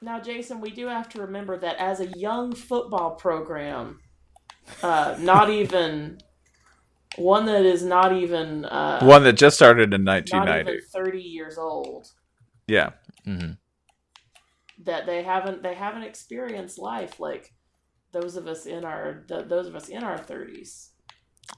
Now, 0.02 0.22
Jason, 0.22 0.62
we 0.62 0.72
do 0.72 0.88
have 0.88 1.10
to 1.10 1.22
remember 1.22 1.58
that 1.58 1.76
as 1.78 2.00
a 2.00 2.06
young 2.18 2.56
football 2.56 3.16
program, 3.16 4.00
uh, 4.82 5.18
not 5.20 5.50
even 5.50 6.20
one 7.18 7.46
that 7.48 7.66
is 7.66 7.84
not 7.84 8.14
even 8.16 8.64
uh, 8.66 9.00
One 9.06 9.24
that 9.26 9.34
just 9.34 9.58
started 9.58 9.94
in 9.94 10.06
not 10.06 10.14
1990. 10.32 10.72
even 10.72 10.82
thirty 10.94 11.22
years 11.22 11.58
old. 11.58 12.08
Yeah. 12.68 12.92
hmm 13.26 13.52
that 14.86 15.06
they 15.06 15.24
haven't 15.24 15.62
they 15.64 15.76
haven't 15.76 16.04
experienced 16.04 16.80
life 16.80 17.20
like 17.20 17.54
those 18.14 18.36
of 18.38 18.48
us 18.48 18.66
in 18.66 18.86
our 18.86 19.24
th- 19.28 19.48
those 19.48 19.68
of 19.68 19.76
us 19.76 19.90
in 19.90 20.04
our 20.04 20.18
30s. 20.18 20.90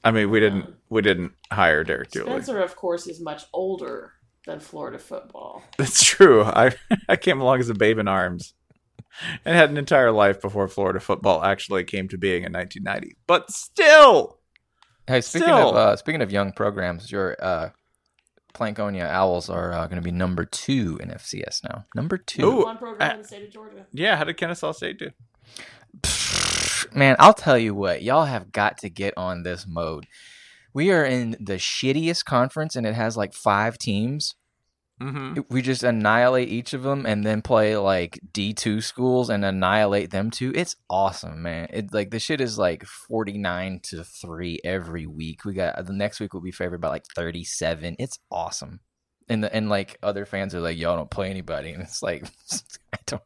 I 0.04 0.10
mean, 0.12 0.30
we 0.32 0.40
didn't 0.40 0.74
we 0.90 1.02
didn't 1.02 1.34
hire 1.52 1.84
Derek 1.84 2.10
Dooley. 2.12 2.30
Spencer, 2.32 2.60
of 2.62 2.76
course, 2.76 3.06
is 3.08 3.22
much 3.22 3.44
older 3.54 4.14
than 4.48 4.60
Florida 4.60 4.98
football. 4.98 5.62
That's 5.78 6.04
true. 6.04 6.44
I 6.44 6.72
I 7.10 7.16
came 7.18 7.40
along 7.40 7.60
as 7.60 7.70
a 7.70 7.76
babe 7.76 8.00
in 8.00 8.08
arms 8.08 8.54
and 9.46 9.56
had 9.56 9.70
an 9.70 9.78
entire 9.78 10.12
life 10.12 10.42
before 10.42 10.68
Florida 10.68 11.00
football 11.00 11.44
actually 11.44 11.84
came 11.84 12.08
to 12.10 12.18
being 12.18 12.44
in 12.44 12.52
1990. 12.54 13.16
But 13.28 13.52
still, 13.52 14.40
Hey, 15.08 15.22
speaking 15.22 15.48
Still. 15.50 15.70
of 15.70 15.76
uh, 15.76 15.96
speaking 15.98 16.22
of 16.24 16.32
young 16.32 16.52
programs, 16.52 17.12
your 17.12 17.36
uh, 17.40 17.70
Plankonia 18.56 19.08
Owls 19.08 19.50
are 19.52 19.72
uh, 19.72 19.86
going 19.86 19.98
to 19.98 20.02
be 20.02 20.12
number 20.12 20.46
two 20.46 20.98
in 21.00 21.10
FCS 21.10 21.64
now. 21.64 21.86
Number 21.94 22.18
two. 22.18 22.44
Ooh, 22.46 22.64
One 22.64 22.78
program 22.80 23.12
uh, 23.12 23.14
in 23.14 23.22
the 23.22 23.28
state 23.28 23.44
of 23.48 23.52
Georgia. 23.54 23.86
yeah. 23.94 24.16
How 24.16 24.24
did 24.24 24.38
Kennesaw 24.38 24.72
State 24.72 24.98
do? 24.98 25.12
Man, 26.96 27.18
I'll 27.20 27.34
tell 27.34 27.58
you 27.58 27.76
what, 27.76 28.04
y'all 28.04 28.24
have 28.24 28.54
got 28.54 28.78
to 28.80 28.90
get 28.90 29.14
on 29.18 29.44
this 29.44 29.68
mode. 29.68 30.08
We 30.74 30.92
are 30.92 31.04
in 31.04 31.32
the 31.42 31.56
shittiest 31.56 32.24
conference, 32.24 32.76
and 32.76 32.88
it 32.88 32.96
has 32.96 33.18
like 33.18 33.34
five 33.34 33.78
teams. 33.78 34.36
Mm-hmm. 35.02 35.42
we 35.50 35.62
just 35.62 35.84
annihilate 35.84 36.48
each 36.48 36.74
of 36.74 36.84
them 36.84 37.06
and 37.06 37.26
then 37.26 37.42
play 37.42 37.76
like 37.76 38.18
D2 38.32 38.82
schools 38.82 39.30
and 39.30 39.44
annihilate 39.44 40.10
them 40.10 40.32
too. 40.32 40.54
It's 40.56 40.78
awesome, 40.90 41.42
man. 41.42 41.68
It 41.74 41.94
like 41.94 42.12
the 42.12 42.20
shit 42.20 42.40
is 42.40 42.58
like 42.58 42.86
49 42.86 43.82
to 43.90 44.06
3 44.06 44.62
every 44.64 45.06
week. 45.06 45.44
We 45.44 45.54
got 45.54 45.86
the 45.86 45.92
next 45.92 46.22
week 46.22 46.34
will 46.34 46.40
be 46.40 46.52
favored 46.52 46.80
by 46.80 46.88
like 46.88 47.04
37. 47.14 47.98
It's 48.00 48.20
awesome. 48.32 48.80
And 49.28 49.44
the, 49.44 49.54
and 49.54 49.68
like 49.68 49.98
other 50.02 50.26
fans 50.26 50.56
are 50.56 50.62
like 50.62 50.78
y'all 50.78 50.96
don't 50.96 51.12
play 51.12 51.30
anybody 51.30 51.72
and 51.74 51.84
it's 51.84 52.02
like 52.02 52.24
I 52.94 53.00
don't 53.06 53.22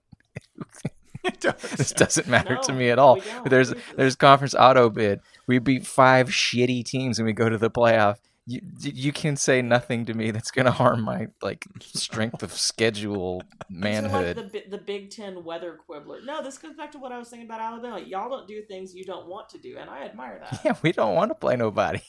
this 1.41 1.91
doesn't 1.91 2.27
matter 2.27 2.57
to 2.63 2.73
me 2.73 2.89
at 2.89 2.99
all. 2.99 3.19
There's 3.45 3.73
there's 3.95 4.15
conference 4.15 4.55
auto 4.55 4.89
bid. 4.89 5.19
We 5.47 5.59
beat 5.59 5.85
five 5.85 6.29
shitty 6.29 6.85
teams 6.85 7.19
and 7.19 7.25
we 7.25 7.33
go 7.33 7.49
to 7.49 7.57
the 7.57 7.69
playoff. 7.69 8.17
You 8.45 8.61
you 8.81 9.11
can 9.11 9.35
say 9.35 9.61
nothing 9.61 10.05
to 10.05 10.13
me 10.13 10.31
that's 10.31 10.49
gonna 10.49 10.71
harm 10.71 11.01
my 11.01 11.27
like 11.41 11.65
strength 11.81 12.41
of 12.41 12.51
schedule 12.53 13.43
You're 13.69 13.79
manhood. 13.79 14.37
like 14.37 14.51
the, 14.51 14.63
the 14.71 14.77
Big 14.77 15.11
Ten 15.11 15.43
weather 15.43 15.77
quibbler. 15.85 16.19
No, 16.23 16.41
this 16.41 16.57
goes 16.57 16.73
back 16.75 16.91
to 16.93 16.97
what 16.97 17.11
I 17.11 17.19
was 17.19 17.27
saying 17.27 17.43
about 17.43 17.61
Alabama. 17.61 17.99
Y'all 17.99 18.29
don't 18.29 18.47
do 18.47 18.61
things 18.63 18.95
you 18.95 19.03
don't 19.03 19.27
want 19.27 19.49
to 19.49 19.59
do, 19.59 19.77
and 19.77 19.89
I 19.89 20.03
admire 20.05 20.39
that. 20.39 20.61
Yeah, 20.65 20.75
we 20.81 20.91
don't 20.91 21.15
want 21.15 21.29
to 21.31 21.35
play 21.35 21.57
nobody. 21.57 22.01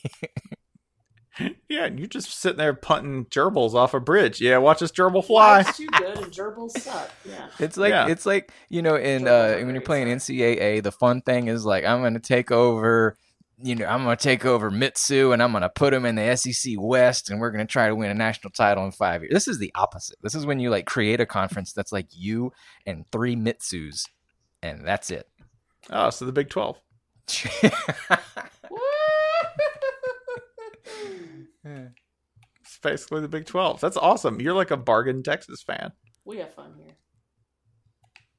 Yeah, 1.69 1.85
and 1.87 1.99
you're 1.99 2.09
just 2.09 2.31
sitting 2.33 2.59
there 2.59 2.75
punting 2.75 3.27
gerbils 3.27 3.75
off 3.75 3.95
a 3.95 4.01
bridge. 4.01 4.41
Yeah, 4.41 4.59
watch 4.59 4.81
this 4.81 4.91
gerbil 4.91 5.25
fly. 5.25 5.59
Life's 5.59 5.77
too 5.77 5.87
good, 5.87 6.19
and 6.19 6.27
gerbils 6.33 6.73
suck. 6.73 7.11
Yeah. 7.25 7.49
It's 7.61 7.77
like 7.77 7.91
Yeah. 7.91 8.09
it's 8.09 8.27
like 8.27 8.53
you 8.69 8.83
know, 8.83 8.97
in 8.97 9.29
uh, 9.29 9.53
when 9.55 9.67
you're 9.69 9.75
great, 9.75 9.85
playing 9.85 10.09
NCAA, 10.09 10.83
the 10.83 10.91
fun 10.93 11.23
thing 11.23 11.47
is 11.49 11.65
like 11.65 11.85
I'm 11.85 12.03
gonna 12.03 12.19
take 12.21 12.51
over. 12.51 13.17
You 13.63 13.75
know, 13.75 13.85
I'm 13.87 14.03
gonna 14.05 14.17
take 14.17 14.45
over 14.47 14.71
Mitsu 14.71 15.33
and 15.33 15.43
I'm 15.43 15.53
gonna 15.53 15.69
put 15.69 15.93
him 15.95 16.05
in 16.07 16.15
the 16.17 16.35
SEC 16.35 16.75
West, 16.79 17.31
and 17.31 17.39
we're 17.41 17.51
gonna 17.51 17.67
try 17.67 17.89
to 17.89 17.95
win 17.95 18.11
a 18.11 18.15
national 18.15 18.51
title 18.53 18.85
in 18.85 18.91
five 18.91 19.23
years. 19.23 19.33
This 19.33 19.49
is 19.49 19.59
the 19.59 19.71
opposite. 19.75 20.17
This 20.23 20.35
is 20.35 20.45
when 20.47 20.59
you 20.61 20.71
like 20.71 20.87
create 20.87 21.21
a 21.21 21.27
conference 21.27 21.73
that's 21.73 21.93
like 21.93 22.07
you 22.11 22.53
and 22.87 23.05
three 23.13 23.37
Mitsus, 23.37 24.07
and 24.63 24.85
that's 24.85 25.11
it. 25.11 25.29
Oh, 25.91 26.11
so 26.11 26.25
the 26.25 26.33
Big 26.33 26.49
Twelve. 26.49 26.79
It's 31.65 32.79
basically 32.83 33.21
the 33.21 33.29
Big 33.29 33.47
Twelve. 33.47 33.81
That's 33.81 33.97
awesome. 33.97 34.41
You're 34.41 34.55
like 34.55 34.71
a 34.71 34.77
bargain 34.77 35.23
Texas 35.23 35.63
fan. 35.63 35.93
we 36.25 36.39
have 36.39 36.55
fun 36.55 36.75
here. 36.77 36.95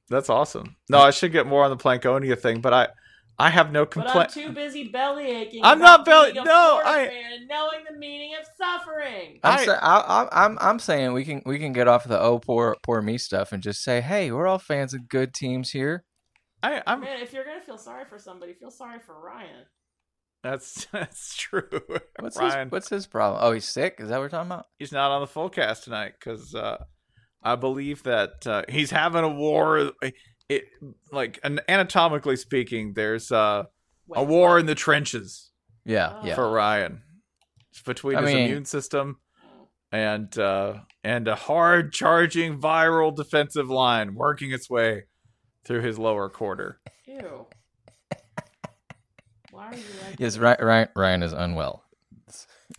That's 0.10 0.30
awesome. 0.30 0.76
No, 0.90 1.00
I 1.00 1.12
should 1.12 1.32
get 1.32 1.48
more 1.48 1.64
on 1.64 1.70
the 1.70 1.78
Plankonia 1.78 2.38
thing, 2.38 2.60
but 2.60 2.74
I, 2.74 2.90
I 3.40 3.50
have 3.50 3.72
no 3.72 3.86
But 3.86 3.98
I'm 4.00 4.04
complaint. 4.04 4.30
too 4.32 4.52
busy 4.52 4.90
belly 4.90 5.26
aching. 5.28 5.62
I'm 5.64 5.80
not 5.80 6.04
belly- 6.06 6.34
being 6.34 6.44
a 6.46 6.50
no, 6.50 6.82
I- 6.84 7.08
fan 7.08 7.34
and 7.34 7.48
knowing 7.48 7.80
the 7.90 7.98
meaning 7.98 8.34
of 8.40 8.46
suffering. 8.58 9.40
I'm, 9.44 9.60
I- 9.60 9.66
sa- 9.66 9.80
I, 9.82 10.24
I, 10.26 10.46
I'm 10.46 10.58
I'm 10.62 10.80
saying 10.80 11.14
we 11.14 11.24
can 11.24 11.42
we 11.46 11.60
can 11.60 11.72
get 11.74 11.88
off 11.88 12.04
the 12.04 12.20
oh 12.20 12.40
poor 12.40 12.76
poor 12.84 13.02
me 13.02 13.18
stuff 13.18 13.52
and 13.54 13.64
just 13.64 13.82
say 13.84 14.02
hey 14.02 14.32
we're 14.32 14.48
all 14.48 14.60
fans 14.60 14.94
of 14.94 15.08
good 15.08 15.34
teams 15.34 15.72
here. 15.72 16.04
I, 16.64 16.84
I'm. 16.86 17.00
Man, 17.02 17.22
if 17.22 17.34
you're 17.34 17.46
gonna 17.46 17.62
feel 17.62 17.78
sorry 17.78 18.04
for 18.06 18.20
somebody, 18.20 18.54
feel 18.54 18.70
sorry 18.70 19.00
for 19.00 19.20
Ryan. 19.20 19.66
That's 20.44 20.86
that's 20.92 21.36
true. 21.36 21.68
What's 22.20 22.38
Ryan, 22.38 22.68
his 22.68 22.72
what's 22.72 22.90
his 22.90 23.08
problem? 23.08 23.42
Oh, 23.44 23.52
he's 23.52 23.66
sick. 23.68 23.96
Is 24.00 24.10
that 24.10 24.16
what 24.18 24.24
we're 24.24 24.30
talking 24.30 24.52
about? 24.52 24.68
he's 24.80 24.92
not 24.92 25.12
on 25.12 25.22
the 25.22 25.28
full 25.28 25.50
cast 25.50 25.84
tonight 25.84 26.14
because 26.20 26.54
uh, 26.56 26.84
I 27.44 27.56
believe 27.56 28.04
that 28.04 28.46
uh, 28.48 28.64
he's 28.70 28.92
having 28.92 29.24
a 29.24 29.30
war. 29.30 29.92
It 30.50 30.66
like 31.12 31.40
an, 31.44 31.62
anatomically 31.70 32.36
speaking, 32.36 32.94
there's 32.94 33.32
uh, 33.32 33.64
a 34.14 34.24
war 34.24 34.52
what? 34.52 34.60
in 34.62 34.66
the 34.66 34.76
trenches 34.76 35.52
Yeah, 35.86 36.18
Oh. 36.22 36.26
yeah. 36.26 36.36
for 36.36 36.50
Ryan. 36.52 37.04
It's 37.72 37.82
between 37.84 38.18
I 38.18 38.22
his 38.24 38.34
mean- 38.34 38.46
immune 38.46 38.66
system 38.66 39.18
and 39.94 40.38
uh, 40.38 40.80
and 41.04 41.28
a 41.28 41.36
hard 41.36 41.94
charging 41.94 42.60
viral 42.60 43.16
defensive 43.16 43.70
line 43.70 44.16
working 44.16 44.52
its 44.52 44.70
way 44.70 45.04
through 45.64 45.82
his 45.82 45.98
lower 46.00 46.28
quarter. 46.30 46.82
Ew. 47.08 47.46
Why 49.62 49.68
are 49.68 49.76
you 49.76 49.84
like 50.08 50.20
Yes. 50.20 50.40
Ryan, 50.40 50.66
Ryan, 50.66 50.90
Ryan 50.96 51.24
is 51.24 51.34
unwell. 51.34 51.84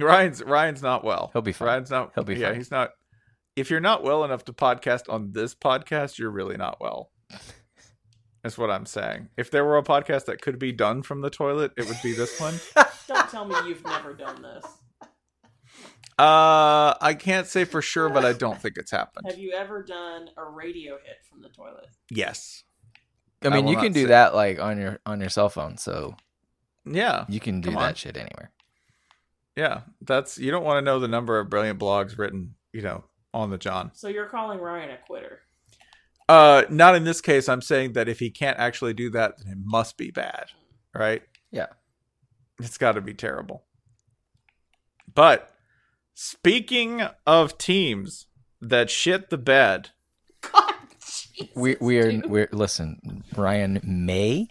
Ryan's 0.01 0.43
Ryan's 0.43 0.83
not 0.83 1.05
well. 1.05 1.31
He'll 1.33 1.41
be 1.41 1.53
fine. 1.53 1.69
Ryan's 1.69 1.91
not. 1.91 2.11
He'll 2.17 2.25
be 2.25 2.35
yeah, 2.35 2.49
fine. 2.49 2.57
he's 2.57 2.73
not. 2.73 2.91
If 3.55 3.71
you're 3.71 3.79
not 3.79 4.03
well 4.03 4.25
enough 4.25 4.45
to 4.47 4.53
podcast 4.53 5.03
on 5.09 5.31
this 5.31 5.55
podcast, 5.55 6.19
you're 6.19 6.31
really 6.31 6.57
not 6.57 6.81
well. 6.81 7.13
That's 8.43 8.59
what 8.59 8.69
I'm 8.73 8.85
saying. 8.87 9.29
If 9.37 9.53
there 9.53 9.65
were 9.65 9.79
a 9.79 9.85
podcast 9.85 10.25
that 10.25 10.43
could 10.43 10.59
be 10.59 10.73
done 10.73 11.03
from 11.03 11.21
the 11.21 11.31
toilet, 11.31 11.71
it 11.77 11.87
would 11.87 12.03
be 12.03 12.15
this 12.15 12.41
one. 12.41 12.55
Don't 13.07 13.29
tell 13.29 13.45
me 13.45 13.55
you've 13.69 13.85
never 13.85 14.13
done 14.13 14.43
this. 14.43 14.65
Uh, 16.19 16.95
I 17.01 17.15
can't 17.17 17.47
say 17.47 17.65
for 17.65 17.81
sure, 17.81 18.09
but 18.09 18.25
I 18.25 18.33
don't 18.33 18.61
think 18.61 18.77
it's 18.77 18.91
happened. 18.91 19.27
Have 19.29 19.39
you 19.39 19.53
ever 19.53 19.83
done 19.83 20.29
a 20.37 20.45
radio 20.45 20.99
hit 21.05 21.17
from 21.29 21.41
the 21.43 21.49
toilet? 21.49 21.87
Yes. 22.11 22.65
I 23.41 23.49
mean, 23.49 23.65
will 23.65 23.73
you 23.73 23.79
can 23.79 23.93
do 23.93 24.03
say. 24.03 24.09
that 24.09 24.35
like 24.35 24.61
on 24.61 24.79
your 24.79 25.01
on 25.07 25.21
your 25.21 25.31
cell 25.31 25.49
phone, 25.49 25.79
so 25.79 26.15
Yeah. 26.85 27.25
you 27.29 27.41
can 27.41 27.61
do 27.61 27.71
Come 27.71 27.81
that 27.81 27.89
on. 27.89 27.95
shit 27.95 28.17
anywhere. 28.17 28.51
Yeah. 29.57 29.83
That's 30.01 30.39
you 30.39 30.51
don't 30.51 30.65
want 30.65 30.79
to 30.79 30.83
know 30.83 30.99
the 30.99 31.09
number 31.09 31.39
of 31.39 31.49
brilliant 31.51 31.79
blogs 31.79 32.19
written, 32.19 32.55
you 32.73 32.83
know, 32.83 33.05
on 33.35 33.51
the 33.51 33.59
John. 33.59 33.91
So 33.95 34.09
you're 34.09 34.27
calling 34.27 34.59
Ryan 34.59 34.91
a 34.91 34.97
quitter. 35.07 35.41
Uh, 36.29 36.63
not 36.71 36.95
in 36.95 37.05
this 37.05 37.21
case. 37.21 37.49
I'm 37.49 37.61
saying 37.63 37.93
that 37.95 38.09
if 38.09 38.19
he 38.19 38.31
can't 38.31 38.59
actually 38.59 38.95
do 38.95 39.11
that, 39.11 39.35
then 39.39 39.53
it 39.53 39.59
must 39.63 39.97
be 39.99 40.11
bad, 40.11 40.47
right? 40.95 41.23
Yeah. 41.51 41.67
It's 42.61 42.79
got 42.79 42.93
to 42.93 43.01
be 43.01 43.13
terrible. 43.13 43.65
But 45.15 45.51
speaking 46.15 47.03
of 47.27 47.59
teams 47.59 48.27
that 48.61 48.89
shit 48.89 49.31
the 49.31 49.39
bed, 49.39 49.91
God, 50.53 50.75
Jesus, 51.01 51.49
We 51.55 51.77
we 51.81 51.99
are 51.99 52.11
dude. 52.11 52.27
we're 52.31 52.49
listen. 52.53 53.25
Ryan 53.37 53.81
may 53.85 54.49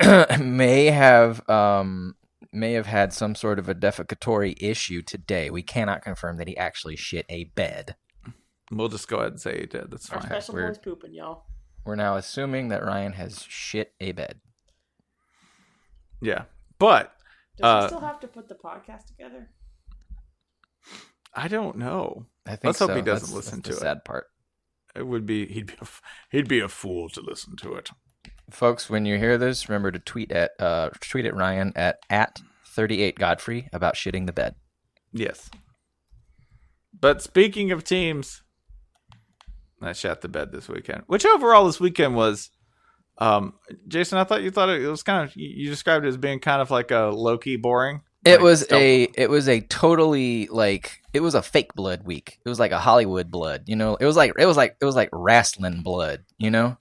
may 0.40 0.86
have 0.86 1.48
um 1.48 2.16
may 2.52 2.72
have 2.72 2.86
had 2.86 3.12
some 3.12 3.34
sort 3.34 3.58
of 3.58 3.68
a 3.68 3.74
defecatory 3.74 4.54
issue 4.60 5.00
today. 5.02 5.50
We 5.50 5.62
cannot 5.62 6.02
confirm 6.02 6.36
that 6.36 6.48
he 6.48 6.56
actually 6.56 6.96
shit 6.96 7.24
a 7.28 7.44
bed. 7.44 7.96
we'll 8.70 8.88
just 8.88 9.08
go 9.08 9.18
ahead 9.18 9.32
and 9.32 9.40
say 9.40 9.60
he 9.60 9.66
did. 9.66 9.90
That's 9.90 10.06
fine. 10.08 10.18
Our 10.18 10.22
fine. 10.22 10.30
special 10.30 10.54
we're- 10.54 10.68
boy's 10.68 10.78
pooping, 10.78 11.14
y'all. 11.14 11.44
We're 11.84 11.96
now 11.96 12.16
assuming 12.16 12.68
that 12.68 12.84
Ryan 12.84 13.12
has 13.14 13.42
shit 13.48 13.92
a 14.00 14.12
bed. 14.12 14.40
Yeah, 16.20 16.44
but 16.78 17.12
Does 17.56 17.64
Uh, 17.64 17.80
he 17.82 17.88
still 17.88 18.00
have 18.00 18.20
to 18.20 18.28
put 18.28 18.48
the 18.48 18.54
podcast 18.54 19.06
together? 19.06 19.50
I 21.34 21.48
don't 21.48 21.76
know. 21.78 22.26
I 22.46 22.50
think 22.50 22.64
Let's 22.64 22.78
hope 22.78 22.90
he 22.90 23.02
doesn't 23.02 23.28
That's- 23.28 23.32
listen 23.32 23.58
that's 23.62 23.68
to 23.68 23.70
the 23.72 23.76
it. 23.78 23.80
Sad 23.80 24.04
part, 24.04 24.26
It 24.94 25.06
would 25.06 25.24
be 25.26 25.46
he'd 25.46 25.66
be 25.68 25.72
a, 25.74 25.82
f- 25.82 26.02
he'd 26.30 26.46
be 26.48 26.60
a 26.60 26.68
fool 26.68 27.08
to 27.10 27.20
listen 27.20 27.56
to 27.56 27.74
it. 27.74 27.90
Folks. 28.50 28.90
When 28.90 29.06
you 29.06 29.18
hear 29.18 29.38
this, 29.38 29.68
remember 29.68 29.90
to 29.92 29.98
tweet 29.98 30.32
at 30.32 30.52
uh 30.58 30.90
tweet 31.00 31.26
at 31.26 31.34
Ryan 31.34 31.72
at 31.76 31.98
at 32.10 32.40
thirty 32.66 33.02
eight 33.02 33.18
Godfrey 33.18 33.68
about 33.72 33.94
shitting 33.94 34.26
the 34.26 34.32
bed. 34.32 34.54
Yes. 35.12 35.50
But 36.98 37.22
speaking 37.22 37.72
of 37.72 37.84
teams, 37.84 38.42
I 39.80 39.92
shot 39.92 40.20
the 40.20 40.28
bed 40.28 40.52
this 40.52 40.68
weekend. 40.68 41.02
Which 41.06 41.26
overall 41.26 41.66
this 41.66 41.80
weekend 41.80 42.14
was, 42.14 42.50
um, 43.18 43.54
Jason. 43.88 44.18
I 44.18 44.24
thought 44.24 44.42
you 44.42 44.50
thought 44.50 44.68
it, 44.68 44.86
was 44.86 45.02
kind 45.02 45.28
of 45.28 45.34
you 45.36 45.48
you 45.48 45.70
described 45.70 46.04
it 46.04 46.08
as 46.08 46.16
being 46.16 46.38
kind 46.38 46.62
of 46.62 46.70
like 46.70 46.90
a 46.90 47.10
low 47.12 47.38
key 47.38 47.56
boring. 47.56 48.02
It 48.24 48.34
Like, 48.34 48.40
was 48.40 48.66
a 48.70 49.02
it 49.14 49.28
was 49.28 49.48
a 49.48 49.60
totally 49.62 50.46
like 50.46 51.00
it 51.12 51.20
was 51.20 51.34
a 51.34 51.42
fake 51.42 51.74
blood 51.74 52.04
week. 52.04 52.38
It 52.44 52.48
was 52.48 52.60
like 52.60 52.70
a 52.70 52.78
Hollywood 52.78 53.30
blood, 53.30 53.64
you 53.66 53.74
know. 53.74 53.96
It 53.96 54.06
was 54.06 54.16
like 54.16 54.32
it 54.38 54.46
was 54.46 54.56
like 54.56 54.76
it 54.80 54.84
was 54.84 54.94
like 54.94 55.08
wrestling 55.12 55.82
blood, 55.82 56.24
you 56.38 56.50
know. 56.50 56.76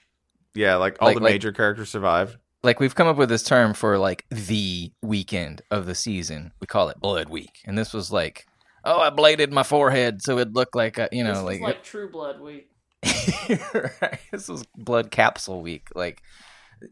Yeah, 0.53 0.75
like 0.75 0.97
all 0.99 1.07
like- 1.07 1.17
the 1.17 1.23
like- 1.23 1.33
major 1.33 1.51
characters 1.51 1.89
survived. 1.89 2.37
Like 2.63 2.79
we've 2.79 2.93
come 2.93 3.07
up 3.07 3.17
with 3.17 3.29
this 3.29 3.41
term 3.41 3.73
for 3.73 3.97
like 3.97 4.23
the 4.29 4.91
weekend 5.01 5.63
of 5.71 5.87
the 5.87 5.95
season. 5.95 6.51
We 6.59 6.67
call 6.67 6.89
it 6.89 6.99
Blood 6.99 7.27
Week, 7.27 7.59
and 7.65 7.75
this 7.75 7.91
was 7.91 8.11
like, 8.11 8.45
oh, 8.85 8.99
I 8.99 9.09
bladed 9.09 9.51
my 9.51 9.63
forehead 9.63 10.21
so 10.21 10.37
it 10.37 10.53
looked 10.53 10.75
like 10.75 10.99
a, 10.99 11.09
you 11.11 11.23
know 11.23 11.33
this 11.33 11.43
like, 11.43 11.61
was 11.61 11.67
like 11.67 11.83
True 11.83 12.09
Blood 12.11 12.39
week. 12.39 12.69
right. 13.49 14.19
This 14.31 14.47
was 14.47 14.63
Blood 14.77 15.09
Capsule 15.09 15.63
Week. 15.63 15.87
Like, 15.95 16.21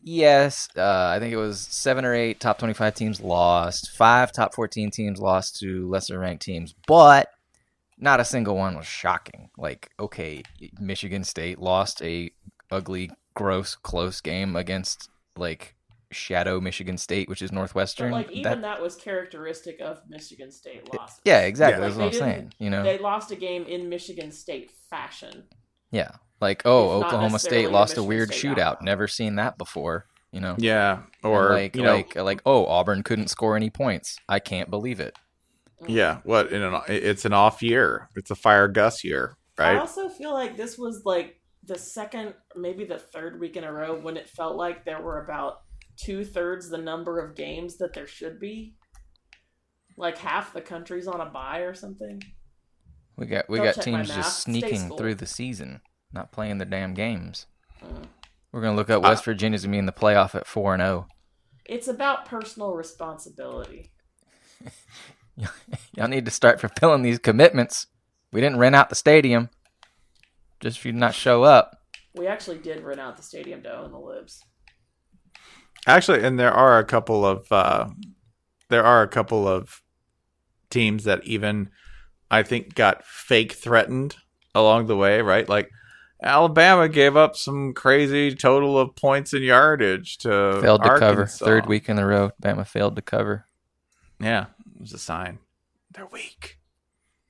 yes, 0.01 0.69
uh, 0.75 1.13
I 1.15 1.19
think 1.19 1.33
it 1.33 1.37
was 1.37 1.59
seven 1.59 2.03
or 2.03 2.15
eight 2.15 2.39
top 2.39 2.57
twenty-five 2.57 2.95
teams 2.95 3.21
lost. 3.21 3.91
Five 3.91 4.31
top 4.31 4.55
fourteen 4.55 4.89
teams 4.89 5.19
lost 5.19 5.59
to 5.59 5.87
lesser-ranked 5.87 6.41
teams, 6.43 6.73
but 6.87 7.29
not 7.99 8.19
a 8.19 8.25
single 8.25 8.55
one 8.55 8.75
was 8.75 8.87
shocking. 8.87 9.49
Like, 9.57 9.91
okay, 9.99 10.41
Michigan 10.79 11.23
State 11.23 11.59
lost 11.59 12.01
a 12.01 12.31
ugly, 12.71 13.11
gross, 13.39 13.75
close 13.75 14.21
game 14.21 14.55
against 14.55 15.09
like 15.35 15.75
Shadow 16.11 16.59
Michigan 16.59 16.97
State, 16.97 17.29
which 17.29 17.41
is 17.41 17.51
But 17.51 17.55
Northwestern. 17.57 18.11
like 18.11 18.31
even 18.31 18.43
That- 18.43 18.61
that, 18.61 18.81
was 18.81 18.95
characteristic 18.95 19.79
of 19.79 20.01
Michigan 20.09 20.51
State 20.51 20.91
losses. 20.93 21.21
yeah, 21.23 21.41
exactly. 21.41 21.81
Yeah. 21.81 21.87
That's 21.87 21.97
what 21.97 22.05
I'm 22.05 22.11
they 22.11 22.17
saying. 22.17 22.53
You 22.59 22.69
know, 22.69 22.83
They 22.83 22.97
lost 22.97 23.31
a 23.31 23.35
game 23.35 23.65
in 23.65 23.89
Michigan 23.89 24.31
State 24.31 24.71
fashion. 24.89 25.43
yeah. 25.91 26.11
Like, 26.41 26.61
oh, 26.65 26.99
If 27.01 27.05
Oklahoma 27.07 27.37
State 27.37 27.69
lost 27.69 27.93
a 27.93 27.95
Michigan 27.97 28.07
weird 28.07 28.33
State 28.33 28.51
shootout. 28.51 28.59
outcome. 28.59 28.85
Never 28.85 29.07
seen 29.09 29.35
that 29.35 29.57
before. 29.57 30.05
You 30.31 30.39
know. 30.39 30.55
Yeah, 30.57 31.01
And 31.23 31.33
or 31.33 31.49
like 31.49 31.75
you 31.75 31.81
know, 31.83 31.95
like 31.95 32.15
like 32.15 32.41
oh 32.45 32.65
Auburn 32.67 33.01
couldn't 33.03 33.27
score 33.29 33.55
any 33.55 33.69
points. 33.69 34.17
I 34.29 34.39
can't 34.39 34.69
believe 34.69 34.99
it. 34.99 35.15
Mm. 35.81 35.89
Yeah, 35.89 36.17
what 36.23 36.51
in 36.51 36.61
an 36.61 36.79
it's 36.87 37.25
an 37.25 37.33
off 37.33 37.61
year. 37.63 38.09
It's 38.15 38.29
a 38.31 38.35
fire 38.35 38.67
Gus 38.67 39.03
year, 39.03 39.37
right? 39.57 39.75
I 39.75 39.79
also 39.79 40.07
feel 40.07 40.31
like 40.33 40.55
this 40.55 40.77
was 40.77 41.01
like 41.03 41.38
the 41.69 41.77
second, 41.77 42.33
maybe 42.55 42.83
the 42.83 42.99
third 42.99 43.39
week 43.39 43.55
in 43.55 43.63
a 43.63 43.71
row 43.71 43.97
when 43.97 44.17
it 44.17 44.27
felt 44.27 44.57
like 44.57 44.83
there 44.83 45.01
were 45.01 45.23
about 45.23 45.61
two 45.95 46.25
thirds 46.25 46.69
the 46.69 46.77
number 46.77 47.19
of 47.19 47.35
games 47.35 47.77
that 47.77 47.93
there 47.93 48.07
should 48.07 48.39
be. 48.39 48.75
Like 49.95 50.17
half 50.17 50.51
the 50.51 50.61
country's 50.61 51.07
on 51.07 51.21
a 51.21 51.25
buy 51.25 51.59
or 51.59 51.73
something. 51.73 52.21
We 53.15 53.27
got 53.27 53.49
we 53.49 53.57
Don't 53.57 53.75
got 53.75 53.83
teams 53.83 54.07
just 54.07 54.39
sneaking 54.43 54.97
through 54.97 55.15
the 55.15 55.25
season, 55.25 55.81
not 56.11 56.31
playing 56.31 56.57
their 56.57 56.67
damn 56.67 56.93
games. 56.93 57.45
Mm. 57.83 58.05
We're 58.51 58.61
gonna 58.61 58.75
look 58.75 58.89
at 58.89 59.01
West 59.01 59.25
Virginia's 59.25 59.63
gonna 59.63 59.73
be 59.73 59.77
in 59.77 59.85
the 59.85 59.91
playoff 59.91 60.35
at 60.35 60.47
four 60.47 60.73
and 60.73 60.81
oh. 60.81 60.85
zero. 60.85 61.07
It's 61.65 61.87
about 61.87 62.25
personal 62.25 62.73
responsibility. 62.73 63.91
Y'all 65.95 66.07
need 66.07 66.25
to 66.25 66.31
start 66.31 66.59
fulfilling 66.59 67.03
these 67.03 67.19
commitments. 67.19 67.87
We 68.31 68.41
didn't 68.41 68.57
rent 68.57 68.75
out 68.75 68.89
the 68.89 68.95
stadium 68.95 69.49
just 70.59 70.77
if 70.77 70.85
you 70.85 70.91
to 70.91 70.97
not 70.97 71.13
show 71.13 71.43
up. 71.43 71.81
We 72.15 72.27
actually 72.27 72.57
did 72.57 72.83
rent 72.83 72.99
out 72.99 73.17
the 73.17 73.23
stadium 73.23 73.61
to 73.63 73.77
own 73.77 73.91
the 73.91 73.99
libs. 73.99 74.43
Actually, 75.87 76.23
and 76.23 76.39
there 76.39 76.51
are 76.51 76.79
a 76.79 76.83
couple 76.83 77.25
of 77.25 77.51
uh 77.51 77.89
there 78.69 78.83
are 78.83 79.01
a 79.01 79.07
couple 79.07 79.47
of 79.47 79.81
teams 80.69 81.03
that 81.05 81.23
even 81.25 81.69
I 82.29 82.43
think 82.43 82.75
got 82.75 83.05
fake 83.05 83.53
threatened 83.53 84.15
along 84.53 84.87
the 84.87 84.97
way, 84.97 85.21
right? 85.21 85.47
Like 85.47 85.69
Alabama 86.21 86.89
gave 86.89 87.15
up 87.15 87.35
some 87.35 87.73
crazy 87.73 88.35
total 88.35 88.77
of 88.77 88.95
points 88.95 89.33
and 89.33 89.43
yardage 89.43 90.17
to 90.19 90.59
failed 90.61 90.83
to 90.83 90.99
cover. 90.99 91.25
Third 91.25 91.65
week 91.65 91.87
in 91.89 91.97
a 91.97 92.05
row, 92.05 92.31
Bama 92.41 92.67
failed 92.67 92.95
to 92.97 93.01
cover. 93.01 93.45
Yeah, 94.19 94.47
it 94.75 94.81
was 94.81 94.93
a 94.93 94.99
sign. 94.99 95.39
They're 95.91 96.07
weak. 96.07 96.59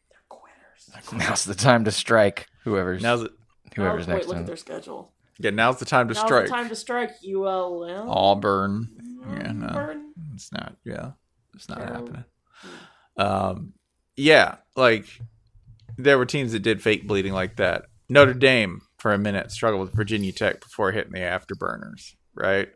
They're 0.09 0.23
quitters. 0.27 1.13
Now's 1.13 1.45
the 1.45 1.55
time 1.55 1.85
to 1.85 1.91
strike. 1.91 2.47
Whoever's 2.69 3.01
Now's 3.01 3.21
the, 3.21 3.31
whoever's 3.75 4.07
oh, 4.07 4.11
wait, 4.11 4.15
next 4.15 4.27
look 4.27 4.35
in. 4.37 4.41
at 4.43 4.47
their 4.47 4.55
schedule. 4.57 5.11
yeah, 5.39 5.49
now's 5.51 5.77
the 5.79 5.85
time 5.85 6.07
to 6.07 6.13
Now's 6.13 6.23
strike. 6.25 6.45
the 6.45 6.51
time 6.51 6.69
to 6.69 6.75
strike. 6.75 7.11
ULM. 7.27 8.07
Auburn. 8.09 8.89
Yeah, 9.31 9.51
no. 9.51 9.67
Auburn. 9.67 10.13
It's 10.33 10.51
not. 10.51 10.75
Yeah, 10.85 11.11
it's 11.55 11.67
not 11.69 11.79
Carol- 11.79 11.93
happening. 11.93 12.23
Um, 13.17 13.73
yeah, 14.15 14.55
like 14.75 15.05
there 15.97 16.17
were 16.17 16.25
teams 16.25 16.51
that 16.53 16.59
did 16.59 16.81
fake 16.81 17.07
bleeding 17.07 17.33
like 17.33 17.57
that. 17.57 17.85
Notre 18.09 18.33
Dame 18.33 18.81
for 18.97 19.13
a 19.13 19.17
minute 19.17 19.51
struggled 19.51 19.81
with 19.81 19.93
Virginia 19.93 20.31
Tech 20.31 20.61
before 20.61 20.91
hitting 20.91 21.11
the 21.13 21.19
afterburners. 21.19 22.13
Right. 22.33 22.69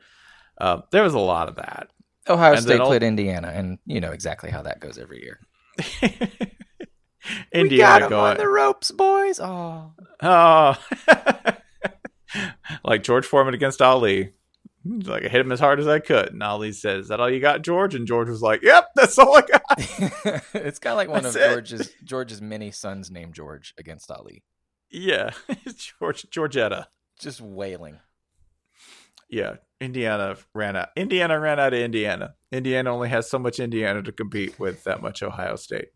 Uh, 0.60 0.82
there 0.92 1.04
was 1.04 1.14
a 1.14 1.20
lot 1.20 1.50
of 1.50 1.56
that. 1.56 1.90
Ohio 2.30 2.54
and 2.54 2.62
State 2.62 2.74
then 2.74 2.82
all- 2.82 2.88
played 2.88 3.04
Indiana, 3.04 3.50
and 3.54 3.78
you 3.86 4.00
know 4.00 4.12
exactly 4.12 4.50
how 4.52 4.62
that 4.64 4.80
goes 4.80 4.98
every 4.98 5.22
year. 5.24 5.40
we 7.26 7.36
got 7.36 7.46
Indiana 7.54 8.04
'em 8.06 8.10
going. 8.10 8.32
on 8.32 8.38
the 8.38 8.48
ropes, 8.50 8.92
boys. 8.92 9.40
Oh, 9.40 9.94
Oh, 10.22 10.76
like 12.84 13.04
George 13.04 13.26
Foreman 13.26 13.54
against 13.54 13.82
Ali. 13.82 14.34
Like 14.86 15.24
I 15.24 15.30
hit 15.30 15.40
him 15.40 15.52
as 15.54 15.62
hard 15.62 15.80
as 15.80 15.88
I 15.88 16.00
could, 16.00 16.34
and 16.34 16.44
Ali 16.44 16.74
said, 16.74 16.98
"Is 17.00 17.08
that 17.08 17.22
all 17.22 17.30
you 17.30 17.40
got, 17.40 17.62
George?" 17.62 17.96
And 17.96 18.06
George 18.06 18.28
was 18.28 18.42
like, 18.42 18.62
"Yep, 18.64 18.90
that's 18.96 19.18
all 19.18 19.38
I 19.38 19.42
got." 19.42 19.62
it's 20.54 20.78
kind 20.80 20.92
of 20.92 20.98
like 20.98 21.08
one 21.08 21.24
That's 21.24 21.36
of 21.36 21.42
it. 21.42 21.50
George's 21.54 21.92
George's 22.04 22.42
many 22.42 22.70
sons 22.72 23.10
named 23.10 23.34
George 23.34 23.74
against 23.78 24.12
Ali, 24.12 24.44
Yeah, 24.92 25.30
George 26.00 26.24
Georgetta. 26.30 26.88
just 27.18 27.40
wailing. 27.40 28.00
Yeah, 29.30 29.56
Indiana 29.80 30.36
ran 30.54 30.76
out. 30.76 30.90
Indiana 30.98 31.40
ran 31.40 31.62
out 31.62 31.74
of 31.74 31.80
Indiana. 31.80 32.36
Indiana 32.52 32.94
only 32.94 33.08
has 33.08 33.30
so 33.30 33.40
much 33.40 33.60
Indiana 33.62 34.04
to 34.04 34.12
compete 34.12 34.60
with 34.60 34.84
that 34.84 35.02
much 35.02 35.24
Ohio 35.24 35.56
State, 35.56 35.88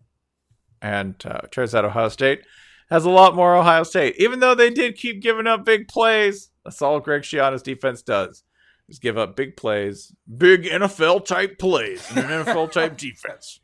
and 0.82 1.16
uh, 1.26 1.42
turns 1.52 1.74
out 1.74 1.86
Ohio 1.86 2.10
State 2.10 2.42
has 2.90 3.06
a 3.06 3.10
lot 3.10 3.36
more 3.36 3.56
Ohio 3.56 3.84
State. 3.84 4.16
Even 4.18 4.40
though 4.40 4.56
they 4.56 4.70
did 4.70 4.96
keep 4.96 5.22
giving 5.22 5.48
up 5.48 5.66
big 5.66 5.88
plays, 5.88 6.50
that's 6.64 6.82
all 6.82 7.00
Greg 7.00 7.24
Schiano's 7.24 7.62
defense 7.62 8.02
does. 8.02 8.44
Is 8.90 9.00
give 9.00 9.18
up 9.18 9.36
big 9.36 9.58
plays, 9.58 10.16
big 10.38 10.64
NFL 10.64 11.26
type 11.26 11.60
plays, 11.60 12.10
and 12.10 12.20
an 12.20 12.46
NFL 12.46 12.72
type 12.72 12.96
defense 12.98 13.60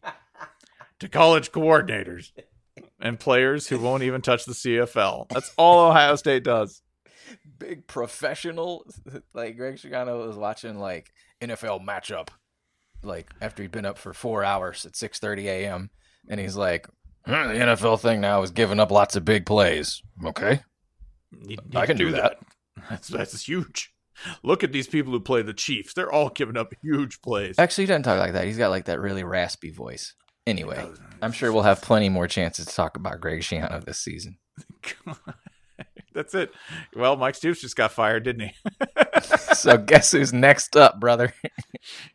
to 0.99 1.07
college 1.07 1.53
coordinators 1.53 2.31
and 2.99 3.17
players 3.17 3.67
who 3.67 3.79
won't 3.79 4.03
even 4.03 4.21
touch 4.21 4.43
the 4.43 4.51
CFL. 4.51 5.29
That's 5.29 5.53
all 5.57 5.89
Ohio 5.89 6.17
State 6.17 6.43
does. 6.43 6.81
Big 7.57 7.87
professional, 7.87 8.85
like 9.33 9.55
Greg 9.55 9.75
Schiano 9.75 10.27
was 10.27 10.35
watching 10.35 10.77
like 10.77 11.13
NFL 11.39 11.85
matchup, 11.85 12.27
like 13.01 13.29
after 13.39 13.63
he'd 13.63 13.71
been 13.71 13.85
up 13.85 13.97
for 13.97 14.13
four 14.13 14.43
hours 14.43 14.85
at 14.85 14.97
six 14.97 15.19
thirty 15.19 15.47
a.m. 15.47 15.89
and 16.27 16.37
he's 16.37 16.57
like, 16.57 16.87
"Hmm, 17.25 17.31
the 17.49 17.59
NFL 17.59 17.99
thing 17.99 18.21
now 18.21 18.41
is 18.41 18.51
giving 18.51 18.79
up 18.79 18.91
lots 18.91 19.15
of 19.15 19.25
big 19.25 19.45
plays. 19.45 20.01
Okay, 20.25 20.61
Need- 21.31 21.59
I 21.75 21.85
can 21.85 21.97
do 21.97 22.11
that. 22.11 22.37
That's 22.89 23.07
that's 23.07 23.47
huge. 23.47 23.91
Look 24.43 24.63
at 24.63 24.71
these 24.71 24.87
people 24.87 25.11
who 25.11 25.19
play 25.19 25.41
the 25.41 25.53
Chiefs. 25.53 25.93
They're 25.93 26.11
all 26.11 26.29
giving 26.29 26.57
up 26.57 26.73
huge 26.81 27.21
plays. 27.21 27.57
Actually, 27.57 27.85
he 27.85 27.87
doesn't 27.87 28.03
talk 28.03 28.19
like 28.19 28.33
that. 28.33 28.45
He's 28.45 28.57
got 28.57 28.69
like 28.69 28.85
that 28.85 28.99
really 28.99 29.23
raspy 29.23 29.71
voice. 29.71 30.13
Anyway, 30.45 30.85
I'm 31.21 31.31
sure 31.31 31.51
we'll 31.51 31.63
have 31.63 31.81
plenty 31.81 32.09
more 32.09 32.27
chances 32.27 32.65
to 32.65 32.75
talk 32.75 32.97
about 32.97 33.21
Greg 33.21 33.41
Schiano 33.41 33.83
this 33.83 33.99
season. 33.99 34.37
That's 36.13 36.35
it. 36.35 36.51
Well, 36.95 37.15
Mike 37.15 37.35
Stoops 37.35 37.61
just 37.61 37.75
got 37.75 37.91
fired, 37.91 38.23
didn't 38.23 38.49
he? 38.49 38.53
So 39.53 39.77
guess 39.77 40.11
who's 40.11 40.33
next 40.33 40.75
up, 40.75 40.99
brother? 40.99 41.33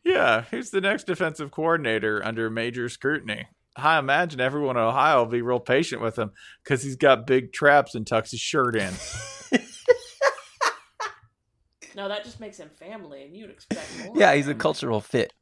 yeah, 0.05 0.43
who's 0.51 0.69
the 0.71 0.81
next 0.83 1.05
defensive 1.05 1.51
coordinator 1.51 2.23
under 2.23 2.51
major 2.51 2.91
scrutiny? 2.91 3.47
I 3.79 3.99
imagine 3.99 4.41
everyone 4.41 4.77
in 4.77 4.83
Ohio 4.83 5.19
will 5.19 5.31
be 5.31 5.43
real 5.43 5.61
patient 5.61 6.03
with 6.03 6.19
him 6.19 6.33
because 6.63 6.83
he's 6.83 6.97
got 6.97 7.27
big 7.27 7.53
traps 7.53 7.95
and 7.95 8.07
tucks 8.07 8.31
his 8.33 8.41
shirt 8.41 8.77
in. 8.77 8.93
No, 11.99 12.07
that 12.07 12.23
just 12.23 12.39
makes 12.39 12.59
him 12.59 12.71
family, 12.79 13.25
and 13.25 13.37
you'd 13.37 13.51
expect 13.51 13.89
more. 14.05 14.15
Yeah, 14.17 14.33
he's 14.33 14.47
a 14.47 14.55
cultural 14.55 15.01
fit. 15.01 15.33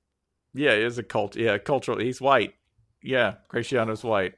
Yeah, 0.54 0.74
he 0.74 0.80
is 0.84 0.96
a 0.96 1.02
cult. 1.02 1.36
Yeah, 1.36 1.58
cultural. 1.58 1.98
He's 1.98 2.18
white. 2.18 2.54
Yeah, 3.02 3.34
Greg 3.48 3.64
Schiano's 3.64 4.02
white. 4.02 4.36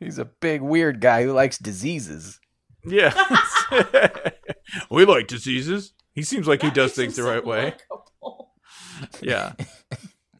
He's 0.00 0.18
a 0.18 0.24
big 0.24 0.62
weird 0.62 1.00
guy 1.00 1.22
who 1.22 1.32
likes 1.32 1.58
diseases. 1.58 2.40
Yeah. 2.84 3.14
we 4.90 5.04
like 5.04 5.28
diseases. 5.28 5.92
He 6.12 6.24
seems 6.24 6.48
like 6.48 6.60
he 6.60 6.70
does 6.70 6.92
things 6.92 7.14
the 7.14 7.22
right 7.22 7.46
way. 7.46 7.66
likable. 7.66 8.54
Yeah. 9.22 9.52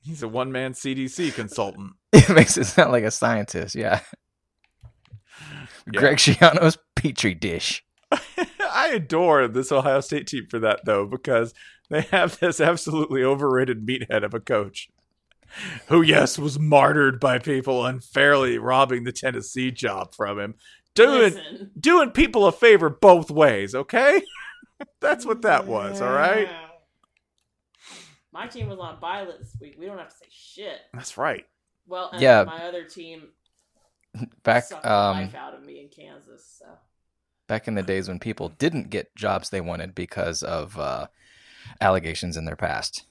He's 0.02 0.22
a 0.22 0.28
one 0.28 0.52
man 0.52 0.72
CDC 0.72 1.34
consultant. 1.34 1.92
It 2.12 2.28
makes 2.30 2.56
it 2.58 2.64
sound 2.64 2.92
like 2.92 3.04
a 3.04 3.10
scientist. 3.10 3.74
Yeah. 3.74 4.00
Yeah. 5.92 6.00
Greg 6.00 6.16
Schiano's 6.16 6.76
petri 6.94 7.34
dish. 7.34 7.84
I 8.12 8.90
adore 8.94 9.48
this 9.48 9.72
Ohio 9.72 10.00
State 10.00 10.26
team 10.26 10.46
for 10.48 10.58
that, 10.58 10.80
though, 10.84 11.06
because 11.06 11.54
they 11.88 12.02
have 12.02 12.38
this 12.38 12.60
absolutely 12.60 13.22
overrated 13.22 13.86
meathead 13.86 14.24
of 14.24 14.34
a 14.34 14.40
coach 14.40 14.88
who, 15.88 16.02
yes, 16.02 16.38
was 16.38 16.58
martyred 16.58 17.18
by 17.18 17.38
people 17.38 17.84
unfairly 17.84 18.58
robbing 18.58 19.04
the 19.04 19.12
Tennessee 19.12 19.70
job 19.70 20.14
from 20.14 20.38
him. 20.38 20.54
Doing, 20.94 21.34
Listen. 21.34 21.70
doing 21.78 22.10
people 22.10 22.46
a 22.46 22.52
favor 22.52 22.90
both 22.90 23.30
ways, 23.30 23.74
okay? 23.74 24.22
That's 25.00 25.26
what 25.26 25.42
that 25.42 25.66
was, 25.66 26.00
all 26.00 26.12
right? 26.12 26.48
Yeah. 28.32 28.40
My 28.40 28.46
team 28.46 28.68
was 28.68 28.78
on 28.78 29.00
bye 29.00 29.24
this 29.24 29.56
week. 29.60 29.76
We 29.78 29.86
don't 29.86 29.98
have 29.98 30.08
to 30.10 30.16
say 30.16 30.26
shit. 30.30 30.78
That's 30.94 31.16
right. 31.18 31.44
Well, 31.86 32.10
and 32.12 32.20
Yeah. 32.22 32.44
my 32.44 32.64
other 32.64 32.84
team 32.84 33.28
Back 34.42 34.64
um 34.84 35.16
life 35.16 35.34
out 35.34 35.54
of 35.54 35.64
me 35.64 35.80
in 35.80 35.88
Kansas. 35.88 36.56
So 36.58 36.66
back 37.46 37.68
in 37.68 37.74
the 37.74 37.82
days 37.82 38.08
when 38.08 38.18
people 38.18 38.48
didn't 38.48 38.90
get 38.90 39.14
jobs 39.14 39.50
they 39.50 39.60
wanted 39.60 39.94
because 39.94 40.42
of 40.42 40.76
uh, 40.78 41.06
allegations 41.80 42.36
in 42.36 42.44
their 42.44 42.56
past. 42.56 43.04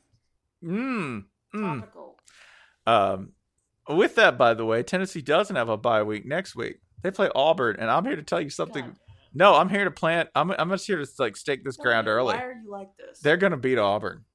Mm. 0.64 1.26
Mm. 1.56 1.80
topical. 1.80 2.18
Um, 2.86 3.32
with 3.88 4.16
that, 4.16 4.38
by 4.38 4.54
the 4.54 4.66
way, 4.66 4.84
Tennessee 4.84 5.22
doesn't 5.22 5.56
have 5.56 5.70
a 5.70 5.78
bye 5.78 6.04
week 6.04 6.26
next 6.26 6.56
week. 6.56 6.80
They 7.02 7.12
play 7.12 7.30
Auburn, 7.34 7.78
and 7.80 7.90
I'm 7.90 8.06
here 8.06 8.16
to 8.18 8.24
tell 8.24 8.42
you 8.42 8.50
something. 8.50 8.84
God 8.86 8.96
No, 9.34 9.56
I'm 9.56 9.70
here 9.70 9.86
to 9.86 9.92
plant. 9.92 10.30
I'm 10.36 10.52
I'm 10.52 10.70
just 10.70 10.86
here 10.86 10.98
to 11.04 11.08
like 11.18 11.38
stake 11.38 11.64
this 11.64 11.78
damn 11.78 11.82
it. 11.82 11.86
ground 11.88 12.08
early. 12.10 12.36
Why 12.36 12.44
are 12.44 12.54
you 12.62 12.70
like 12.70 12.90
this? 12.98 13.20
They're 13.22 13.38
gonna 13.38 13.58
beat 13.58 13.78
Auburn. 13.78 14.26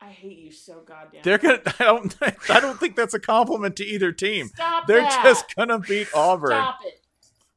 I 0.00 0.08
hate 0.10 0.38
you 0.38 0.52
so 0.52 0.80
goddamn. 0.86 1.22
They're 1.24 1.38
gonna. 1.38 1.60
I 1.80 1.84
don't. 1.84 2.16
I 2.50 2.60
don't 2.60 2.78
think 2.78 2.94
that's 2.96 3.14
a 3.14 3.20
compliment 3.20 3.76
to 3.76 3.84
either 3.84 4.12
team. 4.12 4.48
Stop 4.48 4.86
They're 4.86 5.00
that. 5.02 5.22
just 5.24 5.54
gonna 5.56 5.78
beat 5.80 6.08
Auburn. 6.14 6.50
Stop 6.50 6.78
it. 6.84 7.00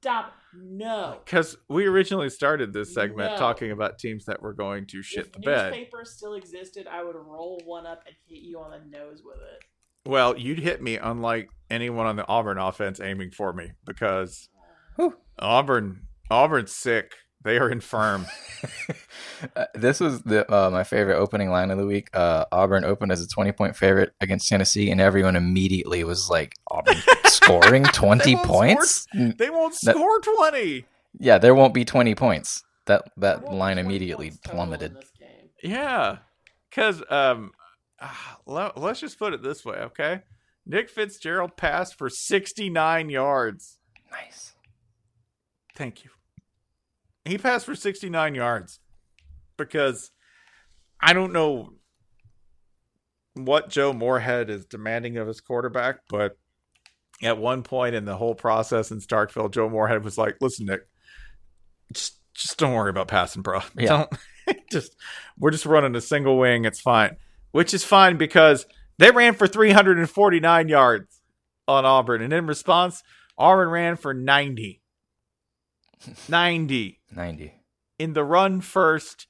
Stop 0.02 0.26
it. 0.28 0.34
No. 0.64 1.20
Because 1.24 1.56
we 1.70 1.86
originally 1.86 2.30
started 2.30 2.74
this 2.74 2.94
segment 2.94 3.34
No. 3.34 3.38
talking 3.38 3.72
about 3.72 4.00
teams 4.00 4.26
that 4.26 4.42
were 4.42 4.54
going 4.54 4.86
to 4.88 5.02
shit 5.02 5.32
the 5.32 5.40
bed. 5.40 5.40
if 5.40 5.44
the 5.44 5.52
bed. 5.52 5.70
newspaper 5.72 6.04
still 6.06 6.34
existed, 6.34 6.88
I 6.92 7.04
would 7.04 7.16
roll 7.16 7.62
one 7.66 7.86
up 7.86 8.04
and 8.06 8.16
hit 8.28 8.40
you 8.42 8.60
on 8.60 8.72
the 8.72 8.80
nose 8.98 9.22
with 9.24 9.38
it. 9.38 9.64
Well, 10.10 10.36
you'd 10.38 10.60
hit 10.60 10.82
me 10.82 10.98
unlike 10.98 11.48
anyone 11.70 12.06
on 12.08 12.16
the 12.18 12.28
Auburn 12.28 12.58
offense 12.58 13.00
aiming 13.00 13.32
for 13.32 13.54
me 13.54 13.72
because 13.86 14.50
Whew. 14.98 15.16
Auburn 15.40 16.08
Auburn's 16.30 16.74
sick. 16.76 17.14
They 17.44 17.58
are 17.58 17.70
infirm. 17.70 18.26
Uh, 19.56 19.66
this 19.74 20.00
was 20.00 20.22
the 20.22 20.46
uh, 20.54 20.70
my 20.70 20.84
favorite 20.84 21.18
opening 21.18 21.50
line 21.50 21.72
of 21.72 21.78
the 21.80 21.86
week. 21.88 22.10
Uh, 22.14 22.46
Auburn 22.52 22.84
opened 22.84 23.12
as 23.12 23.24
a 23.24 23.28
twenty 23.28 23.52
point 23.52 23.76
favorite 23.76 24.14
against 24.22 24.48
Tennessee, 24.48 24.92
and 24.92 25.02
everyone 25.02 25.36
immediately 25.36 26.04
was 26.04 26.30
like, 26.30 26.54
"Auburn 26.70 26.98
scoring 27.26 27.84
twenty 27.86 28.36
won't 28.36 28.48
points? 28.48 29.08
Mm, 29.16 29.36
They 29.40 29.50
won't 29.50 29.76
That- 29.82 29.96
score 29.96 30.20
20. 30.20 30.86
Yeah, 31.20 31.40
there 31.40 31.56
won't 31.56 31.74
be 31.74 31.84
twenty 31.86 32.14
points." 32.14 32.64
That 32.86 33.02
that 33.18 33.18
There 33.18 33.40
won't 33.40 33.50
be 33.50 33.56
line 33.58 33.78
immediately 33.80 34.32
plummeted. 34.46 34.92
in 34.92 34.98
this 34.98 35.12
game. 35.20 35.50
Yeah. 35.64 36.18
Because 36.70 37.02
um, 37.10 37.52
ah, 38.00 38.38
let's 38.46 39.00
just 39.00 39.18
put 39.18 39.34
it 39.34 39.42
this 39.42 39.66
way, 39.66 39.78
okay? 39.78 40.22
Nick 40.68 40.88
Fitzgerald 40.88 41.58
passed 41.58 41.98
for 41.98 42.10
69 42.12 43.10
yards. 43.10 43.80
Nice. 44.12 44.54
Thank 45.76 46.04
you. 46.04 46.12
He 47.26 47.38
passed 47.38 47.66
for 47.66 47.76
69 47.76 48.36
yards 48.36 48.80
because 49.58 50.12
I 51.00 51.14
don't 51.14 51.34
know 51.34 51.74
what 53.36 53.70
Joe 53.70 53.94
Moorhead 53.94 54.50
is 54.50 54.66
demanding 54.66 55.18
of 55.18 55.28
his 55.28 55.42
quarterback, 55.42 56.00
but 56.10 56.38
at 57.22 57.38
one 57.38 57.64
point 57.64 57.96
in 57.96 58.06
the 58.06 58.18
whole 58.18 58.36
process 58.36 58.92
in 58.92 59.00
Starkville, 59.00 59.52
Joe 59.52 59.70
Moorhead 59.70 60.04
was 60.04 60.18
like, 60.18 60.38
"Listen, 60.42 60.66
Nick, 60.66 60.82
just 61.94 62.18
just 62.34 62.58
don't 62.58 62.74
worry 62.74 62.90
about 62.90 63.08
passing, 63.08 63.42
bro. 63.42 63.62
Yeah. 63.78 64.06
Don't 64.48 64.62
just 64.72 64.96
we're 65.38 65.52
just 65.52 65.66
running 65.66 65.96
a 65.96 66.02
single 66.02 66.38
wing. 66.38 66.66
It's 66.66 66.82
fine." 66.82 67.18
Which 67.52 67.74
is 67.74 67.84
fine 67.84 68.18
because 68.18 68.66
they 68.98 69.12
ran 69.12 69.34
for 69.34 69.46
349 69.46 70.70
yards 70.70 71.22
on 71.68 71.86
Auburn, 71.86 72.22
and 72.22 72.34
in 72.34 72.48
response, 72.48 73.04
Auburn 73.38 73.70
ran 73.70 73.98
for 73.98 74.14
90. 74.14 74.82
90 76.30 77.01
Ninety. 77.16 77.54
in 78.00 78.14
the 78.14 78.24
run 78.24 78.62
first, 78.62 79.28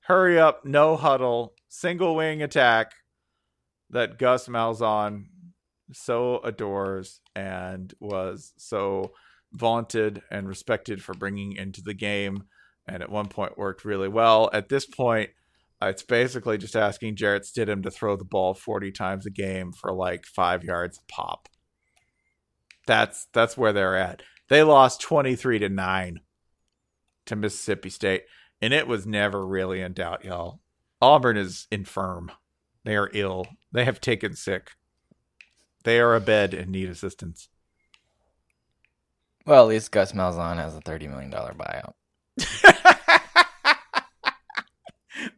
hurry 0.00 0.38
up, 0.38 0.64
no 0.64 0.96
huddle, 0.96 1.54
single 1.68 2.14
wing 2.14 2.42
attack 2.42 2.92
that 3.90 4.18
Gus 4.18 4.48
Malzahn 4.48 5.26
so 5.92 6.38
adores 6.38 7.20
and 7.34 7.94
was 8.00 8.52
so 8.56 9.12
vaunted 9.52 10.22
and 10.30 10.48
respected 10.48 11.02
for 11.02 11.14
bringing 11.14 11.52
into 11.52 11.80
the 11.82 11.94
game. 11.94 12.44
And 12.88 13.02
at 13.02 13.10
one 13.10 13.26
point 13.26 13.58
worked 13.58 13.84
really 13.84 14.08
well. 14.08 14.50
At 14.52 14.68
this 14.68 14.86
point, 14.86 15.30
it's 15.82 16.02
basically 16.02 16.58
just 16.58 16.76
asking 16.76 17.16
Jarrett 17.16 17.42
Stidham 17.42 17.82
to 17.82 17.90
throw 17.90 18.16
the 18.16 18.24
ball 18.24 18.54
40 18.54 18.92
times 18.92 19.26
a 19.26 19.30
game 19.30 19.72
for 19.72 19.92
like 19.92 20.24
five 20.24 20.64
yards 20.64 20.98
a 20.98 21.12
pop. 21.12 21.48
That's 22.86 23.26
that's 23.32 23.56
where 23.56 23.72
they're 23.72 23.96
at. 23.96 24.22
They 24.48 24.62
lost 24.62 25.00
23 25.00 25.58
to 25.60 25.68
9 25.68 26.20
to 27.26 27.36
Mississippi 27.36 27.90
State, 27.90 28.24
and 28.60 28.72
it 28.72 28.86
was 28.88 29.06
never 29.06 29.46
really 29.46 29.80
in 29.80 29.92
doubt, 29.92 30.24
y'all. 30.24 30.60
Auburn 31.00 31.36
is 31.36 31.66
infirm. 31.70 32.32
They 32.84 32.96
are 32.96 33.10
ill. 33.12 33.46
They 33.72 33.84
have 33.84 34.00
taken 34.00 34.34
sick. 34.34 34.72
They 35.84 36.00
are 36.00 36.14
abed 36.14 36.54
and 36.54 36.70
need 36.70 36.88
assistance. 36.88 37.48
Well, 39.46 39.62
at 39.62 39.68
least 39.68 39.92
Gus 39.92 40.12
Malzahn 40.12 40.56
has 40.56 40.74
a 40.74 40.80
thirty 40.80 41.06
million 41.06 41.30
dollar 41.30 41.54
buyout. 41.54 41.92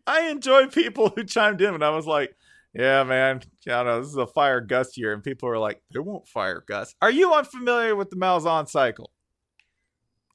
I 0.06 0.30
enjoy 0.30 0.68
people 0.68 1.10
who 1.14 1.24
chimed 1.24 1.60
in, 1.60 1.74
and 1.74 1.84
I 1.84 1.90
was 1.90 2.06
like, 2.06 2.34
"Yeah, 2.72 3.04
man, 3.04 3.42
I 3.68 3.82
know. 3.82 4.00
This 4.00 4.08
is 4.08 4.16
a 4.16 4.26
fire 4.26 4.62
Gus 4.62 4.96
year," 4.96 5.12
and 5.12 5.22
people 5.22 5.48
were 5.50 5.58
like, 5.58 5.82
"They 5.92 6.00
won't 6.00 6.26
fire 6.26 6.64
Gus." 6.66 6.94
Are 7.02 7.10
you 7.10 7.34
unfamiliar 7.34 7.94
with 7.94 8.08
the 8.08 8.16
Malzahn 8.16 8.68
cycle? 8.68 9.10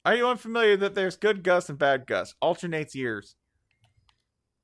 Are 0.04 0.14
you 0.14 0.28
unfamiliar 0.28 0.76
that 0.78 0.94
there's 0.94 1.16
good 1.16 1.42
Gus 1.42 1.68
and 1.68 1.78
bad 1.78 2.06
Gus? 2.06 2.34
Alternates 2.40 2.94
years. 2.94 3.36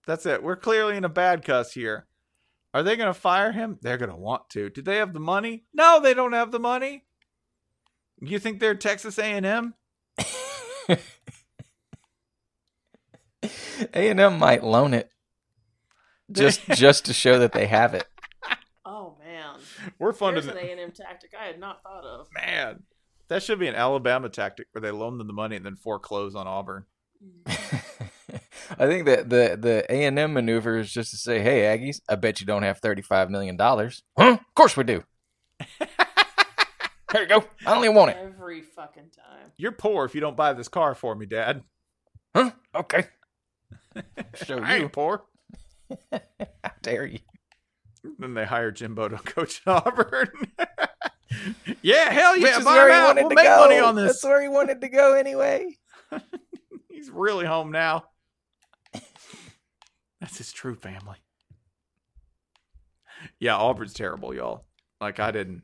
That's 0.06 0.26
it. 0.26 0.42
We're 0.42 0.56
clearly 0.56 0.96
in 0.96 1.04
a 1.04 1.08
bad 1.08 1.44
Gus 1.44 1.72
here. 1.72 2.06
Are 2.74 2.82
they 2.82 2.96
going 2.96 3.08
to 3.12 3.18
fire 3.18 3.52
him? 3.52 3.78
They're 3.82 3.96
going 3.98 4.10
to 4.10 4.16
want 4.16 4.48
to. 4.50 4.70
Do 4.70 4.82
they 4.82 4.96
have 4.96 5.12
the 5.12 5.20
money? 5.20 5.64
No, 5.72 6.00
they 6.00 6.14
don't 6.14 6.32
have 6.34 6.52
the 6.52 6.60
money. 6.60 7.04
You 8.20 8.38
think 8.38 8.60
they're 8.60 8.74
Texas 8.74 9.18
A&M? 9.18 9.74
A 13.94 14.10
and 14.10 14.20
M 14.20 14.38
might 14.38 14.62
loan 14.62 14.92
it 14.92 15.10
just 16.30 16.60
just 16.74 17.06
to 17.06 17.14
show 17.14 17.38
that 17.38 17.52
they 17.52 17.66
have 17.66 17.94
it. 17.94 18.06
Oh 18.84 19.16
man, 19.18 19.56
We're 19.98 20.12
funded. 20.12 20.44
there's 20.44 20.54
an 20.54 20.62
A 20.62 20.70
and 20.70 20.80
M 20.80 20.92
tactic 20.92 21.32
I 21.40 21.46
had 21.46 21.58
not 21.58 21.82
thought 21.82 22.04
of. 22.04 22.28
Man, 22.34 22.82
that 23.30 23.44
should 23.44 23.58
be 23.60 23.68
an 23.68 23.76
Alabama 23.76 24.28
tactic 24.28 24.66
where 24.72 24.82
they 24.82 24.90
loan 24.90 25.16
them 25.16 25.28
the 25.28 25.32
money 25.32 25.56
and 25.56 25.64
then 25.64 25.76
foreclose 25.76 26.34
on 26.34 26.46
Auburn. 26.46 26.84
Mm. 27.24 27.80
I 28.78 28.86
think 28.86 29.06
that 29.06 29.30
the 29.30 29.56
the 29.58 29.86
A 29.88 30.04
and 30.04 30.18
M 30.18 30.32
maneuver 30.32 30.78
is 30.78 30.92
just 30.92 31.12
to 31.12 31.16
say, 31.16 31.40
"Hey, 31.40 31.62
Aggies, 31.62 32.00
I 32.08 32.16
bet 32.16 32.40
you 32.40 32.46
don't 32.46 32.64
have 32.64 32.78
thirty 32.78 33.02
five 33.02 33.30
million 33.30 33.56
dollars." 33.56 34.02
Huh? 34.18 34.32
Of 34.32 34.54
course 34.54 34.76
we 34.76 34.84
do. 34.84 35.04
Here 37.12 37.22
you 37.22 37.26
go. 37.26 37.44
I 37.66 37.74
don't 37.74 37.84
even 37.84 37.96
want 37.96 38.10
it. 38.12 38.18
Every 38.20 38.62
fucking 38.62 39.10
time. 39.10 39.52
You're 39.56 39.72
poor 39.72 40.04
if 40.04 40.14
you 40.14 40.20
don't 40.20 40.36
buy 40.36 40.52
this 40.52 40.68
car 40.68 40.94
for 40.94 41.14
me, 41.14 41.26
Dad. 41.26 41.62
Huh? 42.34 42.50
Okay. 42.74 43.06
Show 44.34 44.58
I 44.58 44.76
you. 44.76 44.88
poor. 44.88 45.24
How 46.12 46.72
dare 46.82 47.06
you? 47.06 47.18
Then 48.18 48.34
they 48.34 48.44
hire 48.44 48.70
Jimbo 48.70 49.08
to 49.08 49.16
coach 49.18 49.60
Auburn. 49.66 50.30
Yeah, 51.82 52.10
hell 52.10 52.36
yeah, 52.36 52.42
Which 52.50 52.58
is 52.58 52.64
buy 52.64 52.72
where 52.74 52.88
him 52.88 52.94
he 52.94 52.96
out. 53.00 53.06
wanted 53.06 53.20
We'll 53.22 53.30
to 53.30 53.34
make 53.36 53.44
go. 53.44 53.56
money 53.58 53.78
on 53.78 53.94
this. 53.96 54.06
That's 54.06 54.24
where 54.24 54.42
he 54.42 54.48
wanted 54.48 54.80
to 54.80 54.88
go 54.88 55.14
anyway. 55.14 55.76
He's 56.90 57.10
really 57.10 57.46
home 57.46 57.70
now. 57.72 58.04
That's 60.20 60.38
his 60.38 60.52
true 60.52 60.74
family. 60.74 61.16
Yeah, 63.38 63.56
Auburn's 63.56 63.94
terrible, 63.94 64.34
y'all. 64.34 64.66
Like 65.00 65.20
I 65.20 65.30
didn't, 65.30 65.62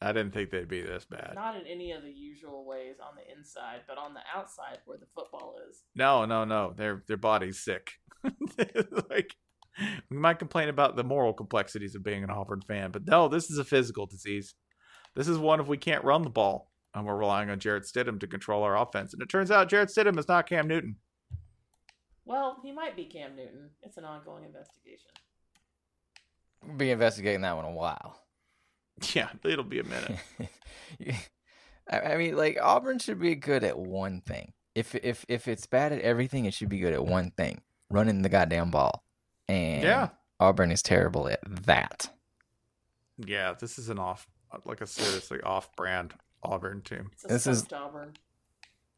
I 0.00 0.12
didn't 0.12 0.32
think 0.32 0.50
they'd 0.50 0.68
be 0.68 0.82
this 0.82 1.04
bad. 1.04 1.32
Not 1.34 1.56
in 1.56 1.66
any 1.66 1.92
of 1.92 2.02
the 2.02 2.10
usual 2.10 2.64
ways 2.66 2.96
on 3.00 3.14
the 3.16 3.36
inside, 3.36 3.80
but 3.88 3.98
on 3.98 4.14
the 4.14 4.20
outside 4.34 4.78
where 4.84 4.98
the 4.98 5.06
football 5.14 5.56
is. 5.68 5.82
No, 5.94 6.24
no, 6.24 6.44
no. 6.44 6.72
Their 6.76 7.02
their 7.08 7.16
body's 7.16 7.62
sick. 7.64 7.92
like 9.10 9.34
we 10.10 10.16
might 10.16 10.38
complain 10.38 10.68
about 10.68 10.96
the 10.96 11.04
moral 11.04 11.32
complexities 11.32 11.94
of 11.94 12.02
being 12.04 12.24
an 12.24 12.30
Auburn 12.30 12.60
fan, 12.62 12.90
but 12.90 13.06
no, 13.06 13.28
this 13.28 13.50
is 13.50 13.58
a 13.58 13.64
physical 13.64 14.06
disease. 14.06 14.54
This 15.16 15.26
is 15.28 15.38
one 15.38 15.58
if 15.60 15.66
we 15.66 15.76
can't 15.78 16.04
run 16.04 16.22
the 16.22 16.30
ball 16.30 16.70
and 16.94 17.04
we're 17.04 17.16
relying 17.16 17.50
on 17.50 17.58
Jarrett 17.58 17.84
Stidham 17.84 18.20
to 18.20 18.26
control 18.26 18.62
our 18.62 18.76
offense. 18.76 19.12
And 19.12 19.20
it 19.22 19.28
turns 19.28 19.50
out 19.50 19.68
Jarrett 19.68 19.88
Stidham 19.88 20.18
is 20.18 20.28
not 20.28 20.46
Cam 20.48 20.68
Newton. 20.68 20.96
Well, 22.24 22.58
he 22.62 22.70
might 22.72 22.96
be 22.96 23.04
Cam 23.06 23.34
Newton. 23.36 23.70
It's 23.82 23.96
an 23.96 24.04
ongoing 24.04 24.44
investigation. 24.44 25.10
We'll 26.64 26.76
be 26.76 26.90
investigating 26.90 27.40
that 27.42 27.56
one 27.56 27.64
a 27.64 27.72
while. 27.72 28.20
Yeah, 29.12 29.28
it'll 29.44 29.62
be 29.62 29.80
a 29.80 29.84
minute. 29.84 30.16
I 31.90 32.00
I 32.00 32.16
mean, 32.16 32.34
like 32.34 32.56
Auburn 32.62 32.98
should 32.98 33.20
be 33.20 33.34
good 33.34 33.62
at 33.62 33.78
one 33.78 34.22
thing. 34.22 34.54
If 34.74 34.94
if 34.94 35.22
if 35.28 35.48
it's 35.48 35.66
bad 35.66 35.92
at 35.92 36.00
everything, 36.00 36.46
it 36.46 36.54
should 36.54 36.70
be 36.70 36.78
good 36.78 36.94
at 36.94 37.04
one 37.04 37.30
thing: 37.32 37.60
running 37.90 38.22
the 38.22 38.30
goddamn 38.30 38.70
ball. 38.70 39.04
And 39.48 39.82
Yeah. 39.82 40.08
Auburn 40.40 40.72
is 40.72 40.80
terrible 40.82 41.28
at 41.28 41.40
that. 41.66 42.08
yeah, 43.18 43.52
this 43.52 43.78
is 43.78 43.90
an 43.90 43.98
off, 43.98 44.26
like 44.64 44.80
a 44.80 44.86
seriously 44.86 45.40
off-brand 45.42 46.14
Auburn 46.42 46.82
team. 46.82 47.10
It's 47.12 47.24
a 47.24 47.28
This 47.28 47.46
is- 47.46 47.72
Auburn. 47.72 48.14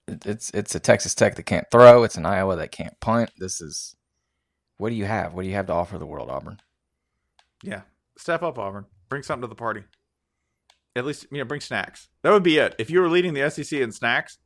It- 0.06 0.24
It's 0.26 0.50
it's 0.50 0.74
a 0.74 0.80
Texas 0.80 1.14
Tech 1.14 1.34
that 1.36 1.42
can't 1.44 1.70
throw. 1.70 2.02
It's 2.02 2.16
an 2.16 2.24
Iowa 2.26 2.56
that 2.56 2.70
can't 2.72 2.98
punt. 3.00 3.30
This 3.38 3.60
is 3.60 3.94
what 4.76 4.90
do 4.90 4.94
you 4.94 5.04
have? 5.06 5.34
What 5.34 5.42
do 5.42 5.48
you 5.48 5.54
have 5.54 5.66
to 5.66 5.72
offer 5.72 5.98
the 5.98 6.06
world, 6.06 6.30
Auburn? 6.30 6.60
Yeah, 7.62 7.82
step 8.16 8.42
up, 8.42 8.58
Auburn. 8.58 8.86
Bring 9.08 9.22
something 9.22 9.42
to 9.42 9.48
the 9.48 9.54
party. 9.54 9.84
At 10.96 11.04
least, 11.04 11.26
you 11.30 11.38
know, 11.38 11.44
bring 11.44 11.60
snacks. 11.60 12.08
That 12.22 12.30
would 12.32 12.42
be 12.42 12.58
it. 12.58 12.74
If 12.78 12.88
you 12.90 13.00
were 13.00 13.08
leading 13.08 13.34
the 13.34 13.42
SEC 13.50 13.80
in 13.80 13.92
snacks, 13.92 14.38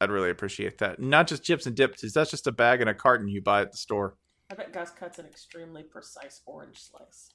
I'd 0.00 0.10
really 0.10 0.30
appreciate 0.30 0.78
that. 0.78 1.00
Not 1.00 1.26
just 1.26 1.42
chips 1.42 1.66
and 1.66 1.74
dips. 1.74 2.04
Is 2.04 2.12
That's 2.12 2.30
just 2.30 2.46
a 2.46 2.52
bag 2.52 2.80
and 2.80 2.88
a 2.90 2.94
carton 2.94 3.28
you 3.28 3.40
buy 3.42 3.62
at 3.62 3.72
the 3.72 3.78
store. 3.78 4.16
I 4.50 4.54
bet 4.54 4.72
Gus 4.72 4.90
cuts 4.90 5.18
an 5.18 5.26
extremely 5.26 5.82
precise 5.82 6.40
orange 6.46 6.78
slice. 6.80 7.30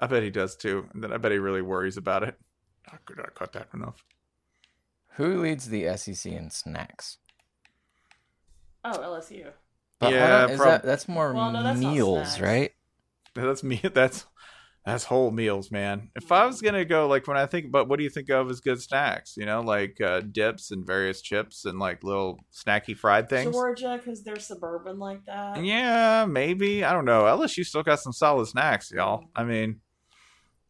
I 0.00 0.06
bet 0.06 0.22
he 0.22 0.30
does 0.30 0.56
too. 0.56 0.88
And 0.92 1.02
then 1.02 1.12
I 1.12 1.16
bet 1.16 1.32
he 1.32 1.38
really 1.38 1.62
worries 1.62 1.96
about 1.96 2.22
it. 2.22 2.36
I 2.90 2.96
could 3.04 3.18
not 3.18 3.34
cut 3.34 3.52
that 3.52 3.68
enough. 3.74 4.04
Who 5.14 5.40
leads 5.40 5.68
the 5.68 5.96
SEC 5.96 6.30
in 6.30 6.50
snacks? 6.50 7.18
Oh, 8.84 8.98
LSU. 8.98 9.50
But 9.98 10.12
Yeah, 10.12 10.48
is 10.48 10.58
prob- 10.58 10.68
that 10.68 10.82
that's 10.84 11.08
more 11.08 11.32
Well, 11.32 11.52
no, 11.52 11.62
that's 11.62 11.78
meals, 11.78 12.40
right? 12.40 12.72
That's 13.34 13.62
me. 13.62 13.80
That's 13.94 14.24
that's 14.86 15.02
whole 15.02 15.32
meals, 15.32 15.72
man. 15.72 16.10
If 16.14 16.30
I 16.30 16.46
was 16.46 16.62
gonna 16.62 16.84
go, 16.84 17.08
like 17.08 17.26
when 17.26 17.36
I 17.36 17.46
think 17.46 17.66
about 17.66 17.88
what 17.88 17.98
do 17.98 18.04
you 18.04 18.08
think 18.08 18.30
of 18.30 18.48
as 18.48 18.60
good 18.60 18.80
snacks, 18.80 19.36
you 19.36 19.44
know, 19.44 19.60
like 19.60 20.00
uh, 20.00 20.20
dips 20.20 20.70
and 20.70 20.86
various 20.86 21.20
chips 21.20 21.64
and 21.64 21.80
like 21.80 22.04
little 22.04 22.38
snacky 22.54 22.96
fried 22.96 23.28
things. 23.28 23.52
Georgia, 23.52 23.98
because 23.98 24.22
they're 24.22 24.38
suburban 24.38 25.00
like 25.00 25.26
that. 25.26 25.64
Yeah, 25.64 26.24
maybe. 26.26 26.84
I 26.84 26.92
don't 26.92 27.04
know. 27.04 27.24
LSU 27.24 27.64
still 27.66 27.82
got 27.82 27.98
some 27.98 28.12
solid 28.12 28.46
snacks, 28.46 28.92
y'all. 28.92 29.24
I 29.34 29.42
mean, 29.42 29.80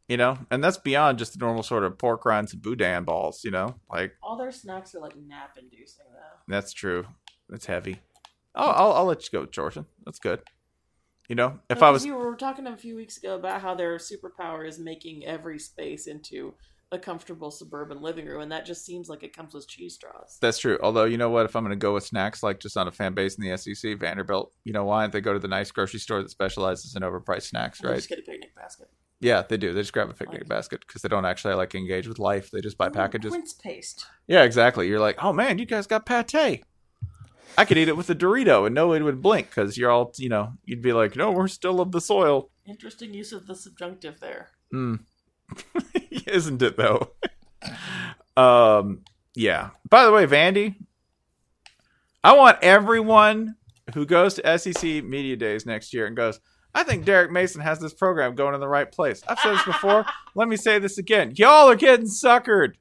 you 0.08 0.16
know, 0.16 0.38
and 0.50 0.62
that's 0.62 0.78
beyond 0.78 1.18
just 1.18 1.32
the 1.38 1.44
normal 1.44 1.62
sort 1.62 1.84
of 1.84 1.98
pork 1.98 2.24
rinds 2.24 2.52
and 2.52 2.62
boudin 2.62 3.04
balls, 3.04 3.42
you 3.44 3.50
know? 3.50 3.74
Like, 3.90 4.12
All 4.22 4.36
their 4.36 4.52
snacks 4.52 4.94
are 4.94 5.00
like 5.00 5.16
nap 5.16 5.56
inducing 5.58 6.06
though. 6.12 6.38
that's 6.48 6.72
true. 6.72 7.06
it's 7.52 7.66
heavy. 7.66 8.00
I'll, 8.54 8.70
I'll 8.70 8.92
I'll 8.92 9.04
let 9.04 9.22
you 9.24 9.38
go, 9.38 9.46
Jordan. 9.46 9.86
That's 10.04 10.18
good. 10.18 10.40
You 11.28 11.34
know, 11.34 11.58
if 11.68 11.80
No, 11.80 11.88
I 11.88 11.90
was 11.90 12.06
you 12.06 12.14
were 12.14 12.36
talking 12.36 12.66
a 12.66 12.76
few 12.76 12.96
weeks 12.96 13.16
ago 13.18 13.34
about 13.34 13.60
how 13.60 13.74
their 13.74 13.96
superpower 13.98 14.66
is 14.66 14.78
making 14.78 15.26
every 15.26 15.58
space 15.58 16.06
into 16.06 16.54
a 16.92 16.98
comfortable 17.00 17.50
suburban 17.50 18.00
living 18.00 18.26
room, 18.26 18.40
and 18.42 18.52
that 18.52 18.64
just 18.64 18.86
seems 18.86 19.08
like 19.08 19.24
it 19.24 19.36
comes 19.36 19.52
with 19.52 19.66
cheese 19.68 19.94
straws. 19.94 20.38
That's 20.40 20.58
true. 20.58 20.78
Although 20.82 21.04
you 21.04 21.18
know 21.18 21.30
what, 21.30 21.44
if 21.44 21.56
I'm 21.56 21.64
going 21.64 21.76
to 21.76 21.76
go 21.76 21.94
with 21.94 22.04
snacks, 22.04 22.44
like 22.44 22.60
just 22.60 22.76
on 22.76 22.86
a 22.86 22.92
fan 22.92 23.12
base 23.12 23.36
in 23.36 23.44
the 23.44 23.56
SEC, 23.58 23.98
Vanderbilt. 23.98 24.52
You 24.64 24.72
know 24.72 24.84
why? 24.84 25.02
Don't 25.02 25.12
they 25.12 25.20
go 25.20 25.32
to 25.32 25.38
the 25.40 25.48
nice 25.48 25.72
grocery 25.72 25.98
store 25.98 26.22
that 26.22 26.30
specializes 26.30 26.94
in 26.94 27.02
overpriced 27.02 27.48
snacks, 27.48 27.82
You 27.82 27.88
right? 27.88 27.96
Just 27.96 28.08
get 28.08 28.20
a 28.20 28.22
picnic 28.22 28.54
basket. 28.54 28.88
Yeah, 29.20 29.42
they 29.48 29.56
do. 29.56 29.72
They 29.72 29.80
just 29.80 29.92
grab 29.92 30.10
a 30.10 30.12
picnic 30.12 30.40
Like- 30.42 30.48
basket 30.48 30.80
because 30.86 31.02
they 31.02 31.08
don't 31.08 31.24
actually 31.24 31.54
like 31.54 31.74
engage 31.74 32.06
with 32.06 32.18
life. 32.18 32.50
They 32.50 32.60
just 32.60 32.76
buy 32.76 32.88
packages. 32.90 33.32
Quince 33.32 33.54
paste. 33.54 34.06
Yeah, 34.26 34.42
exactly. 34.42 34.88
You're 34.88 35.00
like, 35.00 35.22
oh 35.24 35.32
man, 35.32 35.58
you 35.58 35.64
guys 35.66 35.86
got 35.86 36.04
pate. 36.06 36.64
I 37.58 37.64
could 37.64 37.78
eat 37.78 37.88
it 37.88 37.96
with 37.96 38.10
a 38.10 38.14
Dorito 38.14 38.66
and 38.66 38.74
nobody 38.74 39.02
would 39.02 39.22
blink 39.22 39.48
because 39.48 39.78
you're 39.78 39.90
all, 39.90 40.12
you 40.18 40.28
know, 40.28 40.52
you'd 40.66 40.82
be 40.82 40.92
like, 40.92 41.16
no, 41.16 41.30
we're 41.32 41.48
still 41.48 41.80
of 41.80 41.92
the 41.92 42.00
soil. 42.02 42.50
Interesting 42.66 43.14
use 43.14 43.32
of 43.32 43.46
the 43.46 43.54
subjunctive 43.54 44.20
there. 44.20 44.50
Mm. 44.74 45.00
Isn't 46.26 46.60
it 46.60 46.76
though? 46.76 47.12
um, 48.36 49.00
yeah. 49.34 49.70
By 49.88 50.04
the 50.04 50.12
way, 50.12 50.26
Vandy, 50.26 50.74
I 52.22 52.34
want 52.34 52.58
everyone 52.62 53.56
who 53.94 54.04
goes 54.04 54.34
to 54.34 54.58
SEC 54.58 54.82
Media 55.04 55.36
Days 55.36 55.64
next 55.64 55.94
year 55.94 56.06
and 56.06 56.16
goes, 56.16 56.40
I 56.76 56.82
think 56.82 57.06
Derek 57.06 57.30
Mason 57.32 57.62
has 57.62 57.78
this 57.80 57.94
program 57.94 58.34
going 58.34 58.54
in 58.54 58.60
the 58.60 58.68
right 58.68 58.90
place. 58.92 59.22
I've 59.26 59.38
said 59.38 59.54
this 59.54 59.64
before. 59.64 60.04
Let 60.34 60.46
me 60.46 60.56
say 60.56 60.78
this 60.78 60.98
again. 60.98 61.32
Y'all 61.36 61.70
are 61.70 61.74
getting 61.74 62.04
suckered. 62.06 62.74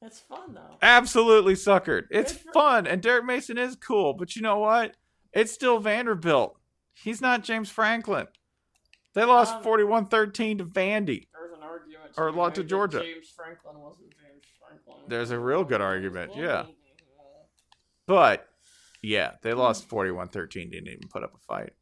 It's 0.00 0.20
fun 0.20 0.54
though. 0.54 0.78
Absolutely 0.80 1.52
suckered. 1.54 2.04
It's 2.10 2.32
for- 2.32 2.52
fun, 2.52 2.86
and 2.86 3.02
Derek 3.02 3.26
Mason 3.26 3.58
is 3.58 3.76
cool, 3.76 4.14
but 4.14 4.34
you 4.34 4.40
know 4.42 4.58
what? 4.58 4.96
It's 5.34 5.52
still 5.52 5.78
Vanderbilt. 5.78 6.58
He's 6.94 7.20
not 7.20 7.44
James 7.44 7.68
Franklin. 7.70 8.26
They 9.14 9.24
lost 9.24 9.56
Um, 9.56 9.62
41 9.62 10.06
13 10.06 10.58
to 10.58 10.64
Vandy. 10.64 11.28
There's 11.34 11.52
an 11.54 11.62
argument. 11.62 12.10
Or 12.16 12.32
lot 12.32 12.54
to 12.54 12.64
Georgia. 12.64 13.02
James 13.02 13.28
Franklin 13.36 13.78
wasn't 13.78 14.10
James 14.12 14.44
Franklin. 14.58 15.04
There's 15.08 15.30
a 15.30 15.38
real 15.38 15.62
good 15.64 15.82
argument, 15.82 16.32
yeah. 16.34 16.64
But 18.06 18.48
yeah, 19.02 19.32
they 19.42 19.52
lost 19.52 19.88
41 19.88 20.28
13, 20.28 20.70
didn't 20.70 20.88
even 20.88 21.08
put 21.08 21.22
up 21.22 21.34
a 21.34 21.38
fight. 21.38 21.74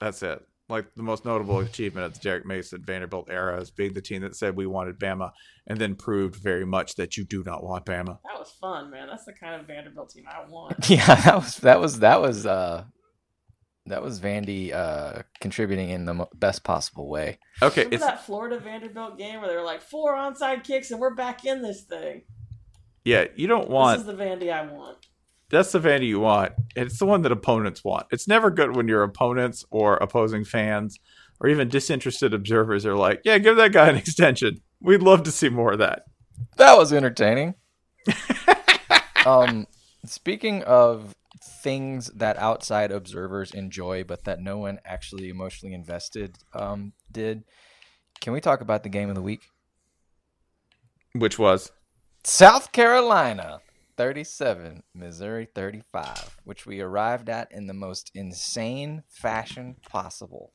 That's 0.00 0.22
it. 0.22 0.44
Like 0.68 0.86
the 0.96 1.02
most 1.04 1.24
notable 1.24 1.60
achievement 1.60 2.06
of 2.06 2.14
the 2.14 2.18
Derek 2.20 2.44
Mason 2.44 2.82
Vanderbilt 2.84 3.28
era 3.30 3.60
is 3.60 3.70
being 3.70 3.92
the 3.92 4.00
team 4.02 4.22
that 4.22 4.34
said 4.34 4.56
we 4.56 4.66
wanted 4.66 4.98
Bama 4.98 5.30
and 5.68 5.78
then 5.80 5.94
proved 5.94 6.34
very 6.34 6.66
much 6.66 6.96
that 6.96 7.16
you 7.16 7.24
do 7.24 7.44
not 7.44 7.62
want 7.62 7.86
Bama. 7.86 8.18
That 8.24 8.36
was 8.38 8.50
fun, 8.60 8.90
man. 8.90 9.06
That's 9.06 9.24
the 9.24 9.32
kind 9.32 9.60
of 9.60 9.66
Vanderbilt 9.68 10.10
team 10.10 10.24
I 10.28 10.48
want. 10.50 10.74
Yeah, 10.90 11.14
that 11.14 11.36
was 11.36 11.56
that 11.58 11.80
was 11.80 12.00
that 12.00 12.20
was 12.20 12.46
uh 12.46 12.82
that 13.86 14.02
was 14.02 14.18
Vandy 14.20 14.72
uh 14.74 15.22
contributing 15.40 15.90
in 15.90 16.04
the 16.04 16.14
mo- 16.14 16.28
best 16.34 16.64
possible 16.64 17.08
way. 17.08 17.38
Okay, 17.62 17.82
Remember 17.82 17.94
it's 17.94 18.04
that 18.04 18.26
Florida 18.26 18.58
Vanderbilt 18.58 19.16
game 19.18 19.38
where 19.40 19.48
they 19.48 19.54
were 19.54 19.62
like 19.62 19.82
four 19.82 20.14
onside 20.14 20.64
kicks 20.64 20.90
and 20.90 20.98
we're 20.98 21.14
back 21.14 21.44
in 21.44 21.62
this 21.62 21.82
thing. 21.84 22.22
yeah, 23.04 23.26
you 23.36 23.46
don't 23.46 23.70
want 23.70 24.00
This 24.00 24.08
is 24.08 24.16
the 24.18 24.20
Vandy 24.20 24.52
I 24.52 24.66
want. 24.66 25.05
That's 25.50 25.72
the 25.72 25.78
Vandy 25.78 26.08
you 26.08 26.20
want. 26.20 26.52
It's 26.74 26.98
the 26.98 27.06
one 27.06 27.22
that 27.22 27.32
opponents 27.32 27.84
want. 27.84 28.06
It's 28.10 28.26
never 28.26 28.50
good 28.50 28.74
when 28.74 28.88
your 28.88 29.02
opponents 29.02 29.64
or 29.70 29.96
opposing 29.96 30.44
fans 30.44 30.98
or 31.40 31.48
even 31.48 31.68
disinterested 31.68 32.34
observers 32.34 32.84
are 32.84 32.96
like, 32.96 33.20
"Yeah, 33.24 33.38
give 33.38 33.56
that 33.56 33.72
guy 33.72 33.88
an 33.88 33.96
extension. 33.96 34.60
We'd 34.80 35.02
love 35.02 35.22
to 35.24 35.30
see 35.30 35.48
more 35.48 35.72
of 35.72 35.78
that." 35.78 36.04
That 36.56 36.76
was 36.76 36.92
entertaining. 36.92 37.54
um 39.26 39.66
speaking 40.04 40.62
of 40.62 41.14
things 41.62 42.06
that 42.14 42.36
outside 42.38 42.92
observers 42.92 43.52
enjoy 43.52 44.04
but 44.04 44.24
that 44.24 44.40
no 44.40 44.58
one 44.58 44.78
actually 44.84 45.28
emotionally 45.28 45.74
invested 45.74 46.36
um 46.54 46.92
did, 47.10 47.42
can 48.20 48.32
we 48.32 48.40
talk 48.40 48.60
about 48.60 48.84
the 48.84 48.88
game 48.88 49.08
of 49.08 49.16
the 49.16 49.22
week? 49.22 49.40
Which 51.14 51.38
was 51.38 51.72
South 52.22 52.70
Carolina 52.72 53.60
37, 53.96 54.82
Missouri 54.94 55.48
35, 55.54 56.40
which 56.44 56.66
we 56.66 56.80
arrived 56.80 57.28
at 57.28 57.50
in 57.52 57.66
the 57.66 57.74
most 57.74 58.10
insane 58.14 59.02
fashion 59.08 59.76
possible. 59.88 60.52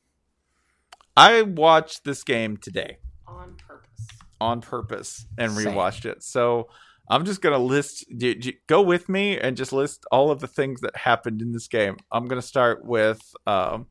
I 1.16 1.42
watched 1.42 2.04
this 2.04 2.24
game 2.24 2.56
today 2.56 2.98
On 3.26 3.56
purpose. 3.56 4.06
on 4.40 4.60
purpose 4.60 5.26
and 5.36 5.52
Same. 5.52 5.66
rewatched 5.74 6.04
it. 6.06 6.22
So 6.22 6.68
I'm 7.10 7.24
just 7.24 7.42
gonna 7.42 7.58
list. 7.58 8.06
do- 8.16 8.34
do- 8.34 8.52
Go 8.68 8.80
with 8.80 9.08
me 9.08 9.38
and 9.38 9.56
just 9.56 9.72
list 9.72 10.06
all 10.10 10.30
of 10.30 10.40
the 10.40 10.46
things 10.46 10.80
that 10.80 10.96
happened 10.96 11.42
in 11.42 11.52
this 11.52 11.68
game. 11.68 11.96
I'm 12.10 12.26
gonna 12.26 12.40
start 12.40 12.84
with. 12.84 13.20
Um, 13.46 13.86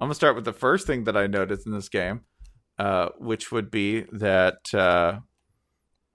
I'm 0.00 0.06
gonna 0.06 0.14
start 0.14 0.36
with 0.36 0.44
the 0.44 0.52
first 0.52 0.86
thing 0.86 1.04
that 1.04 1.16
I 1.16 1.26
noticed 1.26 1.66
in 1.66 1.72
this 1.72 1.88
game, 1.88 2.20
uh, 2.78 3.08
which 3.18 3.50
would 3.52 3.70
be 3.70 4.02
that 4.12 4.72
uh, 4.72 5.18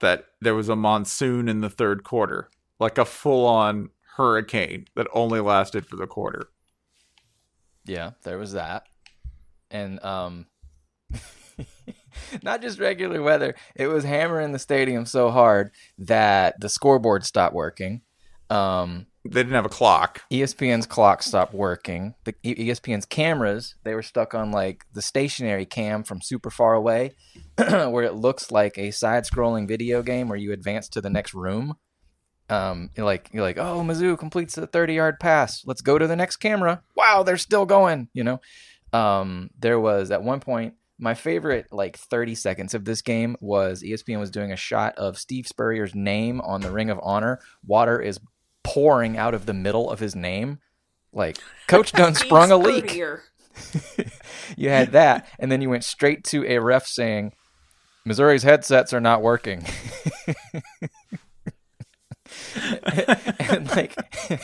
that 0.00 0.24
there 0.40 0.54
was 0.54 0.68
a 0.68 0.74
monsoon 0.76 1.48
in 1.48 1.60
the 1.60 1.70
third 1.70 2.02
quarter, 2.02 2.48
like 2.80 2.98
a 2.98 3.04
full-on 3.04 3.90
hurricane 4.16 4.86
that 4.94 5.06
only 5.12 5.40
lasted 5.40 5.86
for 5.86 5.96
the 5.96 6.06
quarter. 6.06 6.48
Yeah, 7.84 8.12
there 8.22 8.38
was 8.38 8.52
that. 8.52 8.84
And 9.70 10.02
um 10.04 10.46
not 12.42 12.62
just 12.62 12.78
regular 12.78 13.22
weather, 13.22 13.54
it 13.74 13.88
was 13.88 14.04
hammering 14.04 14.52
the 14.52 14.58
stadium 14.58 15.06
so 15.06 15.30
hard 15.30 15.70
that 15.98 16.60
the 16.60 16.68
scoreboard 16.68 17.24
stopped 17.24 17.54
working. 17.54 18.02
Um 18.50 19.06
They 19.24 19.42
didn't 19.42 19.54
have 19.54 19.66
a 19.66 19.70
clock. 19.70 20.22
ESPN's 20.30 20.86
clock 20.86 21.22
stopped 21.22 21.54
working. 21.54 22.14
The 22.24 22.34
ESPN's 22.44 23.06
cameras, 23.06 23.74
they 23.82 23.94
were 23.94 24.02
stuck 24.02 24.34
on 24.34 24.52
like 24.52 24.84
the 24.92 25.02
stationary 25.02 25.66
cam 25.66 26.04
from 26.04 26.20
super 26.22 26.50
far 26.50 26.74
away, 26.74 27.12
where 27.56 28.04
it 28.04 28.14
looks 28.14 28.50
like 28.50 28.78
a 28.78 28.90
side-scrolling 28.90 29.66
video 29.66 30.02
game 30.02 30.28
where 30.28 30.38
you 30.38 30.52
advance 30.52 30.88
to 30.90 31.00
the 31.00 31.10
next 31.10 31.34
room. 31.34 31.74
Um, 32.50 32.90
you're 32.96 33.06
like 33.06 33.30
you're 33.32 33.42
like, 33.42 33.58
oh, 33.58 33.82
Mizzou 33.82 34.18
completes 34.18 34.58
a 34.58 34.66
30-yard 34.66 35.18
pass. 35.18 35.62
Let's 35.64 35.80
go 35.80 35.98
to 35.98 36.06
the 36.06 36.16
next 36.16 36.36
camera. 36.36 36.82
Wow, 36.94 37.22
they're 37.22 37.38
still 37.38 37.66
going. 37.66 38.08
You 38.12 38.24
know, 38.24 38.40
um, 38.92 39.50
there 39.58 39.80
was 39.80 40.10
at 40.10 40.22
one 40.22 40.40
point 40.40 40.74
my 40.98 41.14
favorite 41.14 41.66
like 41.72 41.96
30 41.96 42.34
seconds 42.34 42.74
of 42.74 42.84
this 42.84 43.02
game 43.02 43.36
was 43.40 43.82
ESPN 43.82 44.20
was 44.20 44.30
doing 44.30 44.52
a 44.52 44.56
shot 44.56 44.94
of 44.96 45.18
Steve 45.18 45.46
Spurrier's 45.46 45.94
name 45.94 46.40
on 46.40 46.60
the 46.60 46.70
Ring 46.70 46.90
of 46.90 47.00
Honor. 47.02 47.40
Water 47.66 48.00
is 48.00 48.20
pouring 48.62 49.16
out 49.16 49.34
of 49.34 49.46
the 49.46 49.54
middle 49.54 49.90
of 49.90 49.98
his 49.98 50.14
name. 50.14 50.60
Like 51.12 51.38
Coach 51.66 51.92
done 51.92 52.14
sprung 52.14 52.50
a 52.50 52.56
leak. 52.56 53.00
You 54.56 54.68
had 54.68 54.92
that, 54.92 55.26
and 55.38 55.50
then 55.50 55.62
you 55.62 55.70
went 55.70 55.84
straight 55.84 56.24
to 56.24 56.44
a 56.44 56.58
ref 56.58 56.86
saying, 56.86 57.32
"Missouri's 58.04 58.42
headsets 58.42 58.92
are 58.92 59.00
not 59.00 59.22
working." 59.22 59.64
and 63.38 63.68
like, 63.70 63.94
you 64.30 64.36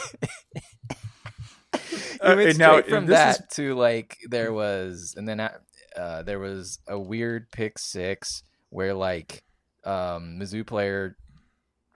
Uh, 2.20 2.34
went 2.36 2.50
and 2.50 2.58
now, 2.58 2.82
from 2.82 3.06
that 3.06 3.40
is- 3.40 3.46
to 3.56 3.74
like 3.74 4.18
there 4.28 4.52
was, 4.52 5.14
and 5.16 5.26
then 5.28 5.40
uh, 5.40 6.22
there 6.22 6.38
was 6.38 6.78
a 6.88 6.98
weird 6.98 7.50
pick 7.50 7.78
six 7.78 8.42
where 8.70 8.94
like 8.94 9.42
um, 9.84 10.38
Mizzou 10.38 10.66
player 10.66 11.16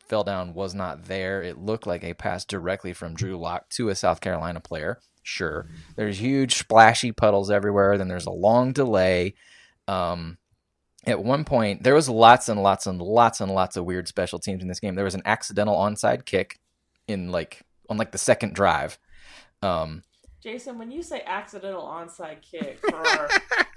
fell 0.08 0.24
down 0.24 0.54
was 0.54 0.74
not 0.74 1.04
there. 1.04 1.42
It 1.42 1.58
looked 1.58 1.86
like 1.86 2.04
a 2.04 2.14
pass 2.14 2.44
directly 2.44 2.92
from 2.92 3.14
Drew 3.14 3.38
Lock 3.38 3.68
to 3.70 3.88
a 3.88 3.94
South 3.94 4.20
Carolina 4.20 4.60
player. 4.60 4.98
Sure, 5.22 5.66
there's 5.96 6.18
huge 6.20 6.54
splashy 6.56 7.12
puddles 7.12 7.50
everywhere. 7.50 7.96
Then 7.98 8.08
there's 8.08 8.26
a 8.26 8.30
long 8.30 8.72
delay. 8.72 9.34
Um, 9.88 10.38
at 11.06 11.22
one 11.22 11.44
point, 11.44 11.82
there 11.82 11.94
was 11.94 12.08
lots 12.08 12.48
and 12.48 12.62
lots 12.62 12.86
and 12.86 13.00
lots 13.00 13.40
and 13.40 13.52
lots 13.52 13.76
of 13.76 13.84
weird 13.84 14.08
special 14.08 14.38
teams 14.38 14.62
in 14.62 14.68
this 14.68 14.80
game. 14.80 14.94
There 14.94 15.04
was 15.04 15.14
an 15.14 15.22
accidental 15.24 15.76
onside 15.76 16.24
kick 16.24 16.58
in 17.06 17.30
like 17.30 17.62
on 17.88 17.96
like 17.96 18.12
the 18.12 18.18
second 18.18 18.54
drive. 18.54 18.98
Um, 19.62 20.02
Jason, 20.42 20.78
when 20.78 20.90
you 20.90 21.02
say 21.02 21.22
accidental 21.26 21.82
onside 21.82 22.42
kick 22.42 22.78
for 22.80 22.96
our 22.96 23.28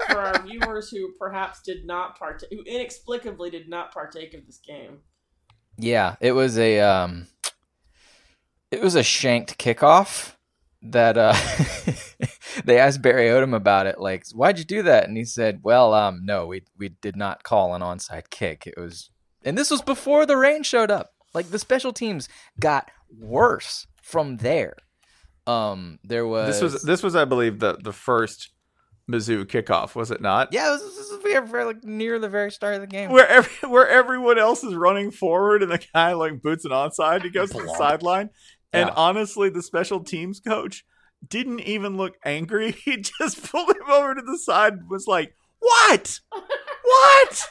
for 0.08 0.18
our 0.18 0.42
viewers 0.46 0.90
who 0.90 1.14
perhaps 1.18 1.62
did 1.62 1.86
not 1.86 2.18
partake, 2.18 2.50
who 2.52 2.62
inexplicably 2.64 3.50
did 3.50 3.70
not 3.70 3.94
partake 3.94 4.34
of 4.34 4.46
this 4.46 4.58
game, 4.58 5.00
Yeah, 5.78 6.16
it 6.20 6.34
was 6.34 6.58
a 6.58 6.80
um 6.80 7.28
it 8.72 8.82
was 8.82 8.96
a 8.96 9.04
shanked 9.04 9.58
kickoff 9.58 10.34
that 10.82 11.18
uh 11.18 11.34
they 12.66 12.78
asked 12.80 13.02
Barry 13.02 13.26
Odom 13.28 13.56
about 13.56 13.88
it 13.88 14.00
like 14.00 14.28
why'd 14.30 14.60
you 14.60 14.66
do 14.66 14.84
that? 14.84 15.08
And 15.08 15.18
he 15.18 15.26
said 15.26 15.62
well 15.64 15.94
um 15.94 16.22
no 16.24 16.46
we 16.46 16.64
we 16.78 16.90
did 16.90 17.16
not 17.16 17.44
call 17.44 17.74
an 17.74 17.82
onside 17.82 18.30
kick. 18.30 18.68
It 18.68 18.80
was 18.80 19.10
and 19.44 19.58
this 19.58 19.72
was 19.72 19.82
before 19.82 20.26
the 20.26 20.38
rain 20.38 20.64
showed 20.64 20.92
up. 20.92 21.14
Like 21.34 21.50
the 21.50 21.60
special 21.60 21.94
teams 21.94 22.30
got 22.60 22.90
worse 23.20 23.88
from 24.02 24.38
there. 24.38 24.76
Um 25.46 26.00
there 26.04 26.28
was 26.28 26.48
This 26.48 26.62
was 26.62 26.84
this 26.84 27.04
was, 27.04 27.16
I 27.16 27.26
believe, 27.26 27.60
the 27.60 27.78
the 27.82 27.94
first 27.94 28.52
Mizzou 29.10 29.46
kickoff, 29.46 29.96
was 29.96 30.12
it 30.12 30.20
not? 30.20 30.50
yeah 30.52 30.72
this 30.72 30.84
was, 30.84 30.98
this 30.98 31.12
was 31.12 31.22
very, 31.24 31.48
very 31.48 31.64
like 31.64 31.84
near 31.84 32.20
the 32.20 32.28
very 32.28 32.52
start 32.52 32.76
of 32.76 32.82
the 32.82 32.88
game. 32.88 33.10
Where 33.10 33.28
every, 33.28 33.70
where 33.70 33.88
everyone 33.88 34.38
else 34.38 34.64
is 34.66 34.76
running 34.76 35.12
forward 35.12 35.64
and 35.64 35.72
the 35.72 35.86
guy 35.94 36.12
like 36.14 36.42
boots 36.42 36.66
an 36.66 36.72
onside, 36.72 37.24
he 37.24 37.30
goes 37.30 37.52
to 37.52 37.58
the 37.62 37.74
sideline, 37.78 38.30
And 38.74 38.88
Yeah. 38.90 38.94
honestly, 38.96 39.50
the 39.50 39.62
special 39.64 40.04
teams 40.04 40.40
coach 40.40 40.86
didn't 41.28 41.62
even 41.62 41.98
look 41.98 42.16
angry. 42.26 42.72
He 42.86 42.98
just 42.98 43.44
pulled 43.50 43.70
him 43.76 43.90
over 43.90 44.16
to 44.16 44.22
the 44.22 44.38
side 44.38 44.74
and 44.74 44.90
was 44.90 45.08
like, 45.08 45.34
What? 45.60 46.20
What? 46.84 47.50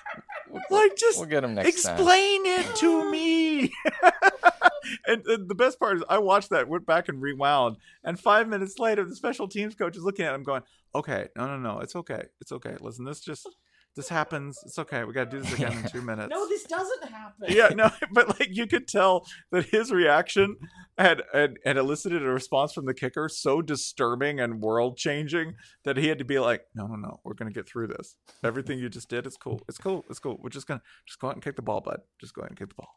Like, 0.71 0.97
just 0.97 1.19
We'll 1.19 1.29
get 1.29 1.45
him 1.45 1.55
next 1.55 1.83
time. 1.83 1.95
explain 1.97 2.47
it 2.47 2.77
to 2.77 3.11
me. 3.11 3.73
and, 5.07 5.27
and 5.27 5.49
the 5.49 5.55
best 5.55 5.79
part 5.79 5.97
is, 5.99 6.05
I 6.09 6.19
watched 6.19 6.51
that, 6.51 6.69
went 6.69 6.87
back 6.87 7.09
and 7.09 7.21
rewound, 7.21 7.77
and 8.05 8.19
five 8.19 8.49
minutes 8.49 8.79
later, 8.79 9.05
the 9.05 9.17
special 9.17 9.49
teams 9.49 9.75
coach 9.75 9.97
is 9.97 10.03
looking 10.03 10.25
at 10.25 10.35
him, 10.35 10.45
going, 10.45 10.63
"Okay, 10.95 11.29
no, 11.37 11.47
no, 11.47 11.59
no, 11.59 11.81
it's 11.81 11.97
okay, 11.97 12.23
it's 12.41 12.53
okay. 12.53 12.77
Listen, 12.81 13.05
this 13.05 13.21
just 13.21 13.49
this 13.97 14.09
happens. 14.09 14.59
It's 14.65 14.79
okay. 14.79 15.05
We 15.05 15.13
got 15.13 15.31
to 15.31 15.37
do 15.37 15.43
this 15.43 15.53
again 15.59 15.73
in 15.73 15.89
two 15.89 16.03
minutes." 16.03 16.29
no, 16.31 16.47
this 16.49 16.65
doesn't 16.65 17.05
happen. 17.11 17.47
yeah, 17.49 17.69
no, 17.69 17.91
but 18.13 18.29
like 18.39 18.51
you 18.53 18.67
could 18.67 18.87
tell 18.87 19.27
that 19.51 19.67
his 19.67 19.91
reaction 19.91 20.57
had, 20.99 21.23
had 21.33 21.55
had 21.65 21.77
elicited 21.77 22.23
a 22.23 22.29
response 22.29 22.73
from 22.73 22.85
the 22.85 22.95
kicker 22.95 23.29
so 23.29 23.63
disturbing 23.63 24.39
and 24.41 24.61
world 24.61 24.97
changing 24.97 25.55
that 25.85 25.97
he 25.97 26.09
had 26.09 26.19
to 26.19 26.25
be 26.25 26.39
like, 26.39 26.63
"No, 26.75 26.87
no, 26.87 26.95
no, 26.97 27.21
we're 27.25 27.35
gonna 27.35 27.51
get 27.51 27.69
through 27.69 27.89
this. 27.89 28.17
Everything 28.45 28.79
you 28.79 28.89
just 28.89 29.09
did 29.09 29.27
is 29.27 29.37
cool. 29.37 29.61
It's 29.69 29.79
cool. 29.79 30.05
It's 30.11 30.19
cool. 30.19 30.39
We're 30.43 30.51
just 30.51 30.67
gonna 30.67 30.83
just 31.07 31.19
go 31.19 31.29
out 31.29 31.35
and 31.35 31.43
kick 31.43 31.57
the 31.57 31.63
ball, 31.63 31.81
bud. 31.81 32.01
Just 32.21 32.35
go 32.35 32.43
ahead 32.43 32.51
and 32.51 32.59
kick 32.59 32.69
the 32.69 32.75
ball." 32.75 32.91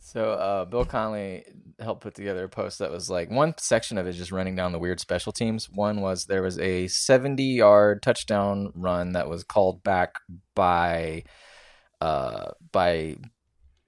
So 0.00 0.32
uh, 0.32 0.64
Bill 0.66 0.84
Connelly 0.84 1.44
helped 1.78 2.02
put 2.02 2.14
together 2.14 2.44
a 2.44 2.48
post 2.48 2.78
that 2.78 2.90
was 2.90 3.08
like 3.08 3.30
one 3.30 3.54
section 3.58 3.96
of 3.98 4.06
it 4.06 4.12
just 4.12 4.32
running 4.32 4.54
down 4.54 4.72
the 4.72 4.78
weird 4.78 5.00
special 5.00 5.32
teams. 5.32 5.68
One 5.70 6.00
was 6.00 6.26
there 6.26 6.42
was 6.42 6.58
a 6.58 6.88
70 6.88 7.42
yard 7.42 8.02
touchdown 8.02 8.72
run 8.74 9.12
that 9.12 9.28
was 9.28 9.44
called 9.44 9.82
back 9.82 10.16
by 10.54 11.24
uh 12.00 12.50
by 12.72 13.16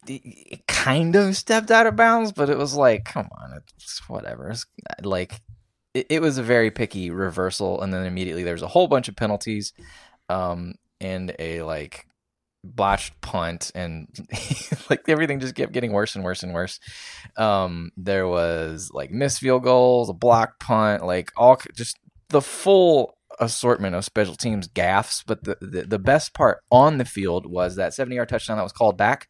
it 0.09 0.67
kind 0.67 1.17
of 1.17 1.37
stepped 1.37 1.71
out 1.71 1.87
of 1.87 1.97
bounds, 1.97 2.33
but 2.33 2.49
it 2.49 2.59
was 2.59 2.75
like, 2.75 3.05
come 3.05 3.29
on, 3.41 3.61
it's 3.77 4.09
whatever. 4.09 4.51
It's 4.51 4.67
like 5.03 5.41
it, 5.95 6.07
it 6.11 6.23
was 6.23 6.39
a 6.39 6.43
very 6.43 6.71
picky 6.71 7.11
reversal, 7.11 7.81
and 7.83 7.93
then 7.93 8.07
immediately 8.07 8.43
there 8.43 8.55
was 8.55 8.63
a 8.63 8.69
whole 8.69 8.87
bunch 8.89 9.09
of 9.09 9.17
penalties, 9.17 9.73
um, 10.29 10.75
and 11.01 11.35
a 11.39 11.63
like 11.63 12.07
botched 12.75 13.21
punt 13.21 13.71
and 13.75 14.09
like 14.91 15.09
everything 15.09 15.41
just 15.41 15.55
kept 15.55 15.73
getting 15.73 15.93
worse 15.93 16.15
and 16.15 16.25
worse 16.25 16.43
and 16.43 16.53
worse. 16.53 16.81
Um, 17.37 17.91
there 17.97 18.27
was 18.27 18.91
like 18.93 19.11
missed 19.11 19.41
field 19.41 19.63
goals, 19.63 20.09
a 20.09 20.15
block 20.15 20.59
punt, 20.59 21.05
like 21.05 21.33
all 21.37 21.61
just 21.75 21.99
the 22.29 22.43
full 22.43 23.17
assortment 23.39 23.95
of 23.95 24.05
special 24.05 24.35
teams 24.35 24.69
gaffs. 24.69 25.23
But 25.27 25.45
the, 25.45 25.57
the, 25.61 25.83
the 25.83 25.99
best 25.99 26.35
part 26.35 26.63
on 26.71 26.99
the 26.99 27.05
field 27.05 27.47
was 27.47 27.77
that 27.77 27.95
70 27.95 28.17
yard 28.17 28.29
touchdown 28.29 28.57
that 28.57 28.63
was 28.63 28.73
called 28.73 28.97
back. 28.97 29.29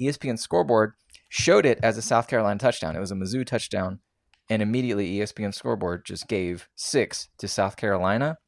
ESPN 0.00 0.38
scoreboard 0.38 0.92
showed 1.28 1.66
it 1.66 1.78
as 1.82 1.98
a 1.98 2.02
South 2.02 2.28
Carolina 2.28 2.58
touchdown. 2.58 2.96
It 2.96 3.00
was 3.00 3.10
a 3.10 3.16
Mizzou 3.16 3.46
touchdown. 3.46 4.00
And 4.48 4.62
immediately 4.62 5.18
ESPN 5.18 5.52
scoreboard 5.52 6.04
just 6.04 6.28
gave 6.28 6.68
six 6.76 7.28
to 7.38 7.48
South 7.48 7.76
Carolina. 7.76 8.38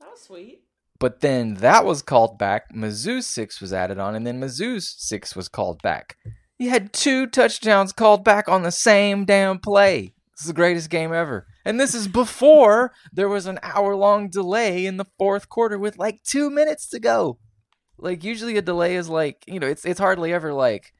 That 0.00 0.10
was 0.10 0.22
sweet. 0.22 0.62
But 1.00 1.20
then 1.20 1.54
that 1.54 1.84
was 1.84 2.02
called 2.02 2.38
back. 2.38 2.72
Mizzou's 2.74 3.26
six 3.26 3.60
was 3.60 3.72
added 3.72 3.98
on, 3.98 4.14
and 4.14 4.26
then 4.26 4.40
Mizzou's 4.40 4.94
six 4.98 5.36
was 5.36 5.48
called 5.48 5.80
back. 5.82 6.16
You 6.58 6.70
had 6.70 6.92
two 6.92 7.26
touchdowns 7.28 7.92
called 7.92 8.24
back 8.24 8.48
on 8.48 8.64
the 8.64 8.72
same 8.72 9.24
damn 9.24 9.60
play. 9.60 10.14
This 10.32 10.42
is 10.42 10.46
the 10.48 10.54
greatest 10.54 10.90
game 10.90 11.12
ever. 11.12 11.46
And 11.64 11.78
this 11.78 11.94
is 11.94 12.08
before 12.08 12.92
there 13.12 13.28
was 13.28 13.46
an 13.46 13.58
hour 13.62 13.94
long 13.94 14.28
delay 14.28 14.86
in 14.86 14.96
the 14.96 15.04
fourth 15.18 15.48
quarter 15.48 15.78
with 15.78 15.98
like 15.98 16.22
two 16.22 16.48
minutes 16.48 16.88
to 16.90 16.98
go. 16.98 17.38
Like 17.96 18.24
usually 18.24 18.56
a 18.56 18.62
delay 18.62 18.96
is 18.96 19.08
like, 19.08 19.44
you 19.46 19.60
know, 19.60 19.66
it's 19.66 19.84
it's 19.84 19.98
hardly 19.98 20.32
ever 20.32 20.52
like, 20.52 20.92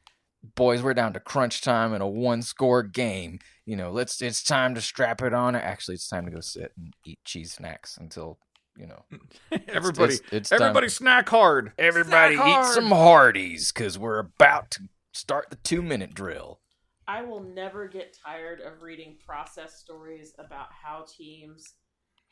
boys, 0.57 0.83
we're 0.83 0.95
down 0.95 1.13
to 1.13 1.21
crunch 1.21 1.61
time 1.61 1.95
in 1.95 2.03
a 2.03 2.09
one 2.09 2.43
score 2.43 2.83
game. 2.83 3.39
You 3.65 3.77
know, 3.77 3.91
let's 3.91 4.21
it's 4.21 4.43
time 4.43 4.75
to 4.75 4.81
strap 4.81 5.23
it 5.23 5.33
on. 5.33 5.55
Actually, 5.55 5.95
it's 5.95 6.09
time 6.09 6.25
to 6.25 6.33
go 6.33 6.41
sit 6.41 6.73
and 6.77 6.93
eat 7.05 7.21
cheese 7.25 7.53
snacks 7.53 7.97
until, 7.97 8.39
you 8.79 8.87
know, 8.87 9.05
everybody, 9.69 10.15
it's, 10.15 10.23
it's 10.31 10.49
time. 10.51 10.63
everybody, 10.63 10.89
snack 10.89 11.29
hard. 11.29 11.73
Everybody 11.79 12.37
Snack 12.37 12.47
eat 12.47 12.53
hard. 12.53 12.75
some 12.75 12.91
Hardee's 12.91 13.73
because 13.73 13.99
we're 13.99 14.19
about 14.19 14.71
to 14.73 14.83
start 15.13 15.51
the 15.51 15.57
two 15.57 15.83
minute 15.83 16.15
drill. 16.15 16.61
I 17.07 17.23
will 17.23 17.43
never 17.43 17.89
get 17.89 18.17
tired 18.25 18.61
of 18.61 18.83
reading 18.83 19.17
process 19.27 19.81
stories 19.81 20.35
about 20.39 20.69
how 20.83 21.07
teams 21.17 21.75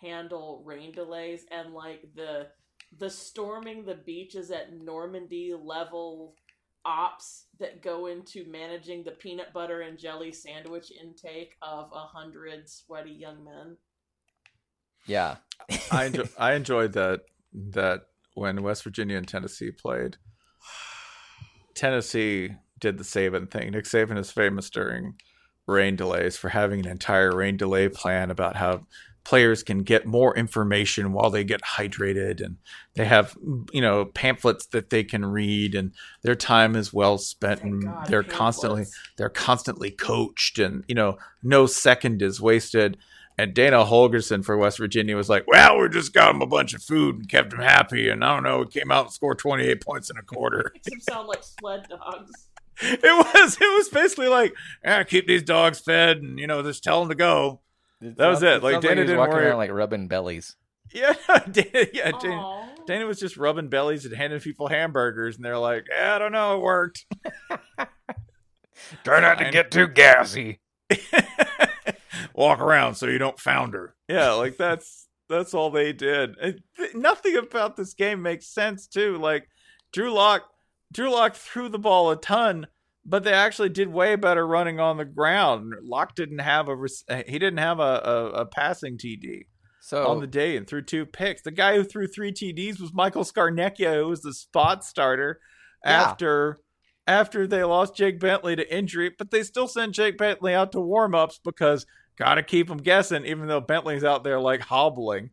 handle 0.01 0.63
rain 0.65 0.93
delays 0.93 1.47
and 1.51 1.73
like 1.73 2.03
the 2.15 2.49
the 2.99 3.11
storming 3.11 3.85
the 3.85 3.95
beaches 3.95 4.51
at 4.51 4.73
Normandy 4.73 5.55
level 5.59 6.35
ops 6.85 7.47
that 7.59 7.83
go 7.83 8.07
into 8.07 8.49
managing 8.49 9.03
the 9.03 9.11
peanut 9.11 9.53
butter 9.53 9.81
and 9.81 9.99
jelly 9.99 10.31
sandwich 10.31 10.93
intake 11.03 11.57
of 11.63 11.91
a 11.93 12.07
hundred 12.07 12.69
sweaty 12.69 13.11
young 13.11 13.45
men. 13.45 13.77
Yeah. 15.07 15.37
I 15.91 16.07
enjoy, 16.07 16.25
I 16.39 16.53
enjoyed 16.55 16.93
that 16.95 17.23
that 17.53 18.03
when 18.35 18.63
West 18.63 18.85
Virginia 18.85 19.17
and 19.17 19.27
Tennessee 19.27 19.71
played. 19.71 20.17
Tennessee 21.75 22.53
did 22.79 22.99
the 22.99 23.05
Saban 23.05 23.51
thing. 23.51 23.71
Nick 23.71 23.85
Saban 23.85 24.19
is 24.19 24.31
famous 24.31 24.71
during 24.71 25.15
rain 25.67 25.97
delays 25.97 26.37
for 26.37 26.51
having 26.51 26.81
an 26.81 26.89
entire 26.89 27.35
rain 27.35 27.57
delay 27.57 27.89
plan 27.89 28.31
about 28.31 28.57
how 28.57 28.87
players 29.25 29.65
can 29.65 29.83
get 29.83 30.07
more 30.07 30.37
information 30.37 31.13
while 31.13 31.31
they 31.31 31.43
get 31.43 31.61
hydrated 31.61 32.41
and 32.41 32.59
they 32.95 33.05
have 33.05 33.37
you 33.73 33.81
know 33.81 34.05
pamphlets 34.05 34.67
that 34.67 34.91
they 34.91 35.03
can 35.03 35.25
read 35.25 35.75
and 35.75 35.91
their 36.23 36.37
time 36.37 36.77
is 36.77 36.93
well 36.93 37.19
spent 37.19 37.59
Thank 37.61 37.73
and 37.73 37.83
God, 37.83 38.07
they're 38.07 38.23
constantly 38.23 38.85
they're 39.17 39.29
constantly 39.29 39.91
coached 39.91 40.61
and 40.61 40.85
you 40.87 40.95
know 40.95 41.19
no 41.43 41.67
second 41.67 42.23
is 42.23 42.41
wasted 42.41 42.97
and 43.39 43.53
Dana 43.55 43.85
Holgorsen 43.85 44.45
for 44.45 44.57
West 44.57 44.79
Virginia 44.79 45.17
was 45.17 45.29
like, 45.29 45.45
"Well, 45.47 45.79
we 45.81 45.89
just 45.89 46.13
got 46.13 46.33
them 46.33 46.43
a 46.43 46.47
bunch 46.47 46.75
of 46.75 46.83
food 46.83 47.17
and 47.17 47.29
kept 47.29 47.51
them 47.51 47.61
happy, 47.61 48.09
and 48.09 48.25
I 48.25 48.35
don't 48.35 48.43
know, 48.45 48.59
we 48.61 48.67
came 48.67 48.91
out 48.91 49.07
and 49.07 49.13
scored 49.13 49.39
28 49.39 49.81
points 49.85 50.11
in 50.11 50.17
a 50.17 50.23
quarter." 50.23 50.71
Makes 50.75 50.89
them 50.91 51.01
sound 51.01 51.29
like 51.29 51.43
sled 51.43 51.87
dogs. 51.89 52.49
it 52.83 53.03
was, 53.35 53.55
it 53.61 53.77
was 53.79 53.89
basically 53.89 54.29
like, 54.29 54.55
"Yeah, 54.85 55.03
keep 55.05 55.27
these 55.27 55.43
dogs 55.43 55.79
fed, 55.81 56.19
and 56.19 56.39
you 56.39 56.47
know, 56.47 56.63
just 56.63 56.83
tell 56.85 57.01
them 57.01 57.09
to 57.11 57.15
go." 57.15 57.61
That 58.01 58.29
was 58.29 58.43
it. 58.43 58.63
Like, 58.63 58.81
Dana 58.83 58.95
he 58.95 59.01
was 59.01 59.07
didn't 59.09 59.19
walking 59.19 59.35
worry- 59.37 59.47
around 59.47 59.57
like 59.57 59.71
rubbing 59.71 60.09
bellies. 60.09 60.57
Yeah, 60.93 61.15
Dana, 61.51 61.87
yeah, 61.93 62.13
Dana, 62.13 62.75
Dana 62.87 63.07
was 63.07 63.19
just 63.19 63.37
rubbing 63.37 63.69
bellies 63.69 64.07
and 64.07 64.15
handing 64.15 64.39
people 64.39 64.69
hamburgers, 64.69 65.35
and 65.37 65.45
they're 65.45 65.59
like, 65.59 65.87
"Yeah, 65.91 66.15
I 66.15 66.19
don't 66.21 66.31
know, 66.33 66.57
it 66.57 66.63
worked." 66.63 67.07
Try 69.05 69.21
not 69.21 69.39
to 69.39 69.51
get 69.51 69.71
too 69.73 69.89
gassy. 69.89 70.61
Walk 72.37 72.61
around 72.61 72.95
so 72.97 73.07
you 73.07 73.19
don't 73.19 73.41
founder. 73.41 73.95
Yeah, 74.09 74.33
like 74.33 74.57
that's 74.57 75.09
that's 75.29 75.55
all 75.55 75.71
they 75.71 75.93
did. 75.93 76.35
It, 76.41 76.63
th- 76.77 76.95
nothing 76.95 77.37
about 77.37 77.77
this 77.77 77.95
game 77.95 78.23
makes 78.23 78.47
sense 78.47 78.87
too. 78.87 79.17
Like 79.17 79.49
Drew 79.93 80.13
Lock, 80.13 80.43
Drew 80.93 81.11
Lock 81.11 81.35
threw 81.35 81.69
the 81.69 81.79
ball 81.79 82.11
a 82.11 82.17
ton, 82.17 82.67
but 83.05 83.25
they 83.25 83.33
actually 83.33 83.71
did 83.71 83.89
way 83.89 84.17
better 84.17 84.47
running 84.47 84.79
on 84.81 84.99
the 84.99 85.05
ground. 85.05 85.73
Lock 85.83 86.15
didn't 86.15 86.41
have 86.41 86.69
a 86.69 86.77
he 87.27 87.39
didn't 87.39 87.59
have 87.59 87.81
a, 87.81 87.83
a, 87.83 88.27
a 88.43 88.47
passing 88.47 88.99
TD 88.99 89.47
So 89.81 90.07
on 90.07 90.21
the 90.21 90.27
day 90.27 90.57
and 90.57 90.67
threw 90.67 90.83
two 90.83 91.07
picks. 91.07 91.43
The 91.43 91.51
guy 91.51 91.77
who 91.77 91.85
threw 91.85 92.07
three 92.07 92.33
TDs 92.33 92.81
was 92.81 92.93
Michael 92.93 93.25
Scarnecchia, 93.25 93.95
who 93.95 94.09
was 94.09 94.21
the 94.23 94.35
spot 94.35 94.85
starter 94.85 95.41
Yeah. 95.85 96.03
after 96.03 96.61
after 97.09 97.47
they 97.47 97.63
lost 97.65 97.95
Jake 97.97 98.19
Bentley 98.21 98.57
to 98.57 98.77
injury, 98.77 99.13
but 99.17 99.31
they 99.31 99.43
still 99.45 99.69
sent 99.69 99.95
Jake 99.95 100.19
Bentley 100.19 100.53
out 100.55 100.73
to 100.73 100.81
warm-ups 100.81 101.41
because 101.45 101.87
gotta 102.19 102.43
keep 102.43 102.69
them 102.69 102.79
guessing, 102.79 103.25
even 103.27 103.47
though 103.47 103.61
Bentley's 103.61 104.05
out 104.05 104.25
there 104.25 104.41
like 104.41 104.61
hobbling. 104.61 105.31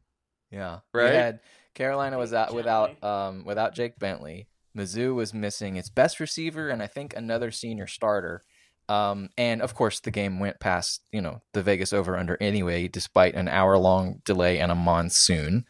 yeah, 0.52 0.80
Right? 0.94 1.14
Had, 1.14 1.40
Carolina 1.74 2.18
was 2.18 2.34
out 2.34 2.54
without 2.54 3.04
um 3.04 3.46
without 3.46 3.74
Jake 3.74 3.98
Bentley. 3.98 4.48
Mizzou 4.78 5.16
was 5.16 5.34
missing 5.34 5.76
its 5.76 5.90
best 5.90 6.20
receiver 6.20 6.70
and 6.70 6.82
I 6.82 6.88
think 6.88 7.16
another 7.16 7.52
senior 7.52 7.88
starter. 7.88 8.44
Um, 8.90 9.30
and 9.38 9.62
of 9.62 9.76
course, 9.76 10.00
the 10.00 10.12
game 10.12 10.40
went 10.40 10.60
past 10.60 11.02
you 11.12 11.22
know 11.22 11.42
the 11.54 11.64
Vegas 11.64 11.94
over 11.94 12.18
under 12.18 12.38
anyway, 12.42 12.88
despite 12.88 13.36
an 13.36 13.48
hour 13.48 13.78
long 13.78 14.22
delay 14.26 14.60
and 14.60 14.72
a 14.72 14.76
monsoon. 14.76 15.66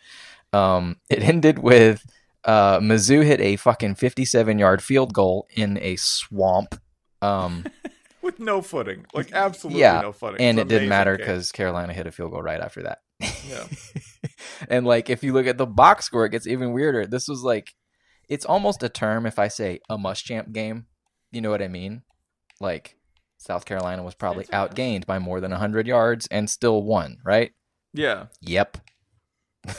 Um, 0.52 0.98
it 1.10 1.24
ended 1.24 1.60
with 1.60 2.06
uh, 2.46 2.80
Mizzou 2.80 3.24
hit 3.24 3.40
a 3.40 3.56
fucking 3.56 3.96
57 3.96 4.60
yard 4.60 4.84
field 4.84 5.14
goal 5.14 5.48
in 5.56 5.78
a 5.82 5.96
swamp. 5.96 6.80
Um, 7.22 7.66
With 8.24 8.40
no 8.40 8.62
footing. 8.64 9.06
Like 9.14 9.32
absolutely 9.34 9.82
Yeah, 9.82 10.02
no 10.02 10.12
footing. 10.14 10.42
and 10.42 10.58
it 10.58 10.68
didn't 10.68 10.90
matter 10.90 11.16
because 11.18 11.52
Carolina 11.52 11.94
hit 11.94 12.08
a 12.08 12.12
field 12.12 12.32
goal 12.32 12.42
right 12.42 12.60
after 12.62 12.82
that. 12.84 13.00
Yeah. 13.48 13.68
and 14.70 14.86
like 14.88 15.10
if 15.10 15.24
you 15.24 15.34
look 15.34 15.46
at 15.46 15.58
the 15.58 15.66
box 15.68 16.06
score, 16.06 16.26
it 16.26 16.30
gets 16.32 16.48
even 16.48 16.72
weirder. 16.74 17.06
This 17.06 17.28
was 17.28 17.44
like 17.44 17.74
it's 18.30 18.46
almost 18.46 18.82
a 18.82 18.90
term 18.90 19.26
if 19.26 19.38
I 19.38 19.50
say 19.50 19.80
a 19.90 19.98
Muschamp 19.98 20.52
game. 20.54 20.86
You 21.32 21.42
know 21.42 21.50
what 21.52 21.62
I 21.62 21.68
mean? 21.68 22.04
Like 22.60 22.96
South 23.38 23.66
Carolina 23.66 24.04
was 24.04 24.16
probably 24.16 24.42
It's 24.44 24.54
a 24.54 24.58
must. 24.58 24.72
outgained 24.76 25.06
by 25.06 25.20
more 25.20 25.42
than 25.42 25.52
100 25.52 25.86
yards 25.86 26.26
and 26.32 26.50
still 26.50 26.82
won, 26.82 27.18
right? 27.26 27.52
Yeah. 27.94 28.28
Yep. 28.42 28.78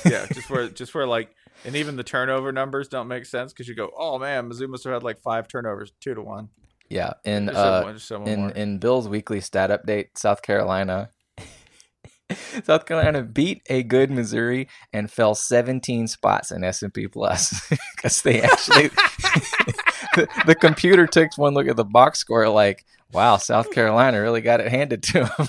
Yeah. 0.04 0.26
just 0.32 0.50
where 0.50 0.68
just 0.68 0.94
where 0.94 1.06
like 1.06 1.34
and 1.64 1.76
even 1.76 1.96
the 1.96 2.04
turnover 2.04 2.52
numbers 2.52 2.88
don't 2.88 3.08
make 3.08 3.24
sense 3.24 3.52
because 3.52 3.68
you 3.68 3.74
go, 3.74 3.90
oh 3.96 4.18
man, 4.18 4.50
Mizzou 4.50 4.68
must 4.68 4.84
have 4.84 4.92
had 4.92 5.02
like 5.02 5.18
five 5.20 5.48
turnovers, 5.48 5.92
two 6.00 6.14
to 6.14 6.20
one. 6.22 6.50
Yeah, 6.88 7.14
in 7.24 7.48
uh, 7.48 7.82
one- 7.82 7.94
just 7.94 8.08
have 8.10 8.20
one 8.20 8.28
in 8.28 8.40
more. 8.40 8.50
in 8.50 8.78
Bill's 8.78 9.08
weekly 9.08 9.40
stat 9.40 9.70
update, 9.70 10.16
South 10.16 10.42
Carolina. 10.42 11.10
South 12.64 12.86
Carolina 12.86 13.22
beat 13.22 13.62
a 13.68 13.82
good 13.82 14.10
Missouri 14.10 14.68
and 14.92 15.10
fell 15.10 15.34
17 15.34 16.08
spots 16.08 16.50
in 16.50 16.64
S&P 16.64 17.06
Plus 17.06 17.68
because 17.96 18.22
they 18.22 18.40
actually 18.40 18.88
the, 20.14 20.28
the 20.46 20.54
computer 20.54 21.06
takes 21.06 21.36
one 21.36 21.54
look 21.54 21.68
at 21.68 21.76
the 21.76 21.84
box 21.84 22.18
score 22.18 22.48
like, 22.48 22.84
wow, 23.12 23.36
South 23.36 23.70
Carolina 23.70 24.20
really 24.20 24.40
got 24.40 24.60
it 24.60 24.70
handed 24.70 25.02
to 25.02 25.24
them. 25.36 25.46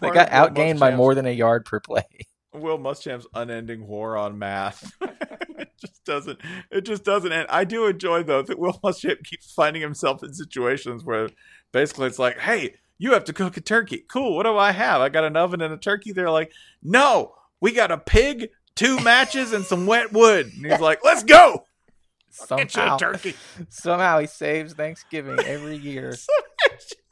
they 0.00 0.10
got 0.10 0.30
outgained 0.30 0.78
by 0.78 0.94
more 0.94 1.14
than 1.14 1.26
a 1.26 1.32
yard 1.32 1.64
per 1.64 1.80
play. 1.80 2.04
Will 2.60 2.78
Muschamp's 2.78 3.26
unending 3.34 3.86
war 3.86 4.16
on 4.16 4.38
math. 4.38 4.92
it 5.00 5.70
just 5.78 6.04
doesn't. 6.04 6.40
It 6.70 6.82
just 6.82 7.04
doesn't 7.04 7.32
end. 7.32 7.46
I 7.50 7.64
do 7.64 7.86
enjoy 7.86 8.22
though 8.22 8.42
that 8.42 8.58
Will 8.58 8.78
Muschamp 8.84 9.24
keeps 9.24 9.52
finding 9.52 9.82
himself 9.82 10.22
in 10.22 10.32
situations 10.34 11.04
where 11.04 11.28
basically 11.72 12.06
it's 12.06 12.18
like, 12.18 12.38
"Hey, 12.38 12.74
you 12.98 13.12
have 13.12 13.24
to 13.24 13.32
cook 13.32 13.56
a 13.56 13.60
turkey. 13.60 14.04
Cool. 14.08 14.36
What 14.36 14.44
do 14.44 14.56
I 14.56 14.72
have? 14.72 15.00
I 15.00 15.08
got 15.08 15.24
an 15.24 15.36
oven 15.36 15.60
and 15.60 15.72
a 15.72 15.78
turkey." 15.78 16.12
They're 16.12 16.30
like, 16.30 16.52
"No, 16.82 17.34
we 17.60 17.72
got 17.72 17.90
a 17.90 17.98
pig, 17.98 18.50
two 18.74 18.98
matches, 19.00 19.52
and 19.52 19.64
some 19.64 19.86
wet 19.86 20.12
wood." 20.12 20.46
And 20.46 20.66
he's 20.70 20.80
like, 20.80 21.04
"Let's 21.04 21.24
go. 21.24 21.64
I'll 22.50 22.58
Get 22.58 22.74
you 22.74 22.82
Somehow, 22.82 22.96
turkey." 22.98 23.34
somehow 23.68 24.18
he 24.20 24.26
saves 24.26 24.74
Thanksgiving 24.74 25.40
every 25.40 25.76
year. 25.76 26.14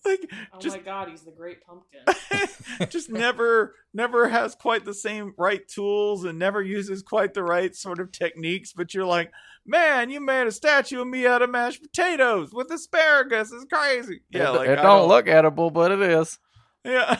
So 0.00 0.10
it's 0.10 0.20
just, 0.20 0.32
like 0.32 0.32
Oh 0.52 0.58
just 0.58 0.76
my 0.76 0.82
god, 0.82 1.08
he's 1.08 1.22
the 1.22 1.30
great 1.30 1.58
pumpkin. 1.64 2.00
just 2.88 3.10
never 3.10 3.74
never 3.92 4.28
has 4.28 4.54
quite 4.54 4.84
the 4.84 4.94
same 4.94 5.34
right 5.38 5.66
tools 5.68 6.24
and 6.24 6.38
never 6.38 6.62
uses 6.62 7.02
quite 7.02 7.34
the 7.34 7.42
right 7.42 7.74
sort 7.74 8.00
of 8.00 8.12
techniques 8.12 8.72
but 8.72 8.94
you're 8.94 9.04
like 9.04 9.30
man 9.66 10.10
you 10.10 10.20
made 10.20 10.46
a 10.46 10.52
statue 10.52 11.00
of 11.00 11.06
me 11.08 11.26
out 11.26 11.42
of 11.42 11.50
mashed 11.50 11.82
potatoes 11.82 12.50
with 12.52 12.70
asparagus 12.70 13.52
it's 13.52 13.64
crazy 13.72 14.20
yeah 14.30 14.50
it, 14.50 14.56
like 14.56 14.68
it 14.68 14.78
I 14.78 14.82
don't 14.82 15.08
look 15.08 15.28
edible, 15.28 15.70
but 15.70 15.90
it 15.90 16.00
is. 16.00 16.38
yeah 16.84 17.18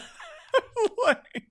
like 1.06 1.44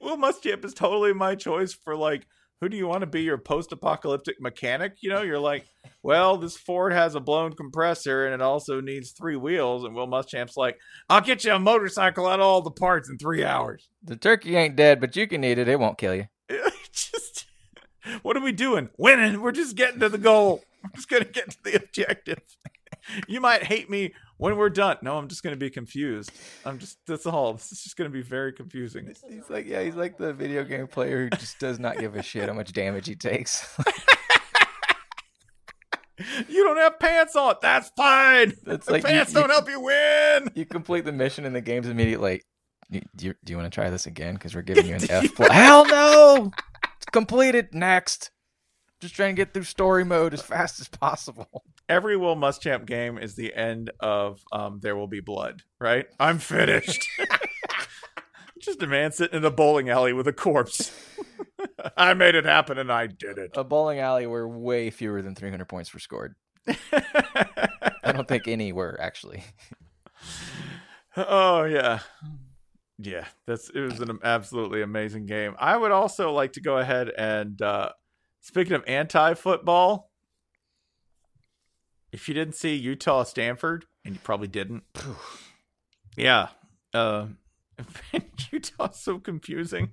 will 0.00 0.16
muschamp 0.16 0.64
is 0.64 0.74
totally 0.74 1.12
my 1.12 1.34
choice 1.34 1.72
for 1.72 1.96
like 1.96 2.26
who 2.60 2.68
do 2.68 2.76
you 2.76 2.86
want 2.86 3.00
to 3.00 3.06
be 3.06 3.22
your 3.22 3.38
post-apocalyptic 3.38 4.40
mechanic? 4.40 4.94
You 5.00 5.10
know 5.10 5.22
you're 5.22 5.38
like 5.38 5.66
well 6.02 6.36
this 6.36 6.56
ford 6.56 6.92
has 6.92 7.14
a 7.14 7.20
blown 7.20 7.52
compressor 7.52 8.26
and 8.26 8.34
it 8.34 8.42
also 8.42 8.80
needs 8.80 9.12
three 9.12 9.36
wheels. 9.36 9.84
And 9.84 9.94
will 9.94 10.08
muschamp's 10.08 10.56
like 10.56 10.78
i'll 11.08 11.20
get 11.20 11.44
you 11.44 11.52
a 11.52 11.58
motorcycle 11.58 12.26
out 12.26 12.40
of 12.40 12.46
all 12.46 12.62
the 12.62 12.70
parts 12.70 13.08
in 13.08 13.18
three 13.18 13.44
hours. 13.44 13.88
The 14.02 14.16
turkey 14.16 14.56
ain't 14.56 14.76
dead, 14.76 15.00
but 15.00 15.16
you 15.16 15.26
can 15.26 15.44
eat 15.44 15.58
it. 15.58 15.68
It 15.68 15.80
won't 15.80 15.98
kill 15.98 16.14
you. 16.14 16.26
just 16.92 17.46
what 18.22 18.36
are 18.36 18.42
we 18.42 18.52
doing? 18.52 18.88
Winning. 18.96 19.40
We're 19.40 19.52
just 19.52 19.76
getting 19.76 20.00
to 20.00 20.08
the 20.08 20.18
goal. 20.18 20.62
We're 20.82 20.96
just 20.96 21.08
gonna 21.08 21.24
get 21.24 21.50
to 21.50 21.62
the 21.64 21.76
objective. 21.76 22.40
You 23.26 23.40
might 23.40 23.64
hate 23.64 23.88
me 23.88 24.12
when 24.38 24.56
we're 24.56 24.70
done 24.70 24.96
no 25.02 25.16
i'm 25.18 25.28
just 25.28 25.42
gonna 25.42 25.56
be 25.56 25.68
confused 25.70 26.30
i'm 26.64 26.78
just 26.78 26.98
that's 27.06 27.26
all 27.26 27.52
this 27.52 27.70
is 27.72 27.82
just 27.82 27.96
gonna 27.96 28.08
be 28.10 28.22
very 28.22 28.52
confusing 28.52 29.06
He's 29.28 29.50
like, 29.50 29.66
yeah, 29.66 29.82
he's 29.82 29.94
like 29.96 30.16
the 30.18 30.32
video 30.32 30.64
game 30.64 30.86
player 30.86 31.24
who 31.24 31.30
just 31.36 31.58
does 31.58 31.78
not 31.78 31.98
give 31.98 32.16
a 32.16 32.22
shit 32.22 32.48
how 32.48 32.54
much 32.54 32.72
damage 32.72 33.06
he 33.06 33.14
takes. 33.14 33.76
you 36.48 36.64
don't 36.64 36.76
have 36.78 36.98
pants 36.98 37.36
on 37.36 37.54
that's 37.62 37.90
fine 37.96 38.52
It's 38.66 38.86
The 38.86 38.92
like 38.92 39.04
pants 39.04 39.32
you- 39.32 39.40
don't 39.40 39.50
help 39.50 39.68
you 39.68 39.80
win 39.80 40.48
you 40.54 40.64
complete 40.78 41.04
the 41.04 41.12
mission 41.12 41.44
and 41.44 41.54
the 41.54 41.60
game's 41.60 41.86
immediately 41.88 42.42
like, 42.90 43.00
do 43.16 43.26
you, 43.26 43.34
do 43.44 43.50
you 43.52 43.56
want 43.56 43.70
to 43.70 43.74
try 43.74 43.90
this 43.90 44.06
again? 44.06 44.34
Because 44.34 44.54
we're 44.54 44.62
giving 44.62 44.86
you 44.88 44.94
an 44.94 45.10
F. 45.10 45.34
plus. 45.34 45.50
Hell 45.52 45.84
no! 45.86 46.50
It's 46.96 47.04
completed. 47.12 47.68
Next. 47.74 48.30
Just 49.00 49.14
trying 49.14 49.34
to 49.36 49.40
get 49.40 49.54
through 49.54 49.62
story 49.64 50.04
mode 50.04 50.34
as 50.34 50.42
fast 50.42 50.80
as 50.80 50.88
possible. 50.88 51.64
every 51.88 52.16
will 52.16 52.36
muschamp 52.36 52.84
game 52.86 53.16
is 53.18 53.34
the 53.34 53.54
end 53.54 53.90
of 54.00 54.42
um 54.52 54.78
there 54.80 54.94
will 54.96 55.06
be 55.06 55.20
blood 55.20 55.62
right 55.78 56.06
i'm 56.20 56.38
finished 56.38 57.02
just 58.60 58.82
a 58.82 58.86
man 58.86 59.10
sitting 59.12 59.38
in 59.38 59.44
a 59.44 59.50
bowling 59.50 59.88
alley 59.88 60.12
with 60.12 60.26
a 60.28 60.32
corpse 60.32 60.92
i 61.96 62.12
made 62.12 62.34
it 62.34 62.44
happen 62.44 62.76
and 62.76 62.92
i 62.92 63.06
did 63.06 63.38
it 63.38 63.50
A 63.56 63.64
bowling 63.64 64.00
alley 64.00 64.26
where 64.26 64.46
way 64.46 64.90
fewer 64.90 65.22
than 65.22 65.34
300 65.34 65.64
points 65.66 65.94
were 65.94 66.00
scored. 66.00 66.34
I 66.92 68.12
don't 68.12 68.28
think 68.28 68.46
any 68.48 68.72
were 68.72 68.98
actually. 69.00 69.44
oh 71.16 71.64
yeah 71.64 72.00
yeah 72.98 73.24
that's 73.46 73.70
it 73.70 73.80
was 73.80 74.00
an 74.00 74.18
absolutely 74.22 74.82
amazing 74.82 75.24
game 75.26 75.54
i 75.58 75.76
would 75.76 75.90
also 75.92 76.32
like 76.32 76.52
to 76.52 76.60
go 76.60 76.78
ahead 76.78 77.08
and 77.16 77.62
uh 77.62 77.88
speaking 78.40 78.72
of 78.72 78.84
anti-football 78.86 80.10
if 82.12 82.28
you 82.28 82.34
didn't 82.34 82.54
see 82.54 82.74
utah 82.74 83.22
stanford 83.22 83.84
and 84.04 84.14
you 84.14 84.20
probably 84.22 84.48
didn't 84.48 84.84
yeah 86.16 86.48
uh 86.94 87.26
utah's 88.52 88.98
so 88.98 89.18
confusing. 89.18 89.90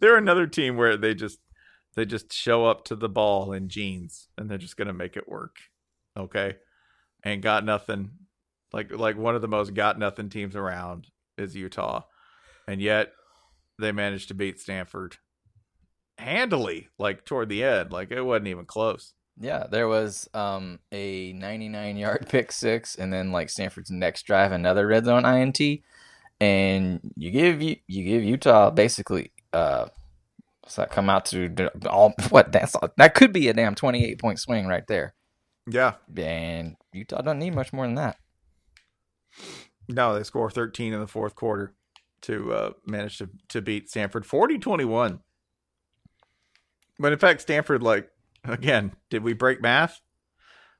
They're 0.00 0.16
another 0.16 0.46
team 0.46 0.76
where 0.76 0.96
they 0.96 1.14
just 1.14 1.38
they 1.94 2.04
just 2.04 2.32
show 2.32 2.64
up 2.66 2.84
to 2.84 2.96
the 2.96 3.08
ball 3.08 3.52
in 3.52 3.68
jeans 3.68 4.28
and 4.36 4.50
they're 4.50 4.58
just 4.58 4.76
gonna 4.76 4.92
make 4.92 5.16
it 5.16 5.28
work 5.28 5.56
okay? 6.16 6.56
Ain't 7.24 7.42
got 7.42 7.64
nothing 7.64 8.10
like 8.72 8.92
like 8.92 9.16
one 9.16 9.34
of 9.34 9.42
the 9.42 9.48
most 9.48 9.74
got 9.74 9.98
nothing 9.98 10.28
teams 10.28 10.56
around 10.56 11.08
is 11.36 11.56
Utah, 11.56 12.02
and 12.66 12.80
yet 12.80 13.12
they 13.78 13.92
managed 13.92 14.28
to 14.28 14.34
beat 14.34 14.60
Stanford 14.60 15.16
handily. 16.18 16.88
Like 16.98 17.24
toward 17.24 17.48
the 17.48 17.64
end, 17.64 17.92
like 17.92 18.10
it 18.10 18.22
wasn't 18.22 18.48
even 18.48 18.64
close. 18.66 19.14
Yeah, 19.40 19.66
there 19.70 19.86
was 19.86 20.28
um, 20.34 20.80
a 20.90 21.32
99 21.32 21.96
yard 21.96 22.26
pick 22.30 22.50
six, 22.52 22.96
and 22.96 23.12
then 23.12 23.30
like 23.32 23.50
Stanford's 23.50 23.90
next 23.90 24.24
drive, 24.24 24.50
another 24.52 24.86
red 24.86 25.04
zone 25.04 25.24
INT, 25.24 25.60
and 26.40 27.00
you 27.16 27.30
give 27.30 27.62
you 27.62 27.76
you 27.86 28.04
give 28.04 28.24
Utah 28.24 28.70
basically 28.70 29.30
uh, 29.52 29.86
what's 30.60 30.74
that 30.76 30.90
come 30.90 31.08
out 31.08 31.24
to 31.26 31.70
all 31.88 32.14
what 32.30 32.50
that's 32.52 32.74
all 32.74 32.88
that 32.96 33.14
could 33.14 33.32
be 33.32 33.48
a 33.48 33.54
damn 33.54 33.74
28 33.76 34.18
point 34.18 34.40
swing 34.40 34.66
right 34.66 34.86
there, 34.88 35.14
Yeah, 35.70 35.94
and 36.16 36.76
Utah 36.92 37.22
doesn't 37.22 37.38
need 37.38 37.54
much 37.54 37.72
more 37.72 37.86
than 37.86 37.94
that. 37.94 38.16
no, 39.88 40.14
they 40.16 40.24
score 40.24 40.50
13 40.50 40.92
in 40.92 41.00
the 41.00 41.06
fourth 41.06 41.34
quarter 41.34 41.74
to 42.22 42.52
uh, 42.52 42.72
manage 42.84 43.18
to 43.18 43.28
to 43.48 43.62
beat 43.62 43.88
Stanford 43.88 44.24
40-21. 44.24 45.20
But 46.98 47.12
in 47.12 47.18
fact, 47.18 47.40
Stanford, 47.42 47.82
like 47.82 48.08
again, 48.44 48.92
did 49.10 49.22
we 49.22 49.32
break 49.32 49.60
math? 49.62 50.00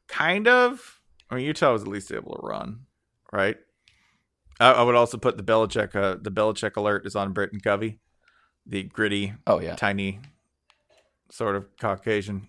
Kind 0.09 0.49
of. 0.49 1.01
I 1.31 1.35
mean, 1.37 1.45
Utah 1.45 1.73
was 1.73 1.83
at 1.83 1.89
least 1.89 2.11
able 2.13 2.35
to 2.37 2.47
run, 2.47 2.81
right? 3.33 3.57
I, 4.59 4.73
I 4.73 4.83
would 4.83 4.95
also 4.95 5.19
put 5.19 5.37
the 5.37 5.43
Belichick. 5.43 5.95
Uh, 5.95 6.17
the 6.21 6.31
Belichick 6.31 6.77
alert 6.77 7.07
is 7.07 7.15
on 7.15 7.33
Britton 7.33 7.61
Covey, 7.61 8.01
the 8.67 8.83
gritty, 8.85 9.35
Oh 9.47 9.61
yeah, 9.61 9.77
tiny, 9.77 10.21
sort 11.31 11.55
of 11.57 11.67
Caucasian 11.79 12.49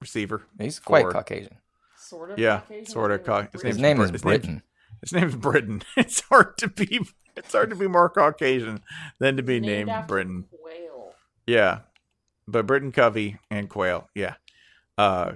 receiver. 0.00 0.42
he's 0.60 0.78
quite 0.78 1.02
for- 1.04 1.12
Caucasian. 1.12 1.56
Sort 1.98 2.30
of. 2.32 2.38
Yeah, 2.38 2.60
Caucasian, 2.60 2.86
sort 2.86 3.10
of 3.10 3.20
his 3.20 3.26
Cau- 3.26 3.40
name 3.40 3.48
his 3.52 3.62
British. 3.62 3.72
His 3.74 3.82
name 3.82 4.00
is 4.02 4.10
his 4.10 4.22
Britain. 4.22 4.62
His 5.00 5.12
name's 5.12 5.34
Britton. 5.36 5.82
It's 5.96 6.20
hard 6.20 6.56
to 6.58 6.68
be. 6.68 7.00
It's 7.36 7.52
hard 7.52 7.70
to 7.70 7.76
be 7.76 7.88
more 7.88 8.08
Caucasian 8.08 8.82
than 9.18 9.36
to 9.36 9.42
be 9.42 9.58
named, 9.60 9.88
after 9.90 10.06
Britton. 10.08 10.44
Quail. 10.62 11.14
Yeah, 11.46 11.80
but 12.48 12.66
Britton 12.66 12.92
Covey 12.92 13.38
and 13.50 13.68
Quayle, 13.68 14.08
Yeah, 14.14 14.34
uh, 14.98 15.32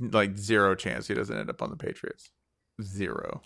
like 0.00 0.36
zero 0.38 0.74
chance 0.74 1.06
he 1.08 1.14
doesn't 1.14 1.36
end 1.36 1.50
up 1.50 1.62
on 1.62 1.70
the 1.70 1.76
Patriots. 1.76 2.30
Zero. 2.82 3.42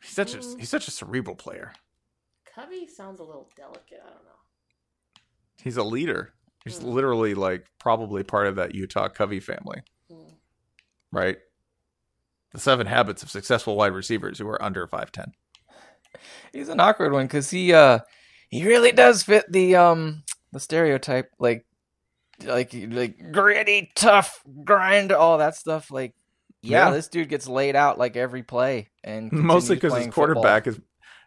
He's 0.00 0.10
such 0.12 0.34
a 0.34 0.38
Mm. 0.38 0.58
he's 0.58 0.68
such 0.68 0.88
a 0.88 0.90
cerebral 0.90 1.36
player. 1.36 1.72
Covey 2.54 2.86
sounds 2.88 3.20
a 3.20 3.24
little 3.24 3.48
delicate. 3.56 4.00
I 4.04 4.10
don't 4.10 4.24
know. 4.24 5.20
He's 5.62 5.76
a 5.76 5.82
leader. 5.84 6.34
He's 6.64 6.78
Hmm. 6.78 6.86
literally 6.88 7.34
like 7.34 7.66
probably 7.78 8.22
part 8.24 8.46
of 8.46 8.56
that 8.56 8.74
Utah 8.74 9.08
Covey 9.08 9.40
family, 9.40 9.82
Hmm. 10.08 10.28
right? 11.12 11.38
The 12.50 12.58
seven 12.58 12.86
habits 12.86 13.22
of 13.22 13.30
successful 13.30 13.76
wide 13.76 13.92
receivers 13.92 14.38
who 14.38 14.48
are 14.48 14.62
under 14.62 14.86
five 14.86 15.10
ten. 15.12 15.32
He's 16.52 16.68
an 16.68 16.80
awkward 16.80 17.12
one 17.12 17.26
because 17.26 17.50
he 17.50 17.72
uh 17.72 18.00
he 18.50 18.66
really 18.66 18.92
does 18.92 19.22
fit 19.22 19.50
the 19.50 19.76
um 19.76 20.24
the 20.52 20.60
stereotype 20.60 21.30
like 21.38 21.64
like 22.44 22.74
like 22.88 23.32
gritty, 23.32 23.90
tough, 23.94 24.42
grind, 24.64 25.12
all 25.12 25.38
that 25.38 25.56
stuff. 25.56 25.90
Like 25.90 26.14
yeah, 26.62 26.86
Yeah. 26.88 26.92
this 26.94 27.08
dude 27.08 27.28
gets 27.28 27.48
laid 27.48 27.76
out 27.76 27.98
like 27.98 28.16
every 28.16 28.42
play 28.42 28.90
and 29.04 29.32
Mostly 29.32 29.76
because 29.76 29.96
his 29.96 30.12
quarterback 30.12 30.66
is. 30.66 30.80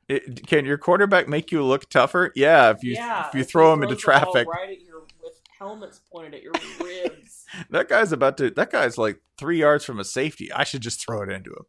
It, 0.07 0.45
can 0.45 0.65
your 0.65 0.77
quarterback 0.77 1.27
make 1.27 1.51
you 1.51 1.63
look 1.63 1.89
tougher? 1.89 2.31
Yeah, 2.35 2.69
if 2.69 2.83
you 2.83 2.93
yeah, 2.93 3.27
if 3.27 3.33
you 3.33 3.39
if 3.41 3.49
throw 3.49 3.73
him 3.73 3.81
into 3.81 3.95
throws 3.95 4.03
the 4.03 4.11
ball 4.25 4.33
traffic, 4.33 4.47
right 4.47 4.69
at 4.69 4.81
your 4.81 5.01
with 5.23 5.41
helmets 5.57 5.99
pointed 6.11 6.35
at 6.35 6.43
your 6.43 6.53
ribs. 6.79 7.43
that 7.71 7.89
guy's 7.89 8.11
about 8.11 8.37
to. 8.37 8.51
That 8.51 8.69
guy's 8.69 8.99
like 8.99 9.19
three 9.39 9.57
yards 9.59 9.83
from 9.83 9.99
a 9.99 10.03
safety. 10.03 10.51
I 10.53 10.63
should 10.63 10.81
just 10.81 11.03
throw 11.03 11.23
it 11.23 11.29
into 11.31 11.49
him. 11.49 11.65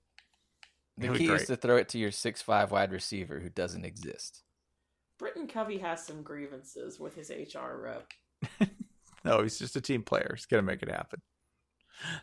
The 0.99 1.07
It'd 1.07 1.19
key 1.19 1.27
great. 1.29 1.41
is 1.41 1.47
to 1.47 1.57
throw 1.57 1.77
it 1.77 1.89
to 1.91 1.99
your 1.99 2.11
six 2.11 2.43
five 2.43 2.71
wide 2.71 2.93
receiver 2.93 3.41
who 3.41 3.49
doesn't 3.49 3.87
exist. 3.87 4.43
Britton 5.19 5.47
Covey 5.47 5.79
has 5.79 6.05
some 6.05 6.23
grievances 6.23 7.01
with 7.01 7.15
his 7.15 7.31
HR 7.31 7.77
rep. 7.81 8.13
No, 9.25 9.43
he's 9.43 9.59
just 9.59 9.75
a 9.75 9.81
team 9.81 10.05
player. 10.05 10.35
He's 10.37 10.47
gonna 10.47 10.63
make 10.63 10.85
it 10.85 10.89
happen. 10.89 11.21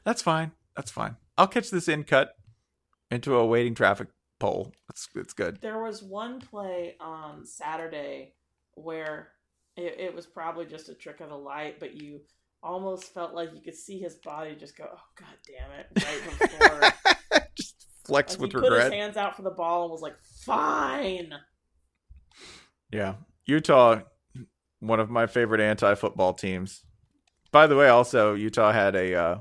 That's 0.06 0.22
fine. 0.22 0.54
That's 0.74 0.90
fine. 0.90 1.18
I'll 1.38 1.48
catch 1.48 1.70
this 1.70 1.90
in 1.90 2.06
cut 2.06 2.34
into 3.12 3.36
a 3.36 3.46
waiting 3.46 3.76
traffic 3.76 4.08
pole. 4.40 4.72
It's 4.90 5.10
it's 5.14 5.34
good. 5.34 5.60
There 5.62 5.84
was 5.84 6.02
one 6.02 6.40
play 6.40 6.96
on 7.02 7.46
Saturday 7.46 8.36
where 8.76 9.34
it, 9.76 9.96
it 10.00 10.16
was 10.16 10.26
probably 10.26 10.66
just 10.66 10.88
a 10.88 10.94
trick 10.94 11.20
of 11.20 11.28
the 11.28 11.36
light, 11.38 11.78
but 11.82 11.94
you 12.02 12.22
almost 12.62 13.14
felt 13.14 13.34
like 13.34 13.54
you 13.54 13.60
could 13.62 13.76
see 13.76 14.00
his 14.00 14.16
body 14.16 14.56
just 14.56 14.78
go, 14.78 14.86
"Oh 14.90 15.02
god 15.20 15.36
damn 15.46 15.72
it!" 15.72 15.88
Right 16.06 16.40
before 16.40 17.42
Just 17.58 17.86
flex 18.06 18.34
like, 18.34 18.42
with 18.42 18.52
he 18.52 18.56
put 18.60 18.64
his 18.64 18.72
regret. 18.72 18.94
hands 18.94 19.18
out 19.18 19.36
for 19.36 19.42
the 19.42 19.52
ball 19.52 19.84
and 19.84 19.92
was 19.92 20.02
like, 20.02 20.16
"Fine." 20.46 21.34
Yeah. 22.94 23.16
Utah, 23.46 24.02
one 24.80 25.00
of 25.00 25.10
my 25.10 25.26
favorite 25.26 25.60
anti-football 25.60 26.36
teams. 26.36 26.86
By 27.52 27.68
the 27.68 27.76
way, 27.76 27.90
also 27.90 28.36
Utah 28.36 28.72
had 28.72 28.96
a 28.96 29.16
uh, 29.16 29.38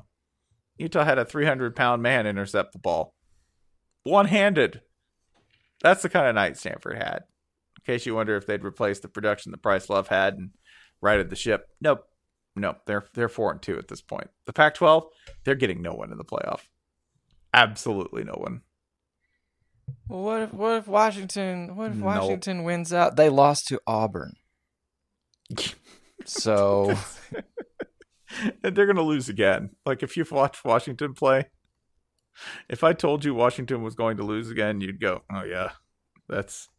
Utah 0.77 1.03
had 1.03 1.19
a 1.19 1.25
300 1.25 1.75
pound 1.75 2.01
man 2.01 2.27
intercept 2.27 2.73
the 2.73 2.79
ball, 2.79 3.13
one 4.03 4.25
handed. 4.25 4.81
That's 5.81 6.01
the 6.01 6.09
kind 6.09 6.27
of 6.27 6.35
night 6.35 6.57
Stanford 6.57 6.97
had. 6.97 7.23
In 7.77 7.93
case 7.93 8.05
you 8.05 8.15
wonder 8.15 8.35
if 8.35 8.47
they'd 8.47 8.63
replace 8.63 8.99
the 8.99 9.07
production 9.07 9.51
that 9.51 9.61
Bryce 9.61 9.89
Love 9.89 10.07
had 10.07 10.35
and 10.35 10.51
righted 11.01 11.29
the 11.29 11.35
ship. 11.35 11.67
Nope, 11.79 12.05
nope. 12.55 12.77
They're 12.85 13.05
they're 13.13 13.29
four 13.29 13.51
and 13.51 13.61
two 13.61 13.77
at 13.77 13.87
this 13.87 14.01
point. 14.01 14.29
The 14.45 14.53
Pac-12, 14.53 15.05
they're 15.43 15.55
getting 15.55 15.81
no 15.81 15.93
one 15.93 16.11
in 16.11 16.17
the 16.17 16.25
playoff. 16.25 16.61
Absolutely 17.53 18.23
no 18.23 18.35
one. 18.37 18.61
Well, 20.07 20.21
what 20.23 20.41
if 20.41 20.53
what 20.53 20.75
if 20.77 20.87
Washington 20.87 21.75
what 21.75 21.91
if 21.91 21.97
Nope. 21.97 22.05
Washington 22.05 22.63
wins 22.63 22.93
out? 22.93 23.15
They 23.15 23.29
lost 23.29 23.67
to 23.67 23.79
Auburn. 23.87 24.35
So 26.25 26.95
and 28.63 28.75
they're 28.75 28.85
going 28.85 28.95
to 28.95 29.01
lose 29.01 29.27
again. 29.27 29.71
Like 29.85 30.03
if 30.03 30.15
you've 30.15 30.31
watched 30.31 30.63
Washington 30.63 31.13
play, 31.13 31.47
if 32.69 32.83
I 32.83 32.93
told 32.93 33.25
you 33.25 33.33
Washington 33.33 33.83
was 33.83 33.93
going 33.95 34.17
to 34.17 34.23
lose 34.23 34.49
again, 34.49 34.79
you'd 34.79 35.01
go, 35.01 35.23
"Oh 35.29 35.43
yeah, 35.43 35.71
that's 36.29 36.69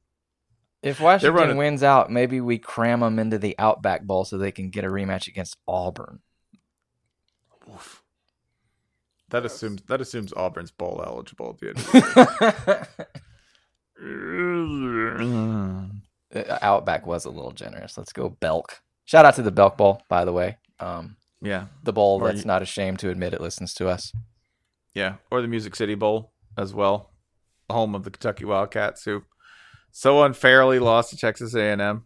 if 0.82 0.98
Washington 1.00 1.34
running- 1.34 1.56
wins 1.58 1.82
out, 1.82 2.10
maybe 2.10 2.40
we 2.40 2.58
cram 2.58 3.00
them 3.00 3.18
into 3.18 3.38
the 3.38 3.54
Outback 3.58 4.04
Bowl 4.04 4.24
so 4.24 4.38
they 4.38 4.52
can 4.52 4.70
get 4.70 4.84
a 4.84 4.88
rematch 4.88 5.28
against 5.28 5.56
Auburn. 5.68 6.20
oof. 7.70 8.02
That 9.34 9.40
Gross. 9.42 9.54
assumes 9.54 9.82
that 9.88 10.00
assumes 10.00 10.32
Auburn's 10.34 10.70
bowl 10.70 11.02
eligible 11.04 11.50
at 11.50 11.58
the 11.58 11.68
end. 11.68 11.78
Of 11.78 12.88
the 13.96 14.06
year. 14.06 15.90
Uh, 16.34 16.58
Outback 16.62 17.06
was 17.06 17.24
a 17.26 17.30
little 17.30 17.52
generous. 17.52 17.96
Let's 17.96 18.12
go 18.12 18.28
Belk. 18.28 18.80
Shout 19.04 19.24
out 19.24 19.36
to 19.36 19.42
the 19.42 19.52
Belk 19.52 19.76
Bowl, 19.76 20.02
by 20.08 20.24
the 20.24 20.32
way. 20.32 20.56
Um, 20.80 21.14
yeah, 21.40 21.66
the 21.84 21.92
bowl 21.92 22.20
Or 22.20 22.26
that's 22.26 22.40
you- 22.40 22.46
not 22.48 22.60
ashamed 22.60 22.98
to 23.00 23.10
admit 23.10 23.32
it 23.34 23.40
listens 23.40 23.72
to 23.74 23.88
us. 23.88 24.12
yeah, 24.94 25.16
or 25.30 25.40
the 25.42 25.46
Music 25.46 25.76
City 25.76 25.94
Bowl 25.94 26.32
as 26.58 26.74
well, 26.74 27.10
home 27.70 27.94
of 27.94 28.02
the 28.02 28.10
Kentucky 28.10 28.44
Wildcats, 28.44 29.04
who 29.04 29.22
so 29.92 30.24
unfairly 30.24 30.80
lost 30.80 31.10
to 31.10 31.16
Texas 31.16 31.54
A&M, 31.54 32.04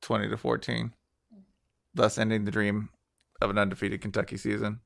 twenty 0.00 0.30
to 0.30 0.38
fourteen, 0.38 0.94
thus 1.92 2.16
ending 2.16 2.46
the 2.46 2.50
dream 2.50 2.88
of 3.42 3.50
an 3.50 3.58
undefeated 3.58 4.00
Kentucky 4.00 4.38
season. 4.38 4.80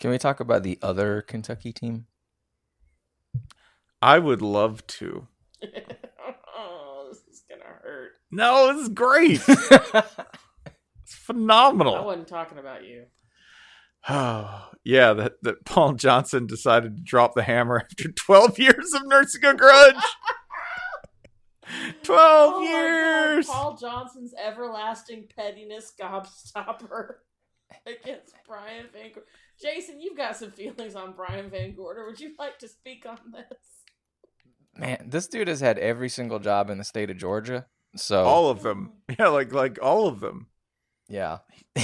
Can 0.00 0.10
we 0.10 0.18
talk 0.18 0.40
about 0.40 0.62
the 0.62 0.78
other 0.82 1.22
Kentucky 1.22 1.72
team? 1.72 2.06
I 4.00 4.18
would 4.18 4.42
love 4.42 4.86
to. 4.86 5.26
oh, 6.56 7.06
this 7.08 7.22
is 7.30 7.42
gonna 7.48 7.64
hurt. 7.64 8.12
No, 8.30 8.72
this 8.72 8.82
is 8.82 8.88
great. 8.90 9.40
It's 11.08 11.16
phenomenal. 11.16 11.94
I 11.94 12.00
wasn't 12.02 12.28
talking 12.28 12.58
about 12.58 12.84
you. 12.86 13.04
Oh, 14.10 14.68
yeah, 14.84 15.14
that, 15.14 15.42
that 15.42 15.64
Paul 15.64 15.94
Johnson 15.94 16.46
decided 16.46 16.98
to 16.98 17.02
drop 17.02 17.34
the 17.34 17.44
hammer 17.44 17.80
after 17.90 18.12
12 18.12 18.58
years 18.58 18.92
of 18.94 19.06
nursing 19.06 19.42
a 19.42 19.54
grudge. 19.54 19.94
12 22.02 22.08
Oh 22.10 22.60
my 22.60 22.66
God, 22.66 22.70
years. 22.70 23.46
Paul 23.46 23.78
Johnson's 23.78 24.34
everlasting 24.34 25.28
pettiness 25.34 25.92
gobstopper 25.98 27.14
against 27.86 28.34
Brian 28.46 28.84
Van 28.92 29.10
Gorder. 29.14 29.26
Jason, 29.60 30.00
you've 30.00 30.16
got 30.16 30.36
some 30.36 30.50
feelings 30.50 30.94
on 30.94 31.12
Brian 31.14 31.50
Van 31.50 31.74
Gorder. 31.74 32.06
Would 32.06 32.20
you 32.20 32.32
like 32.38 32.58
to 32.60 32.68
speak 32.68 33.04
on 33.06 33.18
this? 33.32 33.58
Man, 34.76 35.06
this 35.10 35.26
dude 35.26 35.48
has 35.48 35.60
had 35.60 35.78
every 35.78 36.08
single 36.08 36.38
job 36.38 36.70
in 36.70 36.78
the 36.78 36.84
state 36.84 37.10
of 37.10 37.16
Georgia. 37.16 37.66
So 37.96 38.24
All 38.24 38.48
of 38.50 38.62
them. 38.62 38.92
Yeah, 39.18 39.28
like 39.28 39.52
like 39.52 39.78
all 39.82 40.06
of 40.06 40.20
them. 40.20 40.48
yeah. 41.08 41.38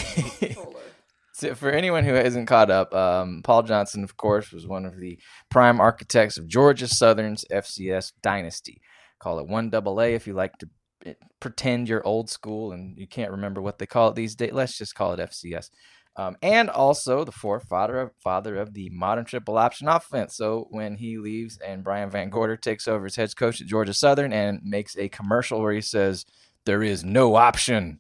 So 1.37 1.53
for 1.57 1.69
anyone 1.69 2.05
who 2.05 2.15
hasn't 2.15 2.47
caught 2.47 2.71
up, 2.71 2.95
um, 2.95 3.41
Paul 3.43 3.65
Johnson, 3.65 4.05
of 4.05 4.17
course, 4.17 4.53
was 4.53 4.69
one 4.69 4.87
of 4.87 5.01
the 5.01 5.19
prime 5.51 5.81
architects 5.81 6.39
of 6.39 6.47
Georgia 6.47 6.87
Southern's 6.87 7.45
FCS 7.51 8.13
dynasty. 8.23 8.81
Call 9.19 9.41
it 9.41 9.49
one 9.49 9.69
double 9.69 10.01
A 10.01 10.15
if 10.15 10.29
you 10.29 10.33
like 10.33 10.57
to 10.59 10.69
eh, 11.05 11.15
pretend 11.41 11.89
you're 11.89 12.07
old 12.07 12.31
school 12.31 12.71
and 12.71 12.97
you 12.97 13.09
can't 13.09 13.33
remember 13.33 13.61
what 13.61 13.81
they 13.81 13.87
call 13.87 14.11
it 14.11 14.15
these 14.15 14.37
days. 14.37 14.53
Let's 14.53 14.79
just 14.79 14.95
call 14.95 15.13
it 15.13 15.19
FCS. 15.19 15.71
Um, 16.17 16.37
and 16.43 16.71
also 16.71 17.25
the 17.25 17.33
forefather 17.33 17.99
of, 17.99 18.13
father 18.23 18.57
of 18.57 18.75
the 18.75 18.89
modern 18.91 19.25
triple 19.25 19.59
option 19.59 19.89
offense. 19.89 20.37
So 20.37 20.69
when 20.71 20.97
he 20.97 21.19
leaves 21.19 21.59
and 21.59 21.83
Brian 21.83 22.09
Van 22.09 22.31
Gorder 22.31 22.57
takes 22.57 22.87
over 22.87 23.07
as 23.07 23.17
head 23.17 23.35
coach 23.37 23.61
at 23.61 23.67
Georgia 23.67 23.95
Southern 23.95 24.33
and 24.33 24.61
makes 24.63 24.97
a 24.97 25.09
commercial 25.09 25.61
where 25.61 25.73
he 25.73 25.81
says, 25.81 26.25
There 26.67 26.85
is 26.85 27.03
no 27.05 27.35
option 27.35 27.99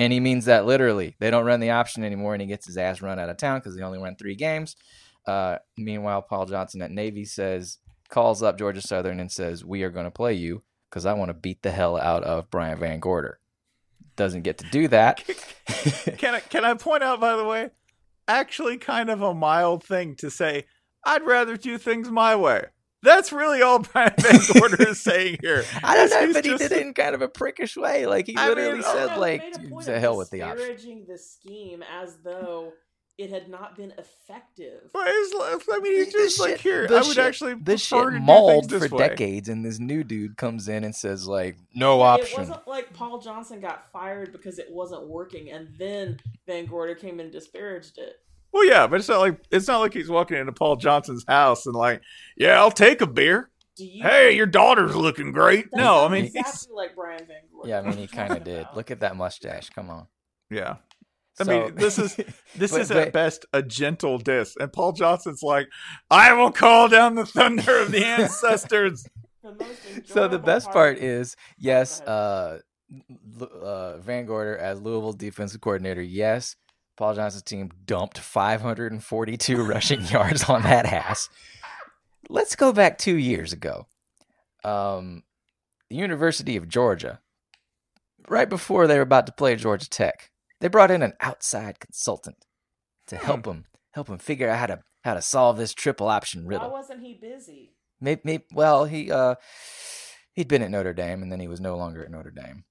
and 0.00 0.14
he 0.14 0.18
means 0.18 0.46
that 0.46 0.64
literally. 0.64 1.14
They 1.18 1.30
don't 1.30 1.44
run 1.44 1.60
the 1.60 1.72
option 1.72 2.04
anymore, 2.04 2.32
and 2.32 2.40
he 2.40 2.48
gets 2.48 2.64
his 2.64 2.78
ass 2.78 3.02
run 3.02 3.18
out 3.18 3.28
of 3.28 3.36
town 3.36 3.58
because 3.58 3.76
they 3.76 3.82
only 3.82 3.98
run 3.98 4.16
three 4.16 4.34
games. 4.34 4.74
Uh, 5.26 5.56
meanwhile, 5.76 6.22
Paul 6.22 6.46
Johnson 6.46 6.80
at 6.80 6.90
Navy 6.90 7.26
says, 7.26 7.76
calls 8.08 8.42
up 8.42 8.56
Georgia 8.58 8.80
Southern 8.80 9.20
and 9.20 9.30
says, 9.30 9.62
"We 9.62 9.82
are 9.82 9.90
going 9.90 10.06
to 10.06 10.10
play 10.10 10.32
you 10.32 10.62
because 10.88 11.04
I 11.04 11.12
want 11.12 11.28
to 11.28 11.34
beat 11.34 11.60
the 11.60 11.70
hell 11.70 11.98
out 11.98 12.24
of 12.24 12.50
Brian 12.50 12.78
Van 12.78 12.98
Gorder." 12.98 13.40
Doesn't 14.20 14.42
get 14.42 14.58
to 14.58 14.66
do 14.66 14.86
that. 14.88 15.24
Can 16.18 16.34
I 16.34 16.40
can 16.40 16.62
I 16.62 16.74
point 16.74 17.02
out 17.02 17.20
by 17.20 17.36
the 17.36 17.44
way, 17.46 17.70
actually 18.28 18.76
kind 18.76 19.08
of 19.08 19.22
a 19.22 19.32
mild 19.32 19.82
thing 19.82 20.14
to 20.16 20.30
say, 20.30 20.66
I'd 21.06 21.22
rather 21.22 21.56
do 21.56 21.78
things 21.78 22.10
my 22.10 22.36
way. 22.36 22.66
That's 23.02 23.32
really 23.32 23.62
all 23.62 23.78
Brian 23.92 24.12
Van 24.18 24.40
Gorder 24.52 24.90
is 24.90 25.00
saying 25.00 25.38
here. 25.40 25.64
I 25.82 25.96
don't 25.96 26.10
know, 26.10 26.26
He's 26.26 26.34
but 26.34 26.44
he 26.44 26.54
did 26.54 26.70
it 26.70 26.82
in 26.86 26.92
kind 26.92 27.14
of 27.14 27.22
a 27.22 27.28
prickish 27.28 27.78
way. 27.78 28.04
Like 28.04 28.26
he 28.26 28.36
I 28.36 28.48
literally 28.48 28.74
mean, 28.74 28.82
said, 28.82 29.06
No, 29.14 29.20
like, 29.20 29.40
he 29.58 29.68
made 29.68 29.84
"To 29.84 29.98
hell 29.98 30.18
with 30.18 30.28
the 30.28 30.42
option." 30.42 31.06
the 31.08 31.16
scheme 31.16 31.82
as 31.82 32.18
though 32.22 32.74
it 33.20 33.30
had 33.30 33.48
not 33.48 33.76
been 33.76 33.92
effective. 33.98 34.90
But 34.92 35.04
it's, 35.08 35.34
I 35.70 35.78
mean, 35.80 35.96
he's 35.96 36.06
The 36.12 36.18
just 36.18 36.40
like 36.40 36.50
shit- 36.52 36.60
here. 36.60 36.86
the 36.88 36.94
I 36.96 36.98
would 36.98 37.06
shit- 37.08 37.18
actually 37.18 37.54
This 37.54 37.88
prefer 37.88 38.12
shit 38.12 38.20
to 38.20 38.24
mauled 38.24 38.70
for 38.70 38.78
way. 38.96 39.08
decades, 39.08 39.48
and 39.48 39.64
this 39.64 39.78
new 39.78 40.02
dude 40.04 40.36
comes 40.36 40.68
in 40.68 40.84
and 40.84 40.94
says, 40.94 41.26
like, 41.28 41.56
no 41.74 42.00
option. 42.00 42.32
It 42.40 42.48
wasn't 42.48 42.66
like 42.68 42.92
Paul 42.94 43.18
Johnson 43.20 43.60
got 43.60 43.90
fired 43.92 44.32
because 44.32 44.58
it 44.58 44.70
wasn't 44.70 45.06
working, 45.08 45.50
and 45.50 45.68
then 45.78 46.18
Van 46.46 46.66
Gorder 46.66 46.94
came 46.94 47.20
and 47.20 47.30
disparaged 47.30 47.98
it. 47.98 48.16
Well, 48.52 48.66
yeah, 48.66 48.86
but 48.88 48.98
it's 49.00 49.08
not 49.08 49.20
like 49.20 49.40
it's 49.50 49.68
not 49.68 49.78
like 49.78 49.92
he's 49.94 50.08
walking 50.08 50.36
into 50.36 50.52
Paul 50.52 50.76
Johnson's 50.76 51.24
house 51.28 51.66
and 51.66 51.74
like, 51.76 52.02
yeah, 52.36 52.58
I'll 52.58 52.72
take 52.72 53.00
a 53.00 53.06
beer. 53.06 53.50
You? 53.76 54.02
Hey, 54.02 54.32
your 54.36 54.44
daughter's 54.46 54.94
looking 54.96 55.32
great. 55.32 55.70
That 55.70 55.78
no, 55.78 55.94
I 55.98 56.00
sounds 56.02 56.12
mean, 56.12 56.22
he's- 56.24 56.34
exactly 56.36 56.74
like 56.76 56.94
Brian 56.96 57.24
Van 57.26 57.36
Gorder. 57.52 57.68
Yeah, 57.68 57.78
I 57.78 57.82
mean, 57.82 57.92
he 57.92 57.98
What 57.98 57.98
are 57.98 58.02
you 58.02 58.08
kind 58.28 58.32
of 58.36 58.44
did. 58.44 58.66
Look 58.74 58.90
at 58.90 59.00
that 59.00 59.16
mustache. 59.16 59.70
Come 59.70 59.88
on. 59.88 60.06
yeah. 60.50 60.76
I 61.40 61.44
So- 61.44 61.50
mean, 61.64 61.74
this 61.74 61.98
is 61.98 62.14
this 62.56 62.70
But- 62.72 62.80
is 62.82 62.88
but- 62.88 62.96
at 62.98 63.12
best 63.12 63.46
a 63.52 63.62
gentle 63.62 64.18
diss, 64.18 64.54
and 64.60 64.72
Paul 64.72 64.92
Johnson's 64.92 65.42
like, 65.42 65.68
"I 66.10 66.32
will 66.34 66.52
call 66.52 66.88
down 66.88 67.14
the 67.16 67.26
thunder 67.26 67.78
of 67.80 67.90
the 67.92 68.04
ancestors." 68.04 69.06
The 69.42 69.66
so 70.04 70.28
the 70.28 70.38
best 70.38 70.70
part 70.70 70.98
of- 70.98 71.02
is 71.02 71.34
yes, 71.58 72.00
uh, 72.02 72.58
uh, 73.40 73.96
Van 73.98 74.26
Gorder 74.26 74.56
as 74.58 74.80
Louisville 74.80 75.12
defensive 75.14 75.60
coordinator. 75.60 76.02
Yes, 76.02 76.56
Paul 76.96 77.14
Johnson's 77.14 77.42
team 77.44 77.70
dumped 77.86 78.18
542 78.18 79.62
rushing 79.64 80.02
yards 80.06 80.44
on 80.44 80.62
that 80.62 80.84
ass. 80.86 81.28
Let's 82.28 82.54
go 82.54 82.72
back 82.72 82.98
two 82.98 83.16
years 83.16 83.52
ago. 83.52 83.86
Um, 84.62 85.22
the 85.88 85.96
University 85.96 86.56
of 86.56 86.68
Georgia, 86.68 87.20
right 88.28 88.48
before 88.48 88.86
they 88.86 88.96
were 88.96 89.00
about 89.02 89.26
to 89.26 89.32
play 89.32 89.56
Georgia 89.56 89.88
Tech, 89.88 90.30
they 90.60 90.68
brought 90.68 90.90
in 90.90 91.02
an 91.02 91.14
outside 91.20 91.80
consultant 91.80 92.44
to 93.06 93.16
help 93.16 93.46
him 93.46 93.64
help 93.92 94.08
him 94.08 94.18
figure 94.18 94.48
out 94.48 94.58
how 94.58 94.66
to 94.66 94.80
how 95.04 95.14
to 95.14 95.22
solve 95.22 95.56
this 95.56 95.74
triple 95.74 96.08
option 96.08 96.46
riddle. 96.46 96.70
Why 96.70 96.78
wasn't 96.78 97.02
he 97.02 97.14
busy? 97.14 97.72
Maybe, 98.00 98.20
maybe 98.24 98.44
well, 98.52 98.84
he 98.84 99.10
uh 99.10 99.34
he'd 100.34 100.48
been 100.48 100.62
at 100.62 100.70
Notre 100.70 100.94
Dame 100.94 101.22
and 101.22 101.30
then 101.32 101.40
he 101.40 101.48
was 101.48 101.60
no 101.60 101.76
longer 101.76 102.04
at 102.04 102.10
Notre 102.10 102.30
Dame. 102.30 102.64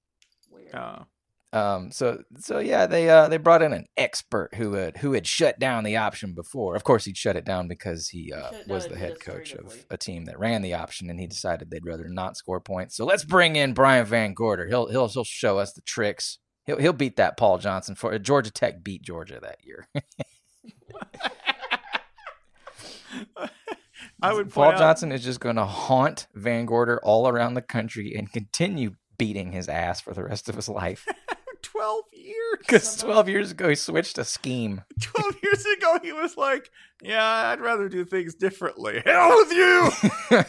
Weird. 0.50 0.74
Uh, 0.74 1.04
Um 1.52 1.90
so 1.90 2.22
so 2.38 2.58
yeah, 2.60 2.86
they 2.86 3.10
uh 3.10 3.28
they 3.28 3.36
brought 3.36 3.62
in 3.62 3.72
an 3.72 3.86
expert 3.96 4.54
who 4.54 4.74
had 4.74 4.98
who 4.98 5.12
had 5.12 5.26
shut 5.26 5.58
down 5.58 5.84
the 5.84 5.96
option 5.96 6.32
before. 6.32 6.76
Of 6.76 6.84
course 6.84 7.04
he'd 7.04 7.16
shut 7.16 7.36
it 7.36 7.44
down 7.44 7.68
because 7.68 8.08
he 8.08 8.32
uh, 8.32 8.50
shut 8.50 8.68
was 8.68 8.86
the 8.86 8.96
head 8.96 9.20
coach 9.20 9.52
of 9.54 9.84
a 9.90 9.96
team 9.96 10.24
that 10.26 10.38
ran 10.38 10.62
the 10.62 10.74
option 10.74 11.10
and 11.10 11.18
he 11.18 11.26
decided 11.26 11.70
they'd 11.70 11.84
rather 11.84 12.08
not 12.08 12.36
score 12.36 12.60
points. 12.60 12.96
So 12.96 13.04
let's 13.04 13.24
bring 13.24 13.56
in 13.56 13.74
Brian 13.74 14.06
Van 14.06 14.32
Gorder. 14.32 14.68
He'll 14.68 14.88
he'll 14.88 15.08
he'll 15.08 15.24
show 15.24 15.58
us 15.58 15.72
the 15.72 15.82
tricks. 15.82 16.38
He'll 16.66 16.78
he'll 16.78 16.92
beat 16.92 17.16
that 17.16 17.36
Paul 17.36 17.58
Johnson 17.58 17.94
for 17.94 18.16
Georgia 18.18 18.50
Tech 18.50 18.84
beat 18.84 19.02
Georgia 19.02 19.40
that 19.40 19.58
year. 19.64 19.88
I 24.22 24.32
would 24.32 24.52
Paul 24.52 24.72
out, 24.72 24.78
Johnson 24.78 25.12
is 25.12 25.24
just 25.24 25.40
going 25.40 25.56
to 25.56 25.64
haunt 25.64 26.26
Van 26.34 26.66
Gorder 26.66 27.00
all 27.02 27.26
around 27.26 27.54
the 27.54 27.62
country 27.62 28.14
and 28.14 28.30
continue 28.30 28.92
beating 29.18 29.52
his 29.52 29.68
ass 29.68 30.00
for 30.00 30.14
the 30.14 30.24
rest 30.24 30.48
of 30.48 30.56
his 30.56 30.68
life. 30.68 31.06
12 31.62 32.04
years. 32.12 32.58
Because 32.58 32.96
12 32.96 33.28
years 33.28 33.50
ago, 33.50 33.68
he 33.68 33.74
switched 33.74 34.18
a 34.18 34.24
scheme. 34.24 34.82
12 35.00 35.36
years 35.42 35.64
ago, 35.76 35.98
he 36.02 36.12
was 36.12 36.36
like, 36.36 36.70
yeah, 37.02 37.48
I'd 37.48 37.60
rather 37.60 37.88
do 37.88 38.04
things 38.04 38.34
differently. 38.34 39.02
Hell 39.04 39.36
with 39.36 39.52
you. 39.52 40.44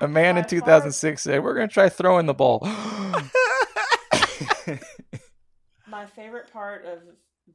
A 0.00 0.08
man 0.08 0.36
in 0.36 0.44
far- 0.44 0.50
2006 0.50 1.22
said, 1.22 1.42
We're 1.42 1.54
going 1.54 1.68
to 1.68 1.72
try 1.72 1.88
throwing 1.88 2.26
the 2.26 2.34
ball. 2.34 2.60
My 5.88 6.06
favorite 6.06 6.52
part 6.52 6.84
of 6.84 6.98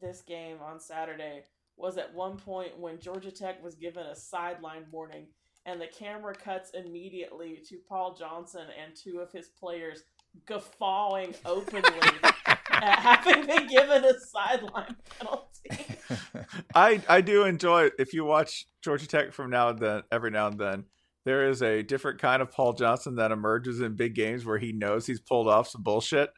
this 0.02 0.22
game 0.22 0.58
on 0.64 0.80
Saturday 0.80 1.44
was 1.78 1.98
at 1.98 2.14
one 2.14 2.38
point 2.38 2.80
when 2.80 3.00
Georgia 3.00 3.32
Tech 3.32 3.64
was 3.64 3.76
given 3.76 4.06
a 4.06 4.16
sideline 4.16 4.86
warning, 4.92 5.28
and 5.66 5.82
the 5.82 5.88
camera 5.88 6.34
cuts 6.34 6.72
immediately 6.72 7.60
to 7.68 7.78
Paul 7.88 8.16
Johnson 8.16 8.68
and 8.82 8.96
two 8.96 9.20
of 9.20 9.32
his 9.32 9.50
players 9.60 10.04
guffawing 10.46 11.36
openly 11.46 12.00
at 12.46 13.00
having 13.00 13.46
been 13.46 13.68
given 13.68 14.04
a 14.06 14.14
sideline 14.20 14.96
penalty. 15.20 15.98
I, 16.76 17.02
I 17.08 17.22
do 17.22 17.44
enjoy. 17.44 17.90
If 18.00 18.14
you 18.14 18.26
watch 18.26 18.66
Georgia 18.82 19.08
Tech 19.08 19.34
from 19.34 19.50
now 19.50 19.70
and 19.70 19.80
then, 19.80 20.04
every 20.12 20.32
now 20.32 20.48
and 20.48 20.60
then, 20.60 20.86
there 21.26 21.50
is 21.50 21.62
a 21.62 21.84
different 21.84 22.20
kind 22.20 22.42
of 22.42 22.52
Paul 22.52 22.74
Johnson 22.74 23.16
that 23.16 23.32
emerges 23.32 23.82
in 23.82 23.96
big 23.96 24.16
games 24.16 24.46
where 24.46 24.58
he 24.58 24.72
knows 24.72 25.06
he's 25.06 25.20
pulled 25.20 25.48
off 25.48 25.68
some 25.68 25.84
bullshit. 25.84 26.30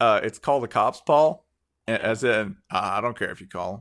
Uh, 0.00 0.20
it's 0.22 0.38
called 0.38 0.62
the 0.62 0.68
cops, 0.68 1.00
Paul. 1.00 1.44
As 1.86 2.22
in, 2.22 2.56
"Uh, 2.70 2.80
I 2.94 3.00
don't 3.00 3.18
care 3.18 3.30
if 3.30 3.40
you 3.40 3.48
call 3.48 3.74
him. 3.76 3.80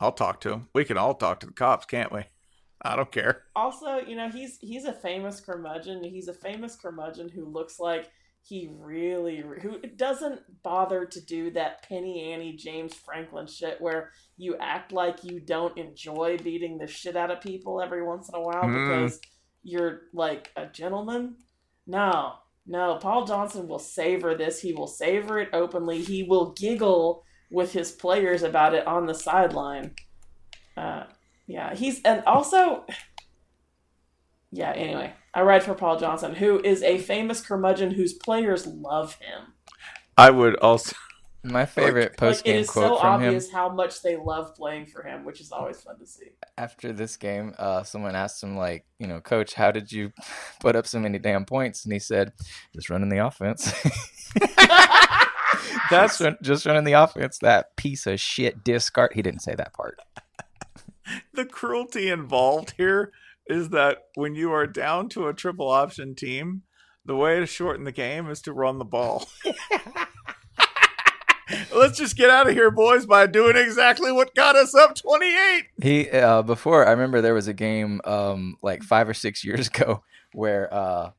I'll 0.00 0.12
talk 0.12 0.40
to 0.40 0.52
him. 0.52 0.68
We 0.74 0.84
can 0.84 0.96
all 0.96 1.14
talk 1.14 1.40
to 1.40 1.46
the 1.46 1.52
cops, 1.52 1.84
can't 1.86 2.10
we? 2.10 2.22
I 2.82 2.96
don't 2.96 3.12
care. 3.12 3.44
also, 3.54 3.98
you 3.98 4.16
know, 4.16 4.28
he's 4.28 4.58
he's 4.60 4.84
a 4.86 4.92
famous 4.92 5.40
curmudgeon. 5.40 6.02
He's 6.02 6.28
a 6.28 6.34
famous 6.34 6.74
curmudgeon 6.76 7.28
who 7.28 7.44
looks 7.44 7.78
like 7.78 8.10
he 8.44 8.68
really 8.76 9.36
who 9.62 9.78
doesn't 9.94 10.40
bother 10.64 11.04
to 11.04 11.20
do 11.24 11.52
that 11.52 11.82
penny 11.88 12.32
Annie 12.32 12.56
James 12.56 12.92
Franklin 12.92 13.46
shit 13.46 13.80
where 13.80 14.10
you 14.36 14.56
act 14.58 14.90
like 14.90 15.22
you 15.22 15.38
don't 15.38 15.78
enjoy 15.78 16.38
beating 16.38 16.76
the 16.78 16.88
shit 16.88 17.14
out 17.14 17.30
of 17.30 17.40
people 17.40 17.80
every 17.80 18.02
once 18.02 18.28
in 18.28 18.34
a 18.34 18.40
while 18.40 18.64
Mm. 18.64 18.88
because 19.06 19.20
you're 19.62 20.00
like 20.12 20.50
a 20.56 20.66
gentleman. 20.66 21.36
No, 21.86 22.32
no, 22.66 22.96
Paul 22.96 23.26
Johnson 23.26 23.68
will 23.68 23.78
savor 23.78 24.34
this. 24.34 24.60
He 24.60 24.72
will 24.72 24.86
savor 24.86 25.38
it 25.38 25.50
openly. 25.52 26.02
He 26.02 26.22
will 26.22 26.52
giggle 26.52 27.24
with 27.50 27.72
his 27.72 27.92
players 27.92 28.42
about 28.42 28.74
it 28.74 28.86
on 28.86 29.06
the 29.06 29.14
sideline. 29.14 29.94
Uh, 30.76 31.04
yeah, 31.46 31.74
he's 31.74 32.00
and 32.02 32.22
also 32.24 32.84
yeah, 34.52 34.72
anyway, 34.72 35.14
I 35.32 35.42
ride 35.42 35.62
for 35.62 35.74
Paul 35.74 35.98
Johnson, 35.98 36.34
who 36.34 36.60
is 36.62 36.82
a 36.82 36.98
famous 36.98 37.40
curmudgeon 37.40 37.92
whose 37.92 38.12
players 38.12 38.66
love 38.66 39.14
him. 39.14 39.54
I 40.16 40.30
would 40.30 40.56
also. 40.56 40.94
My 41.44 41.66
favorite 41.66 42.12
Like, 42.12 42.16
post 42.16 42.44
game 42.44 42.60
is 42.60 42.70
quote 42.70 42.98
so 42.98 43.00
from 43.00 43.22
him 43.22 43.32
It 43.32 43.36
is 43.36 43.50
so 43.50 43.50
obvious 43.50 43.52
how 43.52 43.68
much 43.68 44.02
they 44.02 44.16
love 44.16 44.54
playing 44.54 44.86
for 44.86 45.02
him, 45.02 45.24
which 45.24 45.40
is 45.40 45.50
always 45.50 45.80
fun 45.80 45.98
to 45.98 46.06
see. 46.06 46.26
after 46.56 46.92
this 46.92 47.16
game, 47.16 47.54
uh, 47.58 47.82
someone 47.82 48.14
asked 48.14 48.42
him, 48.42 48.56
like, 48.56 48.86
you 48.98 49.08
know, 49.08 49.20
coach, 49.20 49.54
how 49.54 49.72
did 49.72 49.90
you 49.90 50.12
put 50.60 50.76
up 50.76 50.86
so 50.86 51.00
many 51.00 51.18
damn 51.18 51.44
points? 51.44 51.84
And 51.84 51.92
he 51.92 51.98
said, 51.98 52.32
just 52.74 52.88
running 52.90 53.08
the 53.08 53.24
offense. 53.26 53.72
That's 55.90 56.20
run- 56.20 56.38
just 56.42 56.64
running 56.64 56.84
the 56.84 56.92
offense. 56.92 57.38
That 57.38 57.76
piece 57.76 58.06
of 58.06 58.20
shit 58.20 58.64
discard. 58.64 59.12
He 59.14 59.22
didn't 59.22 59.40
say 59.40 59.54
that 59.54 59.74
part. 59.74 59.98
the 61.34 61.44
cruelty 61.44 62.08
involved 62.08 62.74
here 62.76 63.12
is 63.46 63.70
that 63.70 63.98
when 64.14 64.34
you 64.34 64.52
are 64.52 64.66
down 64.66 65.08
to 65.10 65.26
a 65.28 65.34
triple 65.34 65.68
option 65.68 66.14
team, 66.14 66.62
the 67.04 67.16
way 67.16 67.40
to 67.40 67.46
shorten 67.46 67.84
the 67.84 67.92
game 67.92 68.30
is 68.30 68.40
to 68.42 68.52
run 68.52 68.78
the 68.78 68.84
ball. 68.84 69.28
Let's 71.74 71.98
just 71.98 72.16
get 72.16 72.30
out 72.30 72.48
of 72.48 72.54
here, 72.54 72.70
boys, 72.70 73.06
by 73.06 73.26
doing 73.26 73.56
exactly 73.56 74.12
what 74.12 74.34
got 74.34 74.56
us 74.56 74.74
up 74.74 74.94
28. 74.94 75.64
He 75.82 76.10
uh, 76.10 76.42
before 76.42 76.86
I 76.86 76.90
remember 76.92 77.20
there 77.20 77.34
was 77.34 77.48
a 77.48 77.52
game 77.52 78.00
um, 78.04 78.56
like 78.62 78.82
five 78.82 79.08
or 79.08 79.14
six 79.14 79.44
years 79.44 79.66
ago 79.74 80.02
where 80.32 80.72
uh, 80.72 81.10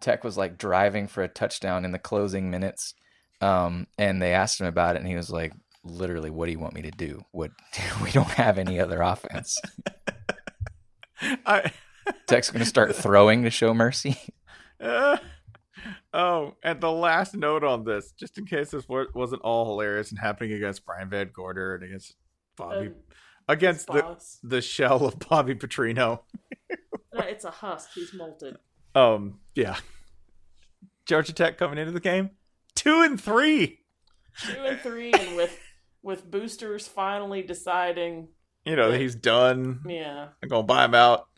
Tech 0.00 0.24
was 0.24 0.36
like 0.36 0.58
driving 0.58 1.06
for 1.08 1.22
a 1.22 1.28
touchdown 1.28 1.84
in 1.84 1.92
the 1.92 1.98
closing 1.98 2.50
minutes, 2.50 2.94
um, 3.40 3.86
and 3.98 4.20
they 4.20 4.32
asked 4.32 4.60
him 4.60 4.66
about 4.66 4.96
it, 4.96 5.00
and 5.00 5.08
he 5.08 5.16
was 5.16 5.30
like, 5.30 5.52
"Literally, 5.82 6.30
what 6.30 6.46
do 6.46 6.52
you 6.52 6.58
want 6.58 6.74
me 6.74 6.82
to 6.82 6.90
do? 6.90 7.24
What 7.32 7.50
we 8.02 8.10
don't 8.10 8.30
have 8.30 8.58
any 8.58 8.80
other 8.80 9.02
offense. 9.02 9.60
I, 11.46 11.72
Tech's 12.26 12.50
going 12.50 12.60
to 12.60 12.68
start 12.68 12.94
throwing 12.94 13.44
to 13.44 13.50
show 13.50 13.74
mercy." 13.74 14.18
uh, 14.80 15.18
oh, 16.12 16.54
and 16.62 16.80
the 16.80 16.90
last 16.90 17.34
note 17.34 17.64
on 17.64 17.84
this, 17.84 18.12
just 18.12 18.38
in 18.38 18.46
case 18.46 18.70
this 18.70 18.86
wasn't 18.88 19.42
all 19.42 19.64
hilarious 19.66 20.10
and 20.10 20.18
happening 20.18 20.52
against 20.52 20.84
Brian 20.84 21.08
VanGorder 21.10 21.76
and 21.76 21.84
against 21.84 22.14
Bobby, 22.56 22.86
Um, 22.88 22.94
against 23.48 23.86
the, 23.88 24.16
the 24.42 24.60
shell 24.62 25.04
of 25.06 25.18
Bobby 25.18 25.54
Petrino. 25.54 26.20
No, 27.12 27.20
it's 27.20 27.44
a 27.44 27.50
husk. 27.50 27.90
He's 27.94 28.12
molted. 28.12 28.56
Um, 28.94 29.38
yeah. 29.54 29.76
Georgia 31.06 31.32
Tech 31.32 31.58
coming 31.58 31.78
into 31.78 31.92
the 31.92 32.00
game, 32.00 32.30
two 32.74 33.02
and 33.02 33.20
three. 33.20 33.80
Two 34.40 34.64
and 34.64 34.80
three, 34.80 35.12
and 35.12 35.36
with 35.36 35.56
with 36.02 36.28
boosters 36.30 36.88
finally 36.88 37.42
deciding, 37.42 38.28
You 38.64 38.74
know 38.76 38.90
he's 38.92 39.14
done. 39.14 39.80
yeah, 39.86 40.28
I'm 40.42 40.48
gonna 40.48 40.62
buy 40.64 40.84
him 40.86 40.94
out. 40.94 41.28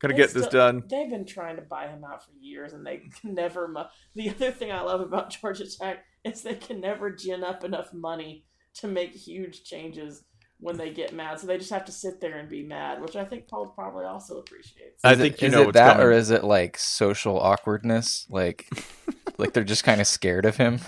Gonna 0.00 0.14
get 0.14 0.24
It's 0.24 0.32
this 0.34 0.46
done. 0.48 0.82
They've 0.88 1.10
been 1.10 1.26
trying 1.26 1.56
to 1.56 1.62
buy 1.62 1.86
him 1.88 2.04
out 2.04 2.24
for 2.24 2.32
years, 2.40 2.72
and 2.72 2.86
they 2.86 3.02
can 3.20 3.34
never. 3.34 3.68
Mu- 3.68 3.82
the 4.14 4.30
other 4.30 4.50
thing 4.50 4.72
I 4.72 4.80
love 4.80 5.00
about 5.02 5.30
Georgia 5.40 5.64
Tech 5.70 6.04
is 6.24 6.42
they 6.42 6.54
can 6.54 6.80
never 6.80 7.10
gin 7.10 7.44
up 7.44 7.64
enough 7.64 7.92
money 7.92 8.44
to 8.74 8.88
make 8.88 9.12
huge 9.12 9.62
changes 9.64 10.24
when 10.58 10.76
they 10.76 10.90
get 10.90 11.12
mad. 11.14 11.38
So 11.40 11.46
they 11.46 11.58
just 11.58 11.70
have 11.70 11.84
to 11.86 11.92
sit 11.92 12.20
there 12.20 12.38
and 12.38 12.48
be 12.48 12.62
mad, 12.62 13.00
which 13.02 13.16
I 13.16 13.24
think 13.24 13.48
Paul 13.48 13.68
probably 13.68 14.04
also 14.04 14.38
appreciates. 14.38 15.02
I 15.04 15.12
Is 15.12 15.18
think 15.18 15.34
it, 15.34 15.42
you 15.42 15.48
is 15.48 15.54
know 15.54 15.62
it 15.62 15.66
what's 15.66 15.74
that, 15.76 15.92
coming. 15.92 16.06
or 16.06 16.12
is 16.12 16.30
it 16.30 16.44
like 16.44 16.78
social 16.78 17.38
awkwardness? 17.40 18.26
Like, 18.30 18.68
like 19.38 19.52
they're 19.54 19.64
just 19.64 19.84
kind 19.84 20.00
of 20.00 20.06
scared 20.06 20.44
of 20.46 20.56
him. 20.56 20.80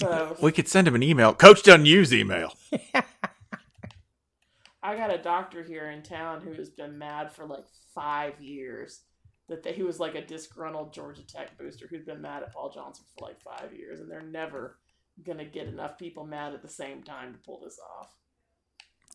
So 0.00 0.36
We 0.42 0.52
could 0.52 0.68
send 0.68 0.86
him 0.88 0.94
an 0.94 1.02
email. 1.02 1.32
Coach 1.34 1.62
doesn't 1.62 1.86
use 1.86 2.12
email. 2.14 2.54
I 4.82 4.96
got 4.96 5.14
a 5.14 5.18
doctor 5.18 5.62
here 5.62 5.90
in 5.90 6.02
town 6.02 6.40
who 6.40 6.52
has 6.54 6.70
been 6.70 6.98
mad 6.98 7.32
for 7.32 7.46
like 7.46 7.64
five 7.94 8.40
years. 8.40 9.02
That 9.48 9.62
they, 9.62 9.72
he 9.72 9.82
was 9.82 10.00
like 10.00 10.14
a 10.14 10.24
disgruntled 10.24 10.92
Georgia 10.92 11.26
Tech 11.26 11.58
booster 11.58 11.86
who's 11.88 12.04
been 12.04 12.22
mad 12.22 12.42
at 12.42 12.52
Paul 12.52 12.70
Johnson 12.70 13.04
for 13.16 13.26
like 13.26 13.40
five 13.40 13.72
years, 13.76 14.00
and 14.00 14.10
they're 14.10 14.22
never 14.22 14.78
gonna 15.24 15.44
get 15.44 15.66
enough 15.68 15.98
people 15.98 16.24
mad 16.24 16.54
at 16.54 16.62
the 16.62 16.68
same 16.68 17.02
time 17.02 17.32
to 17.32 17.38
pull 17.40 17.60
this 17.62 17.78
off. 17.98 18.08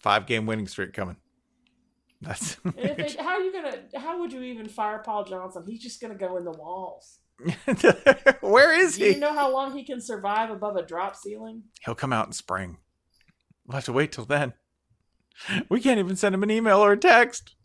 Five 0.01 0.25
game 0.25 0.45
winning 0.45 0.67
streak 0.67 0.93
coming. 0.93 1.17
That's 2.21 2.55
they, 2.75 3.15
how 3.19 3.35
are 3.35 3.41
you 3.41 3.53
gonna? 3.53 3.77
How 3.95 4.19
would 4.19 4.33
you 4.33 4.41
even 4.41 4.67
fire 4.67 4.99
Paul 4.99 5.23
Johnson? 5.23 5.63
He's 5.67 5.81
just 5.81 6.01
gonna 6.01 6.15
go 6.15 6.37
in 6.37 6.43
the 6.45 6.51
walls. 6.51 7.19
where 8.41 8.73
is 8.73 8.97
Do 8.97 9.05
he? 9.05 9.13
you 9.13 9.19
know 9.19 9.33
how 9.33 9.51
long 9.51 9.75
he 9.77 9.83
can 9.83 10.01
survive 10.01 10.49
above 10.49 10.75
a 10.75 10.83
drop 10.83 11.15
ceiling? 11.15 11.63
He'll 11.85 11.95
come 11.95 12.11
out 12.11 12.25
in 12.25 12.33
spring. 12.33 12.77
We'll 13.65 13.75
have 13.75 13.85
to 13.85 13.93
wait 13.93 14.11
till 14.11 14.25
then. 14.25 14.53
We 15.69 15.79
can't 15.79 15.99
even 15.99 16.15
send 16.15 16.35
him 16.35 16.43
an 16.43 16.51
email 16.51 16.79
or 16.79 16.93
a 16.93 16.97
text. 16.97 17.55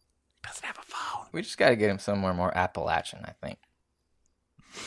He 0.43 0.49
doesn't 0.49 0.65
have 0.65 0.79
a 0.79 0.83
phone. 0.83 1.27
We 1.33 1.43
just 1.43 1.59
got 1.59 1.71
to 1.71 1.77
get 1.77 1.91
him 1.91 1.99
somewhere 1.99 2.35
more 2.35 2.57
Appalachian, 2.57 3.25
I 3.25 3.33
think. 3.45 3.59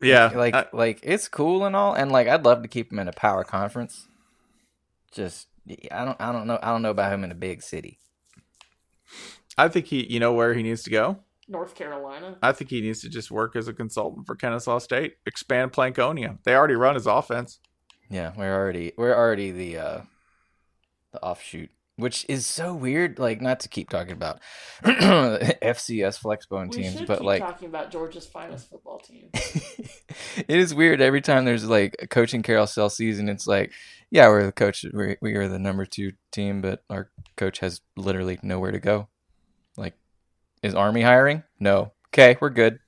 Yeah, 0.00 0.32
Like, 0.34 0.52
I, 0.52 0.66
like 0.72 0.98
it's 1.04 1.28
cool 1.28 1.64
and 1.64 1.76
all, 1.76 1.94
and 1.94 2.10
like 2.10 2.26
I'd 2.26 2.44
love 2.44 2.62
to 2.62 2.68
keep 2.68 2.90
him 2.90 2.98
in 2.98 3.06
a 3.06 3.12
power 3.12 3.44
conference. 3.44 4.08
Just, 5.12 5.46
I 5.92 6.04
don't, 6.04 6.20
I 6.20 6.32
don't 6.32 6.48
know, 6.48 6.58
I 6.60 6.70
don't 6.70 6.82
know 6.82 6.90
about 6.90 7.12
him 7.12 7.22
in 7.22 7.30
a 7.30 7.36
big 7.36 7.62
city. 7.62 8.00
I 9.56 9.68
think 9.68 9.86
he. 9.86 10.04
You 10.12 10.18
know 10.18 10.32
where 10.32 10.54
he 10.54 10.62
needs 10.64 10.82
to 10.84 10.90
go. 10.90 11.18
North 11.48 11.74
Carolina. 11.74 12.36
I 12.42 12.52
think 12.52 12.70
he 12.70 12.80
needs 12.80 13.00
to 13.02 13.08
just 13.08 13.30
work 13.30 13.54
as 13.56 13.68
a 13.68 13.72
consultant 13.72 14.26
for 14.26 14.34
Kennesaw 14.34 14.78
State. 14.78 15.14
Expand 15.26 15.72
Plankonia. 15.72 16.38
They 16.44 16.54
already 16.54 16.74
run 16.74 16.94
his 16.94 17.06
offense. 17.06 17.60
Yeah, 18.10 18.32
we're 18.36 18.54
already, 18.54 18.92
we're 18.96 19.14
already 19.14 19.50
the, 19.50 19.78
uh 19.78 20.00
the 21.12 21.22
offshoot, 21.22 21.70
which 21.96 22.26
is 22.28 22.46
so 22.46 22.74
weird. 22.74 23.18
Like, 23.18 23.40
not 23.40 23.60
to 23.60 23.68
keep 23.68 23.90
talking 23.90 24.12
about 24.12 24.40
FCS 24.84 26.20
flexbone 26.20 26.70
We 26.70 26.82
teams, 26.82 27.02
but 27.02 27.18
keep 27.18 27.26
like, 27.26 27.42
talking 27.42 27.68
about 27.68 27.90
Georgia's 27.90 28.26
finest 28.26 28.70
football 28.70 28.98
team. 28.98 29.30
it 29.34 30.58
is 30.58 30.74
weird 30.74 31.00
every 31.00 31.20
time 31.20 31.44
there's 31.44 31.68
like 31.68 31.96
a 32.00 32.06
coaching 32.06 32.42
carousel 32.42 32.90
season. 32.90 33.28
It's 33.28 33.46
like, 33.46 33.72
yeah, 34.10 34.28
we're 34.28 34.46
the 34.46 34.52
coach, 34.52 34.84
we 34.92 35.16
we 35.20 35.34
are 35.34 35.48
the 35.48 35.58
number 35.58 35.86
two 35.86 36.12
team, 36.32 36.60
but 36.60 36.82
our 36.90 37.10
coach 37.36 37.60
has 37.60 37.80
literally 37.96 38.38
nowhere 38.42 38.72
to 38.72 38.80
go. 38.80 39.08
Like, 39.76 39.94
is 40.62 40.74
Army 40.74 41.02
hiring? 41.02 41.42
No. 41.60 41.92
Okay, 42.08 42.36
we're 42.40 42.50
good. 42.50 42.78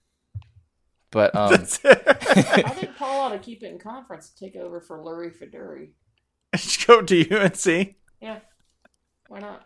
But 1.15 1.35
um, 1.37 1.53
I 1.53 2.73
think 2.75 2.97
Paul 2.97 3.21
ought 3.21 3.29
to 3.33 3.39
keep 3.39 3.63
it 3.63 3.71
in 3.71 3.79
conference 3.79 4.33
and 4.33 4.53
take 4.53 4.61
over 4.61 4.81
for 4.81 5.01
Larry 5.01 5.31
Fedora. 5.31 5.87
Just 6.55 6.87
go 6.87 7.03
to 7.03 7.31
UNC. 7.31 7.95
Yeah, 8.21 8.39
why 9.29 9.41
not? 9.41 9.65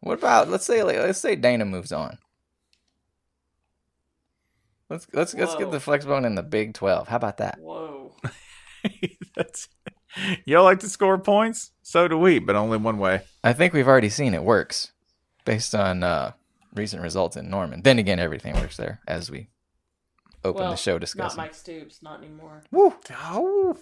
What 0.00 0.18
about 0.18 0.48
let's 0.48 0.66
say 0.66 0.82
like, 0.82 0.96
let's 0.96 1.18
say 1.18 1.36
Dana 1.36 1.64
moves 1.64 1.92
on. 1.92 2.18
Let's 4.88 5.06
let's 5.12 5.34
let's 5.34 5.56
get 5.56 5.70
the 5.70 5.80
flex 5.80 6.04
bone 6.04 6.24
in 6.24 6.34
the 6.34 6.42
Big 6.42 6.74
Twelve. 6.74 7.08
How 7.08 7.16
about 7.16 7.38
that? 7.38 7.58
Whoa. 7.58 8.12
That's 9.36 9.68
y'all 10.44 10.64
like 10.64 10.80
to 10.80 10.88
score 10.88 11.18
points, 11.18 11.70
so 11.82 12.08
do 12.08 12.18
we, 12.18 12.38
but 12.38 12.56
only 12.56 12.78
one 12.78 12.98
way. 12.98 13.22
I 13.42 13.52
think 13.52 13.72
we've 13.72 13.88
already 13.88 14.10
seen 14.10 14.34
it 14.34 14.42
works 14.42 14.92
based 15.44 15.74
on 15.74 16.02
uh, 16.02 16.32
recent 16.74 17.02
results 17.02 17.36
in 17.36 17.48
Norman. 17.48 17.82
Then 17.82 17.98
again, 17.98 18.18
everything 18.18 18.54
works 18.54 18.76
there 18.76 19.00
as 19.06 19.30
we 19.30 19.48
open 20.44 20.62
well, 20.62 20.70
the 20.72 20.76
show 20.76 20.92
Not 20.92 21.00
discussing. 21.00 21.36
Mike 21.38 21.54
Stoops, 21.54 22.02
not 22.02 22.18
anymore. 22.18 22.62
Woo! 22.70 22.94
Oh, 23.12 23.78